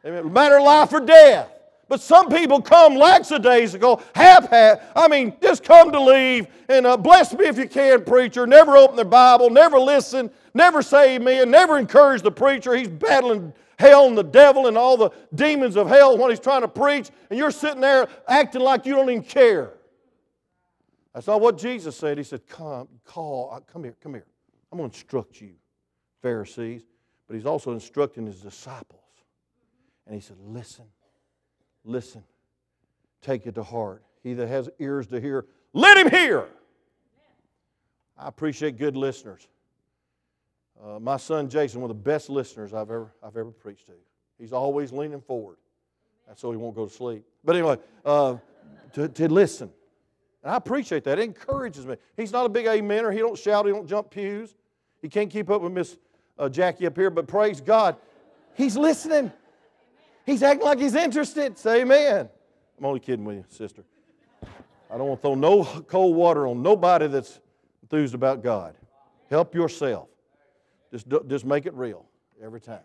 Amen. 0.04 0.32
Matter 0.32 0.58
of 0.58 0.64
life 0.64 0.92
or 0.92 1.00
death. 1.00 1.50
But 1.88 2.02
some 2.02 2.28
people 2.28 2.60
come 2.60 2.96
lackadaisical, 2.96 4.02
half. 4.14 4.52
I 4.52 5.08
mean, 5.08 5.34
just 5.40 5.64
come 5.64 5.90
to 5.92 6.00
leave 6.00 6.46
and 6.68 6.86
uh, 6.86 6.98
bless 6.98 7.32
me 7.32 7.46
if 7.46 7.56
you 7.56 7.66
can, 7.66 8.04
preacher. 8.04 8.46
Never 8.46 8.76
open 8.76 8.94
their 8.94 9.06
Bible, 9.06 9.48
never 9.48 9.80
listen, 9.80 10.30
never 10.52 10.82
say 10.82 11.16
amen, 11.16 11.50
never 11.50 11.78
encourage 11.78 12.20
the 12.20 12.30
preacher. 12.30 12.74
He's 12.74 12.88
battling 12.88 13.54
hell 13.78 14.06
and 14.06 14.18
the 14.18 14.22
devil 14.22 14.66
and 14.66 14.76
all 14.76 14.98
the 14.98 15.10
demons 15.34 15.76
of 15.76 15.88
hell 15.88 16.18
when 16.18 16.28
he's 16.28 16.40
trying 16.40 16.60
to 16.60 16.68
preach, 16.68 17.08
and 17.30 17.38
you're 17.38 17.50
sitting 17.50 17.80
there 17.80 18.06
acting 18.28 18.60
like 18.60 18.84
you 18.84 18.94
don't 18.94 19.08
even 19.08 19.22
care. 19.22 19.72
That's 21.14 21.26
not 21.26 21.40
what 21.40 21.56
Jesus 21.56 21.96
said. 21.96 22.18
He 22.18 22.24
said, 22.24 22.46
Come, 22.46 22.86
call, 23.06 23.50
uh, 23.54 23.60
come 23.60 23.82
here, 23.82 23.96
come 24.02 24.12
here. 24.12 24.26
I'm 24.70 24.76
going 24.76 24.90
to 24.90 24.94
instruct 24.94 25.40
you, 25.40 25.54
Pharisees 26.20 26.82
but 27.28 27.34
he's 27.34 27.46
also 27.46 27.72
instructing 27.72 28.26
his 28.26 28.40
disciples. 28.40 29.02
And 30.06 30.14
he 30.14 30.20
said, 30.20 30.38
Listen, 30.40 30.86
listen, 31.84 32.24
take 33.20 33.46
it 33.46 33.54
to 33.54 33.62
heart. 33.62 34.02
He 34.22 34.34
that 34.34 34.48
has 34.48 34.68
ears 34.80 35.06
to 35.08 35.20
hear, 35.20 35.46
let 35.72 35.96
him 35.96 36.10
hear. 36.10 36.48
I 38.16 38.26
appreciate 38.26 38.78
good 38.78 38.96
listeners. 38.96 39.46
Uh, 40.82 40.98
my 40.98 41.16
son 41.16 41.48
Jason, 41.48 41.80
one 41.80 41.90
of 41.90 41.96
the 41.96 42.02
best 42.02 42.30
listeners 42.30 42.72
I've 42.72 42.90
ever, 42.90 43.12
I've 43.22 43.36
ever 43.36 43.50
preached 43.50 43.86
to. 43.86 43.92
He's 44.38 44.52
always 44.52 44.92
leaning 44.92 45.20
forward. 45.20 45.56
That's 46.26 46.40
so 46.40 46.50
he 46.50 46.56
won't 46.56 46.74
go 46.74 46.86
to 46.86 46.92
sleep. 46.92 47.24
But 47.44 47.56
anyway, 47.56 47.76
uh, 48.04 48.36
to, 48.94 49.08
to 49.08 49.28
listen. 49.28 49.70
And 50.42 50.52
I 50.52 50.56
appreciate 50.56 51.04
that. 51.04 51.18
It 51.18 51.24
encourages 51.24 51.86
me. 51.86 51.96
He's 52.16 52.32
not 52.32 52.46
a 52.46 52.48
big 52.48 52.66
amener. 52.66 53.12
He 53.12 53.18
don't 53.18 53.38
shout. 53.38 53.66
He 53.66 53.72
don't 53.72 53.88
jump 53.88 54.10
pews. 54.10 54.54
He 55.02 55.08
can't 55.08 55.30
keep 55.30 55.50
up 55.50 55.62
with 55.62 55.72
Miss 55.72 55.96
uh, 56.38 56.48
Jackie 56.48 56.86
up 56.86 56.96
here, 56.96 57.10
but 57.10 57.26
praise 57.26 57.60
God, 57.60 57.96
he's 58.54 58.76
listening. 58.76 59.32
He's 60.24 60.42
acting 60.42 60.64
like 60.64 60.78
he's 60.78 60.94
interested. 60.94 61.58
Say 61.58 61.82
amen. 61.82 62.28
I'm 62.78 62.84
only 62.84 63.00
kidding 63.00 63.24
with 63.24 63.36
you, 63.36 63.44
sister. 63.48 63.82
I 64.90 64.96
don't 64.96 65.08
want 65.08 65.20
to 65.20 65.28
throw 65.28 65.34
no 65.34 65.64
cold 65.88 66.16
water 66.16 66.46
on 66.46 66.62
nobody 66.62 67.06
that's 67.06 67.40
enthused 67.82 68.14
about 68.14 68.42
God. 68.42 68.74
Help 69.30 69.54
yourself. 69.54 70.08
Just, 70.90 71.06
just 71.26 71.44
make 71.44 71.66
it 71.66 71.74
real 71.74 72.06
every 72.42 72.60
time. 72.60 72.80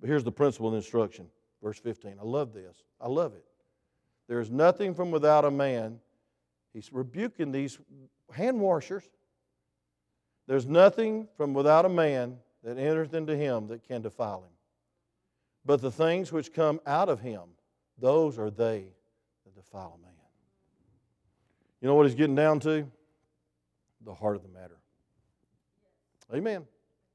But 0.00 0.08
here's 0.08 0.24
the 0.24 0.32
principle 0.32 0.68
and 0.68 0.76
instruction. 0.76 1.26
Verse 1.62 1.78
15. 1.78 2.16
I 2.20 2.24
love 2.24 2.52
this. 2.52 2.82
I 3.00 3.08
love 3.08 3.32
it. 3.34 3.44
There 4.28 4.40
is 4.40 4.50
nothing 4.50 4.94
from 4.94 5.10
without 5.10 5.44
a 5.44 5.50
man. 5.50 6.00
He's 6.72 6.92
rebuking 6.92 7.52
these 7.52 7.78
hand 8.32 8.60
washers. 8.60 9.04
There's 10.46 10.66
nothing 10.66 11.28
from 11.36 11.54
without 11.54 11.84
a 11.84 11.88
man 11.88 12.38
that 12.62 12.78
entereth 12.78 13.14
into 13.14 13.36
him 13.36 13.68
that 13.68 13.86
can 13.86 14.02
defile 14.02 14.42
him. 14.42 14.52
But 15.64 15.80
the 15.80 15.90
things 15.90 16.30
which 16.32 16.52
come 16.52 16.80
out 16.86 17.08
of 17.08 17.20
him, 17.20 17.42
those 17.98 18.38
are 18.38 18.50
they 18.50 18.86
that 19.44 19.54
defile 19.54 19.98
a 19.98 20.02
man. 20.02 20.12
You 21.80 21.88
know 21.88 21.94
what 21.94 22.06
he's 22.06 22.14
getting 22.14 22.36
down 22.36 22.60
to? 22.60 22.90
The 24.04 24.14
heart 24.14 24.36
of 24.36 24.42
the 24.42 24.48
matter. 24.48 24.78
Amen. 26.32 26.64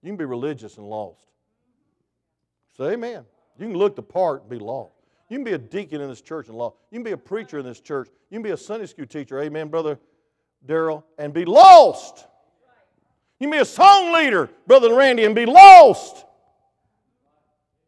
You 0.01 0.09
can 0.09 0.17
be 0.17 0.25
religious 0.25 0.77
and 0.77 0.88
lost. 0.88 1.27
Say 2.77 2.93
amen. 2.93 3.25
You 3.57 3.67
can 3.67 3.77
look 3.77 3.95
the 3.95 4.03
part 4.03 4.41
and 4.41 4.49
be 4.49 4.59
lost. 4.59 4.95
You 5.29 5.38
can 5.38 5.43
be 5.43 5.53
a 5.53 5.57
deacon 5.57 6.01
in 6.01 6.09
this 6.09 6.21
church 6.21 6.47
and 6.47 6.57
lost. 6.57 6.75
You 6.89 6.97
can 6.97 7.03
be 7.03 7.11
a 7.11 7.17
preacher 7.17 7.59
in 7.59 7.65
this 7.65 7.79
church. 7.79 8.09
You 8.29 8.36
can 8.36 8.43
be 8.43 8.51
a 8.51 8.57
Sunday 8.57 8.86
school 8.86 9.05
teacher, 9.05 9.39
amen, 9.39 9.69
Brother 9.69 9.99
Daryl, 10.65 11.03
and 11.17 11.34
be 11.34 11.45
lost. 11.45 12.27
You 13.41 13.47
can 13.47 13.57
be 13.57 13.61
a 13.63 13.65
song 13.65 14.13
leader, 14.13 14.51
Brother 14.67 14.93
Randy, 14.93 15.25
and 15.25 15.33
be 15.33 15.47
lost. 15.47 16.25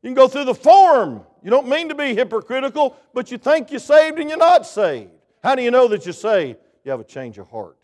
You 0.02 0.08
can 0.08 0.16
go 0.16 0.28
through 0.28 0.46
the 0.46 0.56
form. 0.56 1.22
You 1.44 1.52
don't 1.52 1.70
mean 1.70 1.90
to 1.90 1.96
be 1.96 2.16
hypocritical, 2.16 2.98
but 3.14 3.30
you 3.30 3.38
think 3.38 3.70
you're 3.70 3.80
saved 3.80 4.18
and 4.18 4.28
you're 4.28 4.40
not 4.40 4.66
saved. 4.66 5.12
How 5.44 5.54
do 5.54 5.62
you 5.62 5.70
know 5.70 5.88
that 5.90 6.08
you're 6.08 6.14
saved? 6.14 6.58
You 6.84 6.90
have 6.90 7.02
a 7.02 7.04
change 7.04 7.38
of 7.38 7.48
heart. 7.50 7.78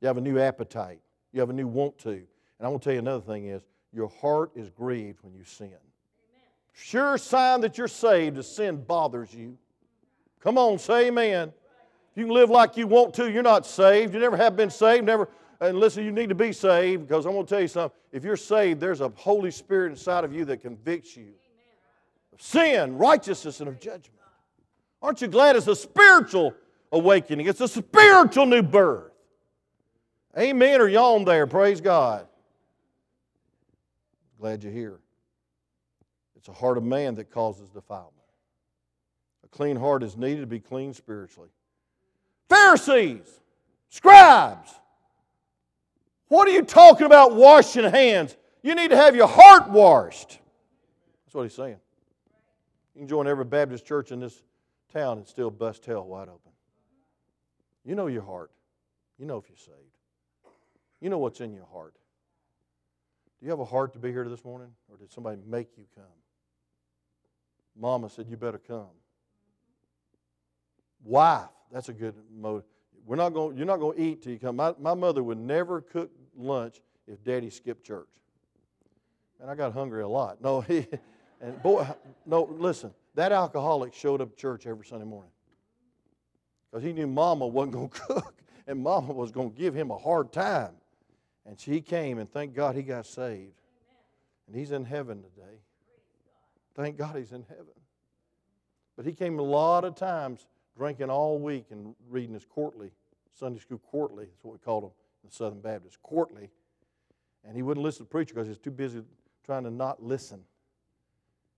You 0.00 0.06
have 0.06 0.16
a 0.16 0.20
new 0.20 0.38
appetite. 0.38 1.00
You 1.32 1.40
have 1.40 1.50
a 1.50 1.52
new 1.52 1.66
want 1.66 1.98
to. 1.98 2.10
And 2.10 2.24
I 2.60 2.68
want 2.68 2.82
to 2.82 2.88
tell 2.88 2.92
you 2.92 3.00
another 3.00 3.24
thing 3.24 3.46
is 3.46 3.64
your 3.92 4.08
heart 4.20 4.52
is 4.54 4.70
grieved 4.70 5.18
when 5.22 5.34
you 5.34 5.42
sin. 5.42 5.74
Sure 6.72 7.18
sign 7.18 7.62
that 7.62 7.76
you're 7.78 7.88
saved 7.88 8.38
is 8.38 8.46
sin 8.46 8.76
bothers 8.76 9.34
you. 9.34 9.58
Come 10.38 10.56
on, 10.56 10.78
say 10.78 11.08
amen. 11.08 11.52
You 12.14 12.26
can 12.26 12.32
live 12.32 12.48
like 12.48 12.76
you 12.76 12.86
want 12.86 13.12
to, 13.14 13.28
you're 13.28 13.42
not 13.42 13.66
saved. 13.66 14.14
You 14.14 14.20
never 14.20 14.36
have 14.36 14.54
been 14.54 14.70
saved, 14.70 15.04
never 15.04 15.28
and 15.60 15.78
listen, 15.78 16.04
you 16.04 16.12
need 16.12 16.28
to 16.28 16.34
be 16.34 16.52
saved 16.52 17.06
because 17.06 17.26
I'm 17.26 17.32
going 17.32 17.46
to 17.46 17.50
tell 17.50 17.60
you 17.60 17.68
something. 17.68 17.98
If 18.12 18.24
you're 18.24 18.36
saved, 18.36 18.80
there's 18.80 19.00
a 19.00 19.08
Holy 19.16 19.50
Spirit 19.50 19.92
inside 19.92 20.24
of 20.24 20.32
you 20.32 20.44
that 20.46 20.58
convicts 20.58 21.16
you 21.16 21.32
of 22.32 22.42
sin, 22.42 22.96
righteousness, 22.96 23.60
and 23.60 23.68
of 23.68 23.80
judgment. 23.80 24.10
Aren't 25.00 25.20
you 25.20 25.28
glad 25.28 25.56
it's 25.56 25.68
a 25.68 25.76
spiritual 25.76 26.54
awakening? 26.90 27.46
It's 27.46 27.60
a 27.60 27.68
spiritual 27.68 28.46
new 28.46 28.62
birth. 28.62 29.12
Amen 30.36 30.80
or 30.80 30.88
yawn 30.88 31.24
there. 31.24 31.46
Praise 31.46 31.80
God. 31.80 32.26
Glad 34.40 34.64
you're 34.64 34.72
here. 34.72 34.98
It's 36.36 36.48
a 36.48 36.52
heart 36.52 36.76
of 36.76 36.84
man 36.84 37.14
that 37.14 37.30
causes 37.30 37.68
defilement. 37.70 38.12
A 39.44 39.48
clean 39.48 39.76
heart 39.76 40.02
is 40.02 40.16
needed 40.16 40.40
to 40.40 40.46
be 40.46 40.60
clean 40.60 40.92
spiritually. 40.92 41.50
Pharisees, 42.48 43.40
scribes, 43.88 44.74
what 46.34 46.48
are 46.48 46.52
you 46.52 46.62
talking 46.62 47.06
about 47.06 47.34
washing 47.34 47.84
hands? 47.84 48.36
You 48.62 48.74
need 48.74 48.90
to 48.90 48.96
have 48.96 49.14
your 49.14 49.28
heart 49.28 49.70
washed. 49.70 50.40
That's 51.24 51.34
what 51.34 51.44
he's 51.44 51.54
saying. 51.54 51.76
You 52.94 53.00
can 53.00 53.08
join 53.08 53.26
every 53.28 53.44
Baptist 53.44 53.86
church 53.86 54.10
in 54.10 54.20
this 54.20 54.42
town 54.92 55.18
and 55.18 55.26
still 55.26 55.50
bust 55.50 55.84
hell 55.84 56.04
wide 56.04 56.28
open. 56.28 56.52
You 57.84 57.94
know 57.94 58.06
your 58.08 58.22
heart. 58.22 58.50
You 59.18 59.26
know 59.26 59.38
if 59.38 59.48
you're 59.48 59.58
saved. 59.58 59.78
You 61.00 61.10
know 61.10 61.18
what's 61.18 61.40
in 61.40 61.52
your 61.52 61.66
heart. 61.72 61.94
Do 63.38 63.46
you 63.46 63.50
have 63.50 63.60
a 63.60 63.64
heart 63.64 63.92
to 63.92 63.98
be 63.98 64.10
here 64.10 64.28
this 64.28 64.44
morning, 64.44 64.70
or 64.88 64.96
did 64.96 65.12
somebody 65.12 65.38
make 65.46 65.68
you 65.76 65.84
come? 65.94 66.04
Mama 67.78 68.08
said, 68.08 68.26
You 68.28 68.36
better 68.36 68.58
come. 68.58 68.86
Wife, 71.04 71.48
that's 71.70 71.90
a 71.90 71.92
good 71.92 72.14
motive. 72.34 72.64
We're 73.06 73.16
not 73.16 73.34
going, 73.34 73.56
you're 73.56 73.66
not 73.66 73.80
going 73.80 73.96
to 73.98 74.02
eat 74.02 74.22
till 74.22 74.32
you 74.32 74.38
come. 74.38 74.56
My, 74.56 74.74
my 74.80 74.94
mother 74.94 75.22
would 75.22 75.38
never 75.38 75.82
cook 75.82 76.10
lunch 76.36 76.80
if 77.06 77.22
daddy 77.24 77.50
skipped 77.50 77.84
church. 77.84 78.08
And 79.40 79.50
I 79.50 79.54
got 79.54 79.72
hungry 79.72 80.02
a 80.02 80.08
lot. 80.08 80.40
No, 80.42 80.60
he, 80.62 80.86
and 81.40 81.62
boy, 81.62 81.86
no, 82.26 82.44
listen, 82.58 82.92
that 83.14 83.32
alcoholic 83.32 83.94
showed 83.94 84.20
up 84.20 84.36
church 84.36 84.66
every 84.66 84.86
Sunday 84.86 85.04
morning 85.04 85.30
because 86.70 86.84
he 86.84 86.92
knew 86.92 87.06
Mama 87.06 87.46
wasn't 87.46 87.72
going 87.72 87.88
to 87.90 87.98
cook 87.98 88.34
and 88.66 88.82
Mama 88.82 89.12
was 89.12 89.30
going 89.30 89.52
to 89.52 89.56
give 89.56 89.74
him 89.74 89.90
a 89.90 89.98
hard 89.98 90.32
time. 90.32 90.72
And 91.46 91.60
she 91.60 91.82
came, 91.82 92.18
and 92.18 92.30
thank 92.30 92.54
God 92.54 92.74
he 92.74 92.82
got 92.82 93.04
saved. 93.04 93.60
And 94.46 94.56
he's 94.56 94.72
in 94.72 94.84
heaven 94.84 95.22
today. 95.22 95.58
Thank 96.74 96.96
God 96.96 97.16
he's 97.16 97.32
in 97.32 97.44
heaven. 97.48 97.66
But 98.96 99.04
he 99.04 99.12
came 99.12 99.38
a 99.38 99.42
lot 99.42 99.84
of 99.84 99.94
times 99.94 100.46
drinking 100.76 101.10
all 101.10 101.38
week 101.38 101.66
and 101.70 101.94
reading 102.08 102.32
his 102.32 102.46
courtly, 102.46 102.90
Sunday 103.38 103.60
school 103.60 103.80
courtly, 103.90 104.24
that's 104.24 104.42
what 104.42 104.52
we 104.52 104.58
called 104.58 104.84
them 104.84 104.90
the 105.24 105.30
Southern 105.30 105.60
Baptist, 105.60 106.02
courtly. 106.02 106.50
And 107.44 107.56
he 107.56 107.62
wouldn't 107.62 107.84
listen 107.84 107.98
to 107.98 108.04
the 108.04 108.10
preacher 108.10 108.34
because 108.34 108.46
he 108.46 108.50
was 108.50 108.58
too 108.58 108.70
busy 108.70 109.02
trying 109.44 109.64
to 109.64 109.70
not 109.70 110.02
listen. 110.02 110.40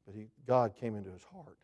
But 0.04 0.14
he, 0.14 0.26
God 0.46 0.74
came 0.74 0.96
into 0.96 1.10
his 1.10 1.24
heart. 1.24 1.58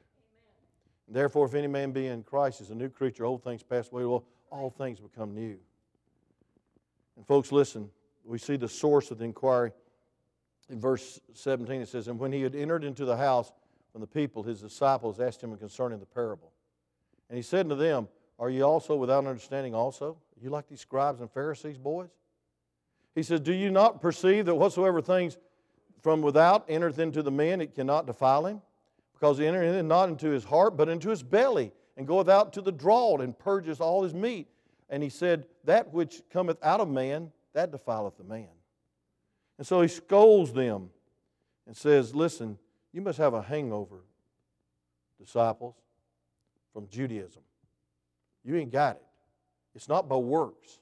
Therefore, 1.08 1.46
if 1.46 1.54
any 1.54 1.66
man 1.66 1.92
be 1.92 2.06
in 2.06 2.22
Christ, 2.22 2.60
is 2.60 2.70
a 2.70 2.74
new 2.74 2.88
creature, 2.88 3.24
old 3.24 3.42
things 3.42 3.62
pass 3.62 3.90
away, 3.90 4.04
well, 4.04 4.24
all 4.50 4.70
things 4.70 5.00
become 5.00 5.34
new. 5.34 5.58
And 7.16 7.26
folks, 7.26 7.52
listen, 7.52 7.90
we 8.24 8.38
see 8.38 8.56
the 8.56 8.68
source 8.68 9.10
of 9.10 9.18
the 9.18 9.24
inquiry. 9.24 9.72
In 10.70 10.80
verse 10.80 11.20
17, 11.34 11.82
it 11.82 11.88
says, 11.88 12.08
And 12.08 12.18
when 12.18 12.32
he 12.32 12.42
had 12.42 12.54
entered 12.54 12.84
into 12.84 13.04
the 13.04 13.16
house 13.16 13.52
from 13.92 14.00
the 14.00 14.06
people, 14.06 14.42
his 14.42 14.60
disciples 14.60 15.20
asked 15.20 15.42
him 15.42 15.54
concerning 15.56 15.98
the 15.98 16.06
parable. 16.06 16.52
And 17.28 17.36
he 17.36 17.42
said 17.42 17.68
to 17.68 17.74
them, 17.74 18.08
Are 18.38 18.50
you 18.50 18.62
also 18.62 18.96
without 18.96 19.26
understanding 19.26 19.74
also? 19.74 20.16
You 20.40 20.50
like 20.50 20.66
these 20.66 20.80
scribes 20.80 21.20
and 21.20 21.30
Pharisees, 21.30 21.78
boys? 21.78 22.08
He 23.14 23.22
says, 23.22 23.40
Do 23.40 23.52
you 23.52 23.70
not 23.70 24.00
perceive 24.00 24.46
that 24.46 24.54
whatsoever 24.54 25.00
things 25.00 25.38
from 26.02 26.22
without 26.22 26.64
entereth 26.68 26.98
into 26.98 27.22
the 27.22 27.30
man, 27.30 27.60
it 27.60 27.74
cannot 27.74 28.06
defile 28.06 28.46
him? 28.46 28.60
Because 29.12 29.38
he 29.38 29.46
entereth 29.46 29.84
not 29.84 30.08
into 30.08 30.30
his 30.30 30.44
heart, 30.44 30.76
but 30.76 30.88
into 30.88 31.10
his 31.10 31.22
belly, 31.22 31.72
and 31.96 32.06
goeth 32.06 32.28
out 32.28 32.52
to 32.54 32.60
the 32.60 32.72
draught, 32.72 33.20
and 33.20 33.38
purges 33.38 33.80
all 33.80 34.02
his 34.02 34.14
meat. 34.14 34.48
And 34.88 35.02
he 35.02 35.08
said, 35.08 35.46
That 35.64 35.92
which 35.92 36.22
cometh 36.32 36.58
out 36.62 36.80
of 36.80 36.88
man, 36.88 37.30
that 37.52 37.70
defileth 37.70 38.16
the 38.16 38.24
man. 38.24 38.48
And 39.58 39.66
so 39.66 39.80
he 39.82 39.88
scolds 39.88 40.52
them 40.52 40.90
and 41.66 41.76
says, 41.76 42.14
Listen, 42.14 42.58
you 42.92 43.00
must 43.00 43.18
have 43.18 43.34
a 43.34 43.42
hangover, 43.42 44.00
disciples, 45.20 45.76
from 46.72 46.88
Judaism. 46.88 47.42
You 48.44 48.56
ain't 48.56 48.72
got 48.72 48.96
it. 48.96 49.02
It's 49.74 49.88
not 49.88 50.08
by 50.08 50.16
works, 50.16 50.78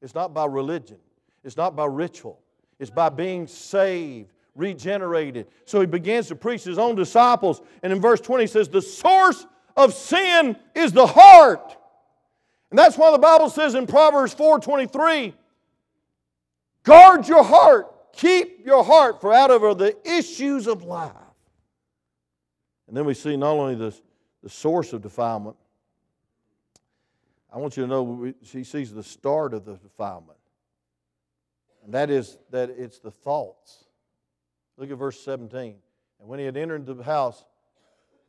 it's 0.00 0.14
not 0.14 0.32
by 0.32 0.46
religion, 0.46 0.98
it's 1.44 1.56
not 1.56 1.74
by 1.74 1.86
ritual, 1.86 2.40
it's 2.78 2.90
by 2.90 3.08
being 3.08 3.46
saved, 3.46 4.32
regenerated. 4.54 5.48
So 5.64 5.80
he 5.80 5.86
begins 5.86 6.28
to 6.28 6.36
preach 6.36 6.64
his 6.64 6.78
own 6.78 6.94
disciples. 6.94 7.60
And 7.82 7.92
in 7.92 8.00
verse 8.00 8.20
20 8.20 8.44
he 8.44 8.46
says, 8.46 8.68
The 8.68 8.82
source 8.82 9.46
of 9.76 9.94
sin 9.94 10.56
is 10.74 10.92
the 10.92 11.06
heart. 11.06 11.76
And 12.70 12.78
that's 12.78 12.96
why 12.96 13.10
the 13.10 13.18
Bible 13.18 13.50
says 13.50 13.74
in 13.74 13.86
Proverbs 13.86 14.34
4:23, 14.34 15.34
Guard 16.84 17.28
your 17.28 17.44
heart. 17.44 18.12
Keep 18.12 18.66
your 18.66 18.82
heart, 18.84 19.20
for 19.20 19.32
out 19.32 19.50
of 19.50 19.62
are 19.62 19.74
the 19.74 19.96
issues 20.04 20.66
of 20.66 20.82
life. 20.82 21.12
And 22.88 22.96
then 22.96 23.04
we 23.04 23.14
see 23.14 23.36
not 23.36 23.52
only 23.52 23.76
the, 23.76 23.94
the 24.42 24.48
source 24.48 24.92
of 24.92 25.00
defilement, 25.00 25.56
I 27.52 27.58
want 27.58 27.76
you 27.76 27.84
to 27.84 27.88
know 27.88 28.32
she 28.42 28.64
sees 28.64 28.92
the 28.92 29.02
start 29.02 29.54
of 29.54 29.64
the 29.64 29.74
defilement. 29.74 30.38
And 31.84 31.94
that 31.94 32.10
is 32.10 32.38
that 32.50 32.70
it's 32.70 32.98
the 32.98 33.10
thoughts. 33.10 33.84
Look 34.76 34.90
at 34.90 34.98
verse 34.98 35.20
17. 35.20 35.76
And 36.20 36.28
when 36.28 36.38
he 36.38 36.44
had 36.44 36.56
entered 36.56 36.86
the 36.86 37.02
house, 37.02 37.44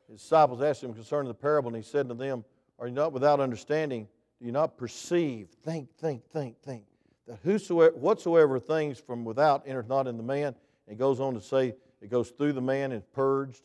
his 0.10 0.22
disciples 0.22 0.62
asked 0.62 0.84
him 0.84 0.94
concerning 0.94 1.28
the 1.28 1.34
parable, 1.34 1.70
and 1.70 1.78
he 1.78 1.90
said 1.90 2.08
to 2.10 2.16
them, 2.16 2.44
Are 2.80 2.88
you 2.88 2.94
not 2.94 3.14
without 3.14 3.40
understanding? 3.40 4.08
Do 4.40 4.46
you 4.46 4.52
not 4.52 4.78
perceive? 4.78 5.50
Think, 5.64 5.90
think, 5.98 6.26
think, 6.32 6.60
think 6.62 6.86
that 7.28 7.40
whosoever, 7.44 7.96
whatsoever 7.96 8.60
things 8.60 9.00
from 9.00 9.24
without 9.24 9.64
entereth 9.66 9.88
not 9.88 10.08
in 10.08 10.18
the 10.18 10.24
man. 10.24 10.48
And 10.48 10.56
he 10.90 10.96
goes 10.96 11.20
on 11.20 11.34
to 11.36 11.42
say, 11.42 11.76
it 12.02 12.10
goes 12.10 12.30
through 12.30 12.54
the 12.54 12.62
man 12.62 12.92
and 12.92 13.10
purged. 13.14 13.62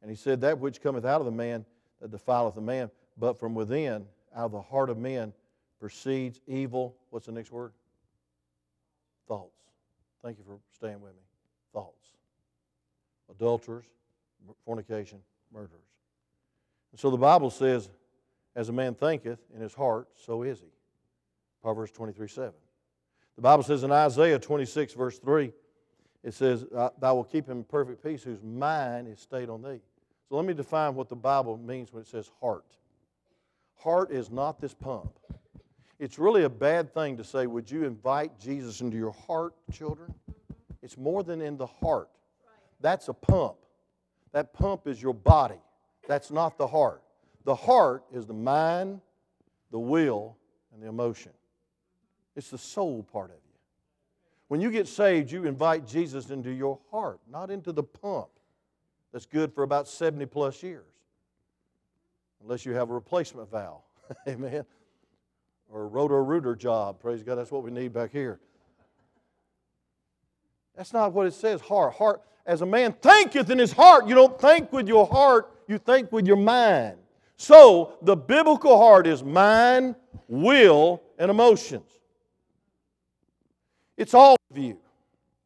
And 0.00 0.10
he 0.10 0.16
said, 0.16 0.40
That 0.40 0.58
which 0.58 0.80
cometh 0.80 1.04
out 1.04 1.20
of 1.20 1.26
the 1.26 1.32
man, 1.32 1.66
that 2.00 2.10
defileth 2.10 2.54
the 2.54 2.60
man. 2.60 2.90
But 3.18 3.38
from 3.38 3.54
within, 3.54 4.06
out 4.34 4.46
of 4.46 4.52
the 4.52 4.60
heart 4.60 4.90
of 4.90 4.98
men, 4.98 5.32
proceeds 5.78 6.40
evil. 6.46 6.96
What's 7.10 7.26
the 7.26 7.32
next 7.32 7.50
word? 7.50 7.72
Thoughts. 9.26 9.62
Thank 10.22 10.38
you 10.38 10.44
for 10.44 10.58
staying 10.74 11.00
with 11.00 11.12
me. 11.12 11.22
Thoughts. 11.72 12.08
Adulterers, 13.30 13.86
fornication, 14.64 15.18
murderers. 15.52 15.70
And 16.92 17.00
so 17.00 17.10
the 17.10 17.16
Bible 17.16 17.50
says, 17.50 17.88
As 18.54 18.68
a 18.68 18.72
man 18.72 18.94
thinketh 18.94 19.38
in 19.54 19.60
his 19.60 19.74
heart, 19.74 20.08
so 20.14 20.42
is 20.42 20.60
he. 20.60 20.66
Proverbs 21.62 21.92
23 21.92 22.28
7. 22.28 22.52
The 23.36 23.42
Bible 23.42 23.62
says 23.62 23.84
in 23.84 23.92
Isaiah 23.92 24.38
26, 24.38 24.92
verse 24.94 25.18
3, 25.18 25.52
it 26.22 26.34
says, 26.34 26.66
Thou 26.70 27.14
will 27.14 27.24
keep 27.24 27.46
him 27.46 27.58
in 27.58 27.64
perfect 27.64 28.04
peace 28.04 28.22
whose 28.22 28.42
mind 28.42 29.08
is 29.08 29.20
stayed 29.20 29.48
on 29.48 29.62
thee. 29.62 29.80
So 30.28 30.36
let 30.36 30.44
me 30.44 30.54
define 30.54 30.94
what 30.94 31.08
the 31.08 31.16
Bible 31.16 31.56
means 31.56 31.92
when 31.92 32.02
it 32.02 32.08
says 32.08 32.30
heart. 32.40 32.64
Heart 33.82 34.10
is 34.12 34.30
not 34.30 34.60
this 34.60 34.74
pump. 34.74 35.18
It's 35.98 36.18
really 36.18 36.44
a 36.44 36.50
bad 36.50 36.92
thing 36.94 37.16
to 37.16 37.24
say, 37.24 37.46
Would 37.46 37.70
you 37.70 37.84
invite 37.84 38.38
Jesus 38.38 38.80
into 38.80 38.96
your 38.96 39.12
heart, 39.12 39.54
children? 39.72 40.14
It's 40.82 40.96
more 40.96 41.22
than 41.22 41.40
in 41.40 41.56
the 41.56 41.66
heart. 41.66 42.08
That's 42.80 43.08
a 43.08 43.14
pump. 43.14 43.56
That 44.32 44.52
pump 44.52 44.86
is 44.86 45.02
your 45.02 45.14
body. 45.14 45.60
That's 46.08 46.30
not 46.30 46.56
the 46.56 46.66
heart. 46.66 47.02
The 47.44 47.54
heart 47.54 48.04
is 48.12 48.26
the 48.26 48.34
mind, 48.34 49.00
the 49.70 49.78
will, 49.78 50.36
and 50.72 50.82
the 50.82 50.88
emotion. 50.88 51.32
It's 52.36 52.50
the 52.50 52.58
soul 52.58 53.02
part 53.02 53.30
of 53.30 53.36
you. 53.36 53.52
When 54.48 54.60
you 54.60 54.70
get 54.70 54.88
saved, 54.88 55.30
you 55.30 55.44
invite 55.44 55.86
Jesus 55.86 56.30
into 56.30 56.50
your 56.50 56.78
heart, 56.90 57.20
not 57.30 57.50
into 57.50 57.72
the 57.72 57.82
pump 57.82 58.30
that's 59.12 59.26
good 59.26 59.52
for 59.52 59.62
about 59.62 59.88
70 59.88 60.26
plus 60.26 60.62
years. 60.62 60.89
Unless 62.42 62.64
you 62.64 62.72
have 62.72 62.90
a 62.90 62.94
replacement 62.94 63.50
valve. 63.50 63.82
Amen. 64.28 64.64
Or 65.68 65.82
a 65.82 65.86
Roto-Rooter 65.86 66.56
job. 66.56 67.00
Praise 67.00 67.22
God, 67.22 67.36
that's 67.36 67.50
what 67.50 67.62
we 67.62 67.70
need 67.70 67.92
back 67.92 68.10
here. 68.10 68.40
That's 70.76 70.92
not 70.92 71.12
what 71.12 71.26
it 71.26 71.34
says, 71.34 71.60
heart. 71.60 71.94
Heart, 71.94 72.22
as 72.46 72.62
a 72.62 72.66
man 72.66 72.92
thinketh 72.94 73.50
in 73.50 73.58
his 73.58 73.72
heart, 73.72 74.06
you 74.06 74.14
don't 74.14 74.40
think 74.40 74.72
with 74.72 74.88
your 74.88 75.06
heart, 75.06 75.52
you 75.68 75.78
think 75.78 76.10
with 76.10 76.26
your 76.26 76.36
mind. 76.36 76.96
So 77.36 77.98
the 78.02 78.16
biblical 78.16 78.76
heart 78.76 79.06
is 79.06 79.22
mind, 79.22 79.94
will, 80.28 81.02
and 81.18 81.30
emotions. 81.30 81.90
It's 83.96 84.14
all 84.14 84.36
of 84.50 84.58
you. 84.58 84.78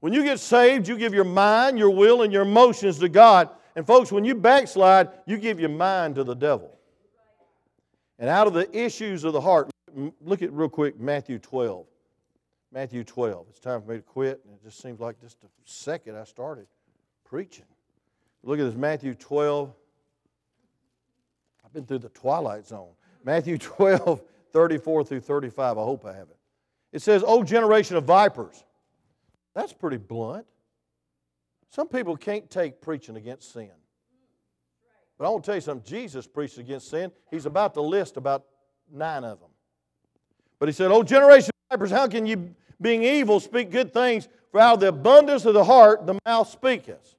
When 0.00 0.12
you 0.12 0.22
get 0.22 0.38
saved, 0.38 0.86
you 0.86 0.96
give 0.96 1.14
your 1.14 1.24
mind, 1.24 1.78
your 1.78 1.90
will, 1.90 2.22
and 2.22 2.32
your 2.32 2.42
emotions 2.42 2.98
to 2.98 3.08
God. 3.08 3.48
And 3.74 3.86
folks, 3.86 4.12
when 4.12 4.24
you 4.24 4.34
backslide, 4.34 5.08
you 5.26 5.38
give 5.38 5.58
your 5.58 5.70
mind 5.70 6.14
to 6.16 6.24
the 6.24 6.34
devil. 6.34 6.78
And 8.18 8.28
out 8.28 8.46
of 8.46 8.54
the 8.54 8.68
issues 8.76 9.24
of 9.24 9.32
the 9.32 9.40
heart, 9.40 9.70
look 10.20 10.42
at 10.42 10.52
real 10.52 10.68
quick 10.68 10.98
Matthew 10.98 11.38
12. 11.38 11.86
Matthew 12.72 13.04
12. 13.04 13.46
It's 13.50 13.60
time 13.60 13.82
for 13.82 13.90
me 13.90 13.96
to 13.96 14.02
quit. 14.02 14.40
It 14.52 14.64
just 14.64 14.80
seems 14.80 15.00
like 15.00 15.20
just 15.20 15.42
a 15.44 15.48
second 15.64 16.16
I 16.16 16.24
started 16.24 16.66
preaching. 17.24 17.66
Look 18.42 18.58
at 18.58 18.64
this 18.64 18.74
Matthew 18.74 19.14
12. 19.14 19.72
I've 21.64 21.72
been 21.72 21.86
through 21.86 22.00
the 22.00 22.08
twilight 22.10 22.66
zone. 22.66 22.90
Matthew 23.24 23.58
12, 23.58 24.20
34 24.52 25.04
through 25.04 25.20
35. 25.20 25.78
I 25.78 25.82
hope 25.82 26.04
I 26.04 26.12
have 26.12 26.28
it. 26.28 26.36
It 26.92 27.02
says, 27.02 27.24
Oh, 27.26 27.42
generation 27.42 27.96
of 27.96 28.04
vipers. 28.04 28.62
That's 29.54 29.72
pretty 29.72 29.96
blunt. 29.96 30.46
Some 31.70 31.88
people 31.88 32.16
can't 32.16 32.48
take 32.50 32.80
preaching 32.80 33.16
against 33.16 33.52
sin. 33.52 33.70
But 35.24 35.28
I 35.28 35.30
want 35.30 35.44
to 35.44 35.48
tell 35.48 35.54
you 35.54 35.62
something 35.62 35.90
Jesus 35.90 36.26
preached 36.26 36.58
against 36.58 36.90
sin. 36.90 37.10
He's 37.30 37.46
about 37.46 37.72
to 37.74 37.80
list 37.80 38.18
about 38.18 38.44
nine 38.92 39.24
of 39.24 39.40
them. 39.40 39.48
But 40.58 40.68
he 40.68 40.74
said, 40.74 40.90
Oh, 40.90 41.02
generation 41.02 41.48
of 41.48 41.78
vipers, 41.78 41.90
how 41.90 42.06
can 42.08 42.26
you, 42.26 42.54
being 42.78 43.02
evil, 43.02 43.40
speak 43.40 43.70
good 43.70 43.90
things? 43.94 44.28
For 44.50 44.60
out 44.60 44.74
of 44.74 44.80
the 44.80 44.88
abundance 44.88 45.46
of 45.46 45.54
the 45.54 45.64
heart, 45.64 46.04
the 46.04 46.18
mouth 46.26 46.50
speaketh. 46.50 47.16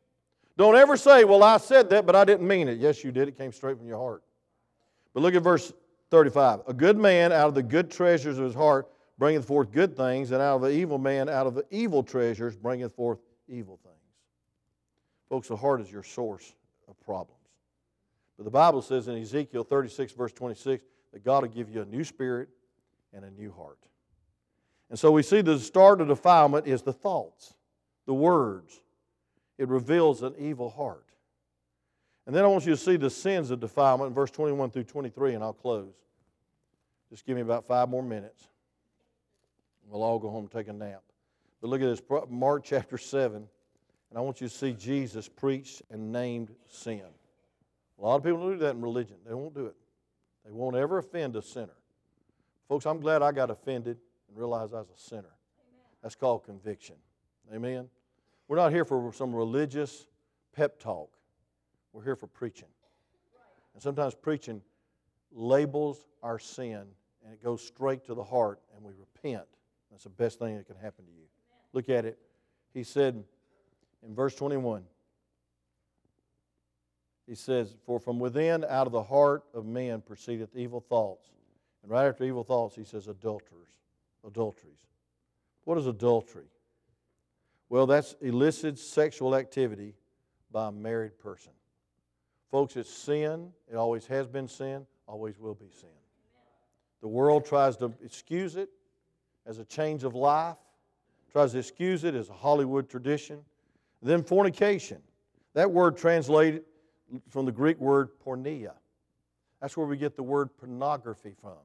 Don't 0.56 0.76
ever 0.76 0.97
say, 0.97 1.24
Well, 1.24 1.41
I 1.41 1.58
said 1.58 1.89
that, 1.89 2.06
but 2.06 2.16
I 2.16 2.26
didn't 2.26 2.47
mean 2.47 2.68
it. 2.68 2.78
Yes, 2.78 3.03
you 3.03 3.12
did. 3.12 3.28
It 3.28 3.39
came 3.39 3.51
straight 3.51 3.80
from 3.80 3.88
your 3.88 3.97
heart. 3.97 4.22
But 5.16 5.24
look 5.24 5.34
at 5.34 5.41
verse 5.41 5.74
35. 6.12 6.60
A 6.68 6.76
good 6.76 6.99
man 6.99 7.32
out 7.32 7.47
of 7.47 7.56
the 7.56 7.64
good 7.64 7.89
treasures 7.89 8.38
of 8.38 8.45
his 8.45 8.53
heart 8.53 8.88
bringeth 9.18 9.45
forth 9.45 9.72
good 9.72 9.97
things, 9.97 10.30
and 10.30 10.43
out 10.43 10.58
of 10.58 10.62
the 10.62 10.70
evil 10.70 10.99
man, 10.99 11.28
out 11.28 11.47
of 11.47 11.56
the 11.56 11.66
evil 11.72 12.03
treasures, 12.03 12.56
bringeth 12.56 12.93
forth 12.93 13.18
evil 13.47 13.80
things. 13.82 13.95
Folks, 15.28 15.47
the 15.47 15.56
heart 15.56 15.82
is 15.82 15.91
your 15.91 16.03
source 16.03 16.53
of 16.88 16.99
problems. 17.03 17.44
But 18.38 18.43
the 18.43 18.51
Bible 18.51 18.81
says 18.81 19.07
in 19.07 19.17
Ezekiel 19.17 19.63
36, 19.63 20.13
verse 20.13 20.33
26, 20.33 20.83
that 21.13 21.23
God 21.23 21.43
will 21.43 21.49
give 21.49 21.69
you 21.69 21.81
a 21.81 21.86
new 21.86 22.03
spirit 22.03 22.49
and 23.13 23.23
a 23.23 23.31
new 23.31 23.51
heart. 23.51 23.79
And 24.89 24.99
so 24.99 25.11
we 25.11 25.23
see 25.23 25.41
the 25.41 25.57
start 25.59 26.01
of 26.01 26.09
defilement 26.09 26.67
is 26.67 26.81
the 26.81 26.93
thoughts, 26.93 27.53
the 28.05 28.13
words. 28.13 28.81
it 29.57 29.67
reveals 29.69 30.21
an 30.21 30.36
evil 30.38 30.69
heart. 30.69 31.05
And 32.27 32.36
then 32.36 32.43
I 32.43 32.47
want 32.47 32.65
you 32.65 32.71
to 32.71 32.77
see 32.77 32.97
the 32.97 33.09
sins 33.09 33.51
of 33.51 33.59
defilement 33.59 34.09
in 34.09 34.13
verse 34.13 34.31
21 34.31 34.71
through 34.71 34.83
23, 34.83 35.36
and 35.36 35.43
I'll 35.43 35.53
close. 35.53 35.93
Just 37.09 37.25
give 37.25 37.36
me 37.36 37.41
about 37.41 37.65
five 37.65 37.88
more 37.88 38.03
minutes. 38.03 38.47
We'll 39.88 40.03
all 40.03 40.19
go 40.19 40.29
home 40.29 40.45
and 40.45 40.51
take 40.51 40.67
a 40.67 40.73
nap. 40.73 41.03
But 41.61 41.69
look 41.69 41.81
at 41.81 41.88
this 41.88 42.01
Mark 42.29 42.63
chapter 42.63 42.97
7, 42.97 43.36
and 43.38 43.47
I 44.17 44.19
want 44.21 44.41
you 44.41 44.47
to 44.47 44.53
see 44.53 44.73
Jesus 44.73 45.29
preached 45.29 45.83
and 45.89 46.11
named 46.11 46.51
sin. 46.67 47.03
A 47.97 48.01
lot 48.01 48.15
of 48.15 48.23
people 48.23 48.39
don't 48.39 48.53
do 48.53 48.57
that 48.59 48.75
in 48.75 48.81
religion, 48.81 49.17
they 49.25 49.33
won't 49.33 49.53
do 49.53 49.65
it. 49.67 49.75
They 50.45 50.51
won't 50.51 50.75
ever 50.75 50.99
offend 50.99 51.35
a 51.35 51.41
sinner. 51.41 51.75
Folks, 52.67 52.85
I'm 52.85 52.99
glad 52.99 53.21
I 53.21 53.31
got 53.31 53.49
offended 53.49 53.97
and 54.27 54.37
realized 54.37 54.73
I 54.73 54.77
was 54.77 54.89
a 54.89 54.99
sinner. 54.99 55.33
That's 56.03 56.15
called 56.15 56.43
conviction. 56.43 56.95
Amen. 57.53 57.89
We're 58.47 58.57
not 58.57 58.71
here 58.71 58.85
for 58.85 59.11
some 59.13 59.35
religious 59.35 60.07
pep 60.55 60.79
talk. 60.79 61.09
We're 61.93 62.03
here 62.03 62.15
for 62.15 62.27
preaching. 62.27 62.67
And 63.73 63.81
sometimes 63.81 64.13
preaching 64.13 64.61
labels 65.31 66.05
our 66.21 66.39
sin 66.39 66.85
and 67.23 67.33
it 67.33 67.43
goes 67.43 67.65
straight 67.65 68.05
to 68.05 68.13
the 68.13 68.23
heart 68.23 68.59
and 68.75 68.83
we 68.83 68.93
repent. 68.93 69.45
That's 69.89 70.03
the 70.03 70.09
best 70.09 70.39
thing 70.39 70.57
that 70.57 70.67
can 70.67 70.75
happen 70.75 71.05
to 71.05 71.11
you. 71.11 71.25
Look 71.73 71.89
at 71.89 72.05
it. 72.05 72.19
He 72.73 72.83
said 72.83 73.23
in 74.05 74.15
verse 74.15 74.35
21, 74.35 74.83
he 77.28 77.36
says, 77.36 77.76
For 77.86 77.99
from 77.99 78.19
within, 78.19 78.63
out 78.63 78.88
of 78.88 78.93
the 78.93 79.03
heart 79.03 79.43
of 79.53 79.65
man 79.65 80.01
proceedeth 80.01 80.55
evil 80.55 80.80
thoughts. 80.80 81.30
And 81.84 81.91
right 81.91 82.07
after 82.07 82.23
evil 82.23 82.43
thoughts, 82.43 82.76
he 82.76 82.84
says, 82.84 83.07
adulterers, 83.07 83.69
adulteries. 84.26 84.88
What 85.63 85.78
is 85.78 85.88
adultery? 85.88 86.47
Well, 87.69 87.88
that's 87.88 88.15
illicit 88.21 88.78
sexual 88.78 89.36
activity 89.36 89.95
by 90.51 90.67
a 90.67 90.71
married 90.71 91.17
person. 91.17 91.51
Folks, 92.51 92.78
it's 92.78 92.93
sin. 92.93 93.51
It 93.71 93.76
always 93.76 94.05
has 94.05 94.28
been 94.28 94.47
sin, 94.47 94.86
always 95.07 95.39
will 95.39 95.55
be 95.55 95.69
sin. 95.69 95.89
The 97.01 97.07
world 97.07 97.45
tries 97.45 97.76
to 97.78 97.91
excuse 98.03 98.55
it 98.55 98.69
as 99.45 99.59
a 99.59 99.65
change 99.65 100.03
of 100.03 100.15
life, 100.15 100.57
tries 101.32 101.51
to 101.51 101.59
excuse 101.59 102.03
it 102.03 102.15
as 102.15 102.30
a 102.30 102.34
Hollywood 102.34 102.89
tradition. 102.89 103.39
Then 104.01 104.23
fornication. 104.23 105.01
That 105.53 105.71
word 105.71 105.97
translated 105.97 106.63
from 107.30 107.45
the 107.45 107.51
Greek 107.51 107.80
word 107.80 108.10
porneia. 108.26 108.74
That's 109.62 109.78
where 109.78 109.88
we 109.88 109.97
get 109.97 110.16
the 110.16 110.24
word 110.24 110.49
pornography 110.58 111.34
from. 111.39 111.58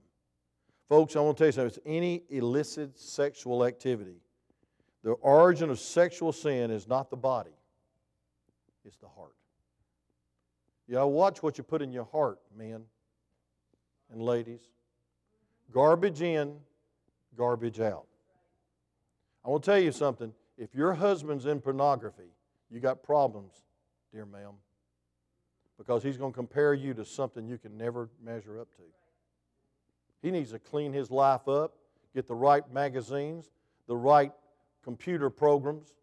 Folks, 0.88 1.16
I 1.16 1.20
want 1.20 1.36
to 1.36 1.40
tell 1.40 1.48
you 1.48 1.52
something. 1.52 1.68
It's 1.68 1.78
any 1.86 2.22
illicit 2.30 2.98
sexual 2.98 3.64
activity. 3.64 4.16
The 5.02 5.12
origin 5.12 5.70
of 5.70 5.78
sexual 5.78 6.32
sin 6.32 6.70
is 6.70 6.86
not 6.86 7.10
the 7.10 7.16
body, 7.16 7.54
it's 8.84 8.96
the 8.98 9.08
heart. 9.08 9.34
You 10.86 10.94
gotta 10.94 11.06
watch 11.06 11.42
what 11.42 11.56
you 11.56 11.64
put 11.64 11.82
in 11.82 11.92
your 11.92 12.04
heart, 12.04 12.40
men 12.56 12.82
and 14.10 14.20
ladies. 14.20 14.60
Garbage 15.72 16.20
in, 16.20 16.56
garbage 17.36 17.78
out. 17.78 18.06
I 19.44 19.48
want 19.48 19.62
to 19.62 19.70
tell 19.70 19.78
you 19.78 19.92
something. 19.92 20.32
If 20.58 20.74
your 20.74 20.92
husband's 20.92 21.46
in 21.46 21.60
pornography, 21.60 22.34
you 22.70 22.80
got 22.80 23.02
problems, 23.02 23.52
dear 24.12 24.26
ma'am, 24.26 24.54
because 25.80 26.02
he's 26.02 26.18
going 26.18 26.30
to 26.30 26.36
compare 26.36 26.74
you 26.74 26.92
to 26.92 27.06
something 27.06 27.48
you 27.48 27.56
can 27.56 27.74
never 27.78 28.10
measure 28.22 28.60
up 28.60 28.68
to. 28.76 28.82
He 30.20 30.30
needs 30.30 30.50
to 30.50 30.58
clean 30.58 30.92
his 30.92 31.10
life 31.10 31.48
up, 31.48 31.72
get 32.14 32.26
the 32.26 32.34
right 32.34 32.62
magazines, 32.70 33.48
the 33.86 33.96
right 33.96 34.30
computer 34.84 35.30
programs, 35.30 35.94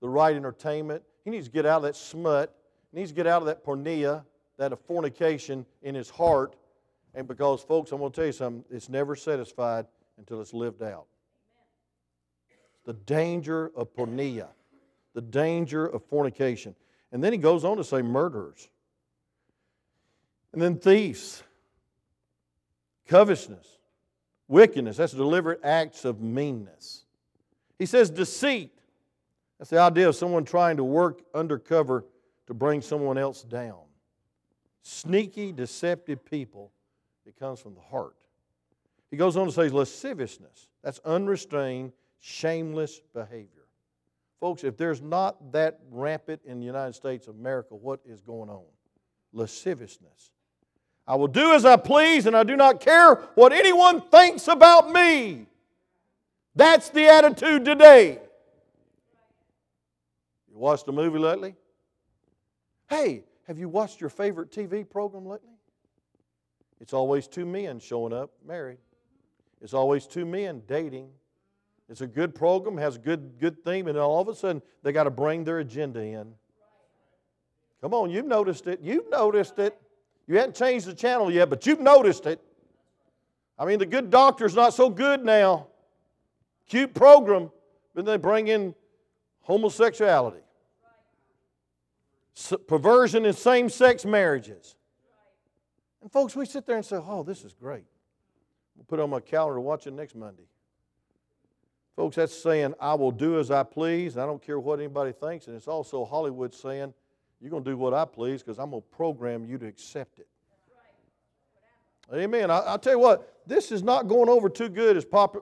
the 0.00 0.08
right 0.08 0.34
entertainment. 0.34 1.02
He 1.26 1.30
needs 1.30 1.48
to 1.48 1.52
get 1.52 1.66
out 1.66 1.76
of 1.76 1.82
that 1.82 1.96
smut. 1.96 2.56
He 2.90 3.00
needs 3.00 3.10
to 3.10 3.14
get 3.14 3.26
out 3.26 3.42
of 3.42 3.46
that 3.48 3.62
porneia, 3.62 4.24
that 4.56 4.72
fornication 4.86 5.66
in 5.82 5.94
his 5.94 6.08
heart. 6.08 6.56
And 7.14 7.28
because, 7.28 7.62
folks, 7.62 7.92
I'm 7.92 7.98
going 7.98 8.12
to 8.12 8.16
tell 8.16 8.26
you 8.26 8.32
something, 8.32 8.64
it's 8.70 8.88
never 8.88 9.14
satisfied 9.14 9.84
until 10.16 10.40
it's 10.40 10.54
lived 10.54 10.82
out. 10.82 11.04
The 12.86 12.94
danger 12.94 13.72
of 13.76 13.94
porneia, 13.94 14.48
the 15.12 15.20
danger 15.20 15.84
of 15.84 16.02
fornication. 16.02 16.74
And 17.12 17.22
then 17.22 17.32
he 17.34 17.38
goes 17.38 17.62
on 17.62 17.76
to 17.76 17.84
say 17.84 18.00
murderers. 18.00 18.70
And 20.52 20.60
then 20.60 20.78
thieves 20.78 21.42
covetousness, 23.06 23.66
wickedness. 24.48 24.96
That's 24.96 25.12
deliberate 25.12 25.60
acts 25.64 26.04
of 26.04 26.20
meanness. 26.20 27.04
He 27.78 27.86
says 27.86 28.10
deceit. 28.10 28.70
That's 29.58 29.70
the 29.70 29.78
idea 29.78 30.08
of 30.08 30.16
someone 30.16 30.44
trying 30.44 30.76
to 30.78 30.84
work 30.84 31.22
undercover 31.34 32.04
to 32.46 32.54
bring 32.54 32.80
someone 32.80 33.18
else 33.18 33.42
down. 33.42 33.80
Sneaky, 34.82 35.52
deceptive 35.52 36.24
people. 36.24 36.72
It 37.24 37.38
comes 37.38 37.60
from 37.60 37.74
the 37.74 37.80
heart. 37.80 38.16
He 39.10 39.16
goes 39.16 39.36
on 39.36 39.46
to 39.46 39.52
say 39.52 39.68
lasciviousness. 39.68 40.68
That's 40.82 40.98
unrestrained, 41.04 41.92
shameless 42.18 43.00
behavior. 43.14 43.66
Folks, 44.40 44.64
if 44.64 44.76
there's 44.76 45.00
not 45.00 45.52
that 45.52 45.78
rampant 45.90 46.40
in 46.44 46.58
the 46.58 46.66
United 46.66 46.94
States 46.94 47.28
of 47.28 47.36
America, 47.36 47.76
what 47.76 48.00
is 48.04 48.20
going 48.20 48.50
on? 48.50 48.64
Lasciviousness. 49.32 50.32
I 51.06 51.16
will 51.16 51.28
do 51.28 51.52
as 51.52 51.64
I 51.64 51.76
please, 51.76 52.26
and 52.26 52.36
I 52.36 52.44
do 52.44 52.56
not 52.56 52.80
care 52.80 53.14
what 53.34 53.52
anyone 53.52 54.00
thinks 54.00 54.48
about 54.48 54.90
me. 54.90 55.46
That's 56.54 56.90
the 56.90 57.06
attitude 57.06 57.64
today. 57.64 58.18
You 60.50 60.58
watched 60.58 60.86
a 60.88 60.92
movie 60.92 61.18
lately? 61.18 61.54
Hey, 62.88 63.24
have 63.46 63.58
you 63.58 63.68
watched 63.68 64.00
your 64.00 64.10
favorite 64.10 64.52
TV 64.52 64.88
program 64.88 65.26
lately? 65.26 65.48
It's 66.80 66.92
always 66.92 67.26
two 67.26 67.46
men 67.46 67.80
showing 67.80 68.12
up 68.12 68.30
married. 68.46 68.78
It's 69.60 69.74
always 69.74 70.06
two 70.06 70.26
men 70.26 70.62
dating. 70.66 71.08
It's 71.88 72.00
a 72.00 72.06
good 72.06 72.34
program, 72.34 72.76
has 72.78 72.96
a 72.96 72.98
good, 72.98 73.38
good 73.38 73.64
theme, 73.64 73.86
and 73.88 73.98
all 73.98 74.20
of 74.20 74.28
a 74.28 74.34
sudden 74.34 74.62
they 74.82 74.92
got 74.92 75.04
to 75.04 75.10
bring 75.10 75.44
their 75.44 75.58
agenda 75.58 76.00
in. 76.00 76.34
Come 77.80 77.94
on, 77.94 78.10
you've 78.10 78.26
noticed 78.26 78.66
it. 78.66 78.80
You've 78.80 79.10
noticed 79.10 79.58
it. 79.58 79.78
You 80.26 80.36
hadn't 80.36 80.54
changed 80.54 80.86
the 80.86 80.94
channel 80.94 81.30
yet, 81.30 81.50
but 81.50 81.66
you've 81.66 81.80
noticed 81.80 82.26
it. 82.26 82.40
I 83.58 83.64
mean, 83.64 83.78
the 83.78 83.86
good 83.86 84.10
doctor's 84.10 84.54
not 84.54 84.74
so 84.74 84.88
good 84.88 85.24
now. 85.24 85.68
Cute 86.68 86.94
program, 86.94 87.50
but 87.94 88.04
they 88.04 88.16
bring 88.16 88.48
in 88.48 88.74
homosexuality, 89.42 90.40
perversion 92.66 93.24
in 93.26 93.32
same 93.34 93.68
sex 93.68 94.04
marriages. 94.04 94.76
And 96.00 96.10
folks, 96.10 96.34
we 96.34 96.46
sit 96.46 96.66
there 96.66 96.76
and 96.76 96.84
say, 96.84 96.96
oh, 96.96 97.22
this 97.22 97.44
is 97.44 97.52
great. 97.52 97.84
We'll 98.76 98.84
put 98.86 98.98
it 98.98 99.02
on 99.02 99.10
my 99.10 99.20
calendar 99.20 99.56
to 99.56 99.60
watch 99.60 99.86
it 99.86 99.92
next 99.92 100.14
Monday. 100.14 100.44
Folks, 101.94 102.16
that's 102.16 102.34
saying, 102.34 102.74
I 102.80 102.94
will 102.94 103.10
do 103.10 103.38
as 103.38 103.50
I 103.50 103.64
please, 103.64 104.14
and 104.14 104.22
I 104.22 104.26
don't 104.26 104.42
care 104.42 104.58
what 104.58 104.78
anybody 104.78 105.12
thinks. 105.12 105.46
And 105.46 105.54
it's 105.54 105.68
also 105.68 106.04
Hollywood 106.04 106.54
saying, 106.54 106.94
you're 107.42 107.50
going 107.50 107.64
to 107.64 107.70
do 107.70 107.76
what 107.76 107.92
I 107.92 108.04
please 108.04 108.40
because 108.42 108.60
I'm 108.60 108.70
going 108.70 108.82
to 108.82 108.88
program 108.96 109.44
you 109.44 109.58
to 109.58 109.66
accept 109.66 110.20
it. 110.20 110.28
Amen. 112.14 112.50
I, 112.50 112.70
will 112.70 112.78
tell 112.78 112.92
you 112.92 112.98
what, 112.98 113.40
this 113.46 113.72
is 113.72 113.82
not 113.82 114.06
going 114.06 114.28
over 114.28 114.48
too 114.48 114.68
good 114.68 114.96
as 114.96 115.04
pop, 115.04 115.36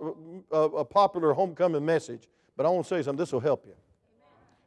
uh, 0.52 0.56
a 0.56 0.84
popular 0.84 1.34
homecoming 1.34 1.84
message, 1.84 2.28
but 2.56 2.64
I 2.64 2.70
want 2.70 2.86
to 2.86 2.88
say 2.88 3.02
something. 3.02 3.18
This 3.18 3.32
will 3.32 3.40
help 3.40 3.66
you. 3.66 3.74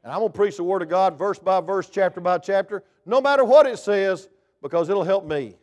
And 0.03 0.11
I'm 0.11 0.19
going 0.19 0.31
to 0.31 0.37
preach 0.37 0.57
the 0.57 0.63
Word 0.63 0.81
of 0.81 0.89
God 0.89 1.17
verse 1.17 1.39
by 1.39 1.59
verse, 1.61 1.89
chapter 1.89 2.21
by 2.21 2.37
chapter, 2.37 2.83
no 3.05 3.21
matter 3.21 3.43
what 3.43 3.65
it 3.65 3.79
says, 3.79 4.29
because 4.61 4.89
it'll 4.89 5.03
help 5.03 5.25
me. 5.25 5.55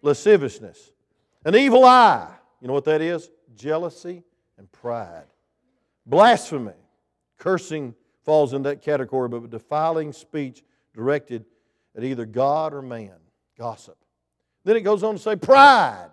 Lasciviousness, 0.00 0.90
an 1.44 1.54
evil 1.54 1.84
eye. 1.84 2.28
You 2.60 2.68
know 2.68 2.74
what 2.74 2.84
that 2.84 3.00
is? 3.00 3.30
Jealousy 3.54 4.24
and 4.58 4.70
pride. 4.72 5.26
Blasphemy, 6.06 6.72
cursing 7.38 7.94
falls 8.24 8.54
in 8.54 8.62
that 8.62 8.82
category, 8.82 9.28
but 9.28 9.50
defiling 9.50 10.12
speech 10.12 10.62
directed 10.94 11.44
at 11.96 12.04
either 12.04 12.26
God 12.26 12.74
or 12.74 12.82
man. 12.82 13.14
Gossip. 13.58 13.96
Then 14.64 14.76
it 14.76 14.82
goes 14.82 15.02
on 15.02 15.14
to 15.14 15.20
say 15.20 15.36
pride, 15.36 16.10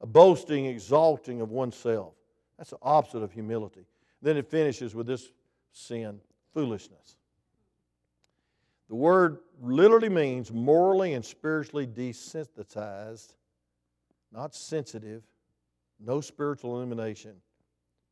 a 0.00 0.06
boasting, 0.06 0.66
exalting 0.66 1.40
of 1.40 1.50
oneself. 1.50 2.14
That's 2.56 2.70
the 2.70 2.78
opposite 2.82 3.22
of 3.22 3.32
humility. 3.32 3.86
Then 4.20 4.36
it 4.36 4.48
finishes 4.48 4.94
with 4.94 5.06
this 5.06 5.30
sin, 5.72 6.20
foolishness. 6.54 7.16
The 8.88 8.94
word 8.94 9.38
literally 9.60 10.08
means 10.08 10.52
morally 10.52 11.14
and 11.14 11.24
spiritually 11.24 11.86
desensitized, 11.86 13.34
not 14.30 14.54
sensitive, 14.54 15.22
no 15.98 16.20
spiritual 16.20 16.76
illumination, 16.76 17.34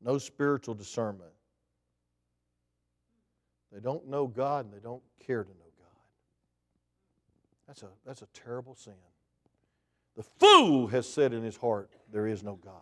no 0.01 0.19
spiritual 0.19 0.75
discernment. 0.75 1.33
They 3.73 3.81
don't 3.81 4.09
know 4.09 4.27
God 4.27 4.65
and 4.65 4.75
they 4.75 4.81
don't 4.81 5.03
care 5.25 5.45
to 5.45 5.51
know 5.51 5.70
that's 7.71 7.85
a, 7.85 7.89
that's 8.05 8.23
a 8.23 8.27
terrible 8.35 8.75
sin. 8.75 8.95
The 10.17 10.25
fool 10.41 10.89
has 10.89 11.09
said 11.09 11.33
in 11.33 11.45
his 11.45 11.57
heart, 11.57 11.89
There 12.11 12.27
is 12.27 12.43
no 12.43 12.57
God. 12.57 12.75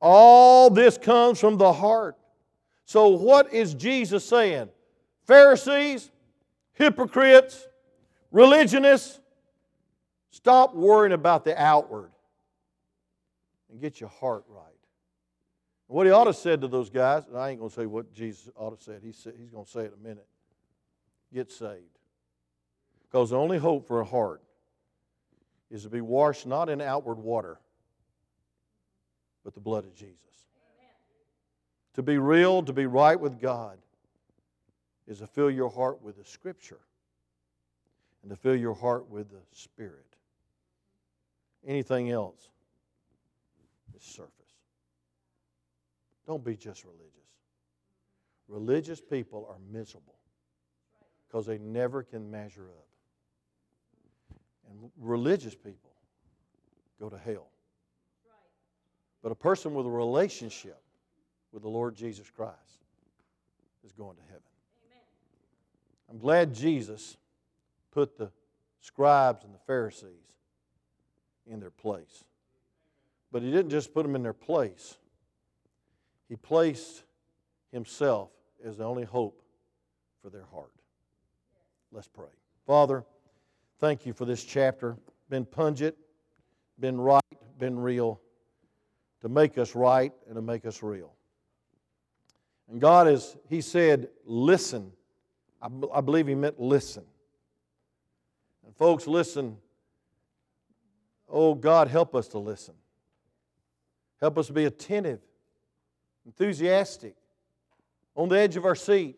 All 0.00 0.70
this 0.70 0.96
comes 0.96 1.40
from 1.40 1.58
the 1.58 1.72
heart. 1.72 2.16
So, 2.84 3.08
what 3.08 3.52
is 3.52 3.74
Jesus 3.74 4.24
saying? 4.24 4.68
Pharisees, 5.26 6.08
hypocrites, 6.74 7.66
religionists, 8.30 9.18
stop 10.30 10.76
worrying 10.76 11.12
about 11.12 11.44
the 11.44 11.60
outward 11.60 12.12
and 13.72 13.80
get 13.80 13.98
your 13.98 14.10
heart 14.10 14.44
right. 14.46 14.66
What 15.88 16.06
he 16.06 16.12
ought 16.12 16.24
to 16.24 16.32
said 16.32 16.60
to 16.60 16.68
those 16.68 16.90
guys, 16.90 17.26
and 17.26 17.36
I 17.36 17.50
ain't 17.50 17.58
going 17.58 17.70
to 17.70 17.74
say 17.74 17.86
what 17.86 18.14
Jesus 18.14 18.48
ought 18.54 18.78
to 18.78 18.84
said, 18.84 19.00
he's, 19.02 19.26
he's 19.36 19.50
going 19.50 19.64
to 19.64 19.70
say 19.70 19.80
it 19.80 19.94
in 19.98 20.06
a 20.06 20.08
minute 20.08 20.28
get 21.34 21.50
saved. 21.50 21.97
Because 23.10 23.30
the 23.30 23.36
only 23.36 23.58
hope 23.58 23.86
for 23.86 24.00
a 24.00 24.04
heart 24.04 24.42
is 25.70 25.84
to 25.84 25.88
be 25.88 26.00
washed 26.00 26.46
not 26.46 26.68
in 26.68 26.80
outward 26.80 27.18
water, 27.18 27.58
but 29.44 29.54
the 29.54 29.60
blood 29.60 29.84
of 29.84 29.94
Jesus. 29.94 30.16
To 31.94 32.02
be 32.02 32.18
real, 32.18 32.62
to 32.62 32.72
be 32.72 32.86
right 32.86 33.18
with 33.18 33.40
God, 33.40 33.78
is 35.06 35.18
to 35.18 35.26
fill 35.26 35.50
your 35.50 35.70
heart 35.70 36.02
with 36.02 36.16
the 36.16 36.24
Scripture 36.24 36.80
and 38.22 38.30
to 38.30 38.36
fill 38.36 38.56
your 38.56 38.74
heart 38.74 39.08
with 39.08 39.30
the 39.30 39.40
Spirit. 39.52 40.04
Anything 41.66 42.10
else 42.10 42.50
is 43.96 44.02
surface. 44.02 44.32
Don't 46.26 46.44
be 46.44 46.56
just 46.56 46.84
religious. 46.84 47.08
Religious 48.48 49.00
people 49.00 49.46
are 49.50 49.58
miserable 49.72 50.18
because 51.26 51.46
they 51.46 51.58
never 51.58 52.02
can 52.02 52.30
measure 52.30 52.68
up. 52.70 52.87
And 54.68 54.90
religious 54.98 55.54
people 55.54 55.90
go 57.00 57.08
to 57.08 57.18
hell. 57.18 57.48
But 59.22 59.32
a 59.32 59.34
person 59.34 59.74
with 59.74 59.86
a 59.86 59.90
relationship 59.90 60.80
with 61.52 61.62
the 61.62 61.68
Lord 61.68 61.96
Jesus 61.96 62.30
Christ 62.30 62.56
is 63.84 63.92
going 63.92 64.16
to 64.16 64.22
heaven. 64.22 64.42
I'm 66.10 66.18
glad 66.18 66.54
Jesus 66.54 67.16
put 67.90 68.16
the 68.16 68.30
scribes 68.80 69.44
and 69.44 69.54
the 69.54 69.58
Pharisees 69.66 70.08
in 71.46 71.60
their 71.60 71.70
place. 71.70 72.24
But 73.30 73.42
he 73.42 73.50
didn't 73.50 73.70
just 73.70 73.92
put 73.92 74.04
them 74.04 74.14
in 74.14 74.22
their 74.22 74.32
place, 74.32 74.96
he 76.28 76.36
placed 76.36 77.02
himself 77.72 78.30
as 78.64 78.78
the 78.78 78.84
only 78.84 79.04
hope 79.04 79.42
for 80.22 80.30
their 80.30 80.46
heart. 80.52 80.72
Let's 81.92 82.08
pray. 82.08 82.26
Father, 82.66 83.04
thank 83.78 84.06
you 84.06 84.12
for 84.12 84.24
this 84.24 84.44
chapter. 84.44 84.96
Been 85.28 85.44
pungent, 85.44 85.94
been 86.78 87.00
right, 87.00 87.22
been 87.58 87.78
real, 87.78 88.20
to 89.20 89.28
make 89.28 89.58
us 89.58 89.74
right 89.74 90.12
and 90.26 90.36
to 90.36 90.42
make 90.42 90.64
us 90.64 90.82
real. 90.82 91.14
And 92.70 92.80
God, 92.80 93.08
as 93.08 93.36
He 93.48 93.60
said, 93.60 94.08
listen. 94.24 94.92
I, 95.60 95.68
I 95.94 96.00
believe 96.00 96.26
He 96.26 96.34
meant 96.34 96.60
listen. 96.60 97.04
And 98.66 98.74
folks, 98.76 99.06
listen. 99.06 99.56
Oh, 101.28 101.54
God, 101.54 101.88
help 101.88 102.14
us 102.14 102.28
to 102.28 102.38
listen. 102.38 102.74
Help 104.20 104.38
us 104.38 104.48
to 104.48 104.52
be 104.52 104.64
attentive, 104.64 105.20
enthusiastic, 106.26 107.14
on 108.16 108.28
the 108.28 108.38
edge 108.38 108.56
of 108.56 108.64
our 108.64 108.74
seat, 108.74 109.16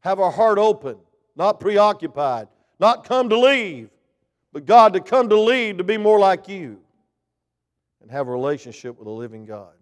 have 0.00 0.20
our 0.20 0.30
heart 0.30 0.58
open 0.58 0.98
not 1.34 1.60
preoccupied, 1.60 2.48
not 2.82 3.04
come 3.04 3.30
to 3.30 3.38
leave, 3.38 3.88
but 4.52 4.66
God 4.66 4.92
to 4.92 5.00
come 5.00 5.30
to 5.30 5.40
leave 5.40 5.78
to 5.78 5.84
be 5.84 5.96
more 5.96 6.18
like 6.18 6.48
you, 6.48 6.80
and 8.02 8.10
have 8.10 8.28
a 8.28 8.30
relationship 8.30 8.98
with 8.98 9.06
a 9.06 9.10
living 9.10 9.46
God. 9.46 9.72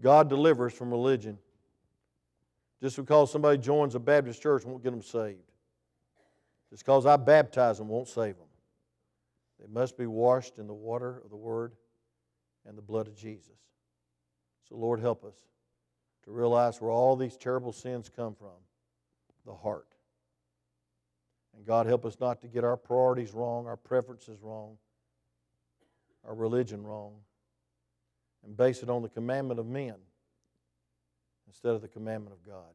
God 0.00 0.28
delivers 0.28 0.72
from 0.72 0.90
religion. 0.90 1.38
Just 2.82 2.96
because 2.96 3.30
somebody 3.30 3.58
joins 3.58 3.94
a 3.94 3.98
Baptist 3.98 4.42
church 4.42 4.64
won't 4.64 4.82
get 4.82 4.90
them 4.90 5.02
saved. 5.02 5.38
Just 6.70 6.84
because 6.84 7.06
I 7.06 7.16
baptize 7.16 7.78
them 7.78 7.88
won't 7.88 8.08
save 8.08 8.36
them. 8.36 8.46
They 9.60 9.66
must 9.72 9.96
be 9.96 10.06
washed 10.06 10.58
in 10.58 10.66
the 10.66 10.74
water 10.74 11.20
of 11.24 11.30
the 11.30 11.36
Word 11.36 11.72
and 12.66 12.76
the 12.76 12.82
blood 12.82 13.06
of 13.06 13.16
Jesus. 13.16 13.56
So, 14.68 14.76
Lord, 14.76 15.00
help 15.00 15.24
us 15.24 15.36
to 16.24 16.30
realize 16.30 16.80
where 16.80 16.90
all 16.90 17.16
these 17.16 17.36
terrible 17.36 17.72
sins 17.72 18.10
come 18.14 18.34
from 18.34 18.48
the 19.46 19.54
heart. 19.54 19.95
And 21.56 21.64
God, 21.66 21.86
help 21.86 22.04
us 22.04 22.18
not 22.20 22.40
to 22.42 22.48
get 22.48 22.64
our 22.64 22.76
priorities 22.76 23.32
wrong, 23.32 23.66
our 23.66 23.76
preferences 23.76 24.38
wrong, 24.42 24.76
our 26.26 26.34
religion 26.34 26.86
wrong, 26.86 27.14
and 28.44 28.56
base 28.56 28.82
it 28.82 28.90
on 28.90 29.02
the 29.02 29.08
commandment 29.08 29.58
of 29.58 29.66
men 29.66 29.94
instead 31.46 31.74
of 31.74 31.80
the 31.80 31.88
commandment 31.88 32.34
of 32.34 32.46
God. 32.46 32.74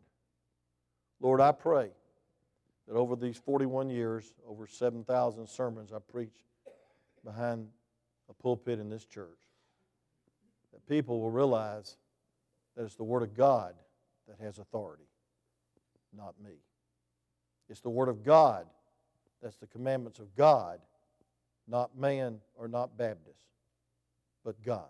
Lord, 1.19 1.39
I 1.39 1.51
pray 1.51 1.91
that 2.87 2.95
over 2.95 3.15
these 3.15 3.37
41 3.37 3.89
years, 3.89 4.33
over 4.47 4.65
7,000 4.65 5.47
sermons 5.47 5.93
I 5.93 5.99
preach 5.99 6.33
behind 7.23 7.67
a 8.29 8.33
pulpit 8.33 8.79
in 8.79 8.89
this 8.89 9.05
church, 9.05 9.39
that 10.73 10.87
people 10.87 11.21
will 11.21 11.29
realize 11.29 11.97
that 12.75 12.83
it's 12.83 12.95
the 12.95 13.03
Word 13.03 13.21
of 13.21 13.35
God 13.35 13.75
that 14.27 14.43
has 14.43 14.57
authority, 14.57 15.07
not 16.15 16.33
me. 16.43 16.55
It's 17.71 17.79
the 17.79 17.89
Word 17.89 18.09
of 18.09 18.23
God. 18.23 18.65
That's 19.41 19.55
the 19.55 19.65
commandments 19.65 20.19
of 20.19 20.35
God, 20.35 20.79
not 21.67 21.97
man 21.97 22.39
or 22.55 22.67
not 22.67 22.97
Baptist, 22.97 23.45
but 24.43 24.61
God. 24.61 24.89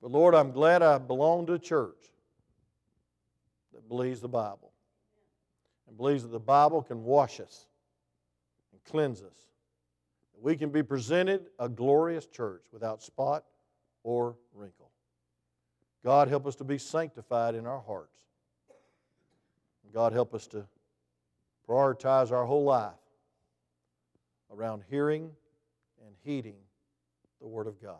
But 0.00 0.10
Lord, 0.10 0.34
I'm 0.34 0.50
glad 0.52 0.82
I 0.82 0.96
belong 0.98 1.46
to 1.46 1.52
a 1.52 1.58
church 1.58 2.10
that 3.74 3.86
believes 3.88 4.20
the 4.20 4.28
Bible 4.28 4.72
and 5.86 5.96
believes 5.96 6.22
that 6.22 6.32
the 6.32 6.40
Bible 6.40 6.82
can 6.82 7.04
wash 7.04 7.40
us 7.40 7.66
and 8.72 8.82
cleanse 8.84 9.22
us. 9.22 9.36
That 10.34 10.42
we 10.42 10.56
can 10.56 10.70
be 10.70 10.82
presented 10.82 11.46
a 11.58 11.68
glorious 11.68 12.26
church 12.26 12.64
without 12.72 13.02
spot 13.02 13.44
or 14.02 14.34
wrinkle. 14.54 14.90
God, 16.02 16.28
help 16.28 16.46
us 16.46 16.56
to 16.56 16.64
be 16.64 16.78
sanctified 16.78 17.54
in 17.54 17.66
our 17.66 17.80
hearts. 17.80 18.16
God, 19.92 20.12
help 20.12 20.34
us 20.34 20.46
to 20.48 20.66
prioritize 21.68 22.30
our 22.32 22.44
whole 22.44 22.64
life 22.64 22.92
around 24.52 24.82
hearing 24.88 25.30
and 26.04 26.14
heeding 26.24 26.56
the 27.40 27.46
Word 27.46 27.66
of 27.66 27.80
God. 27.80 27.96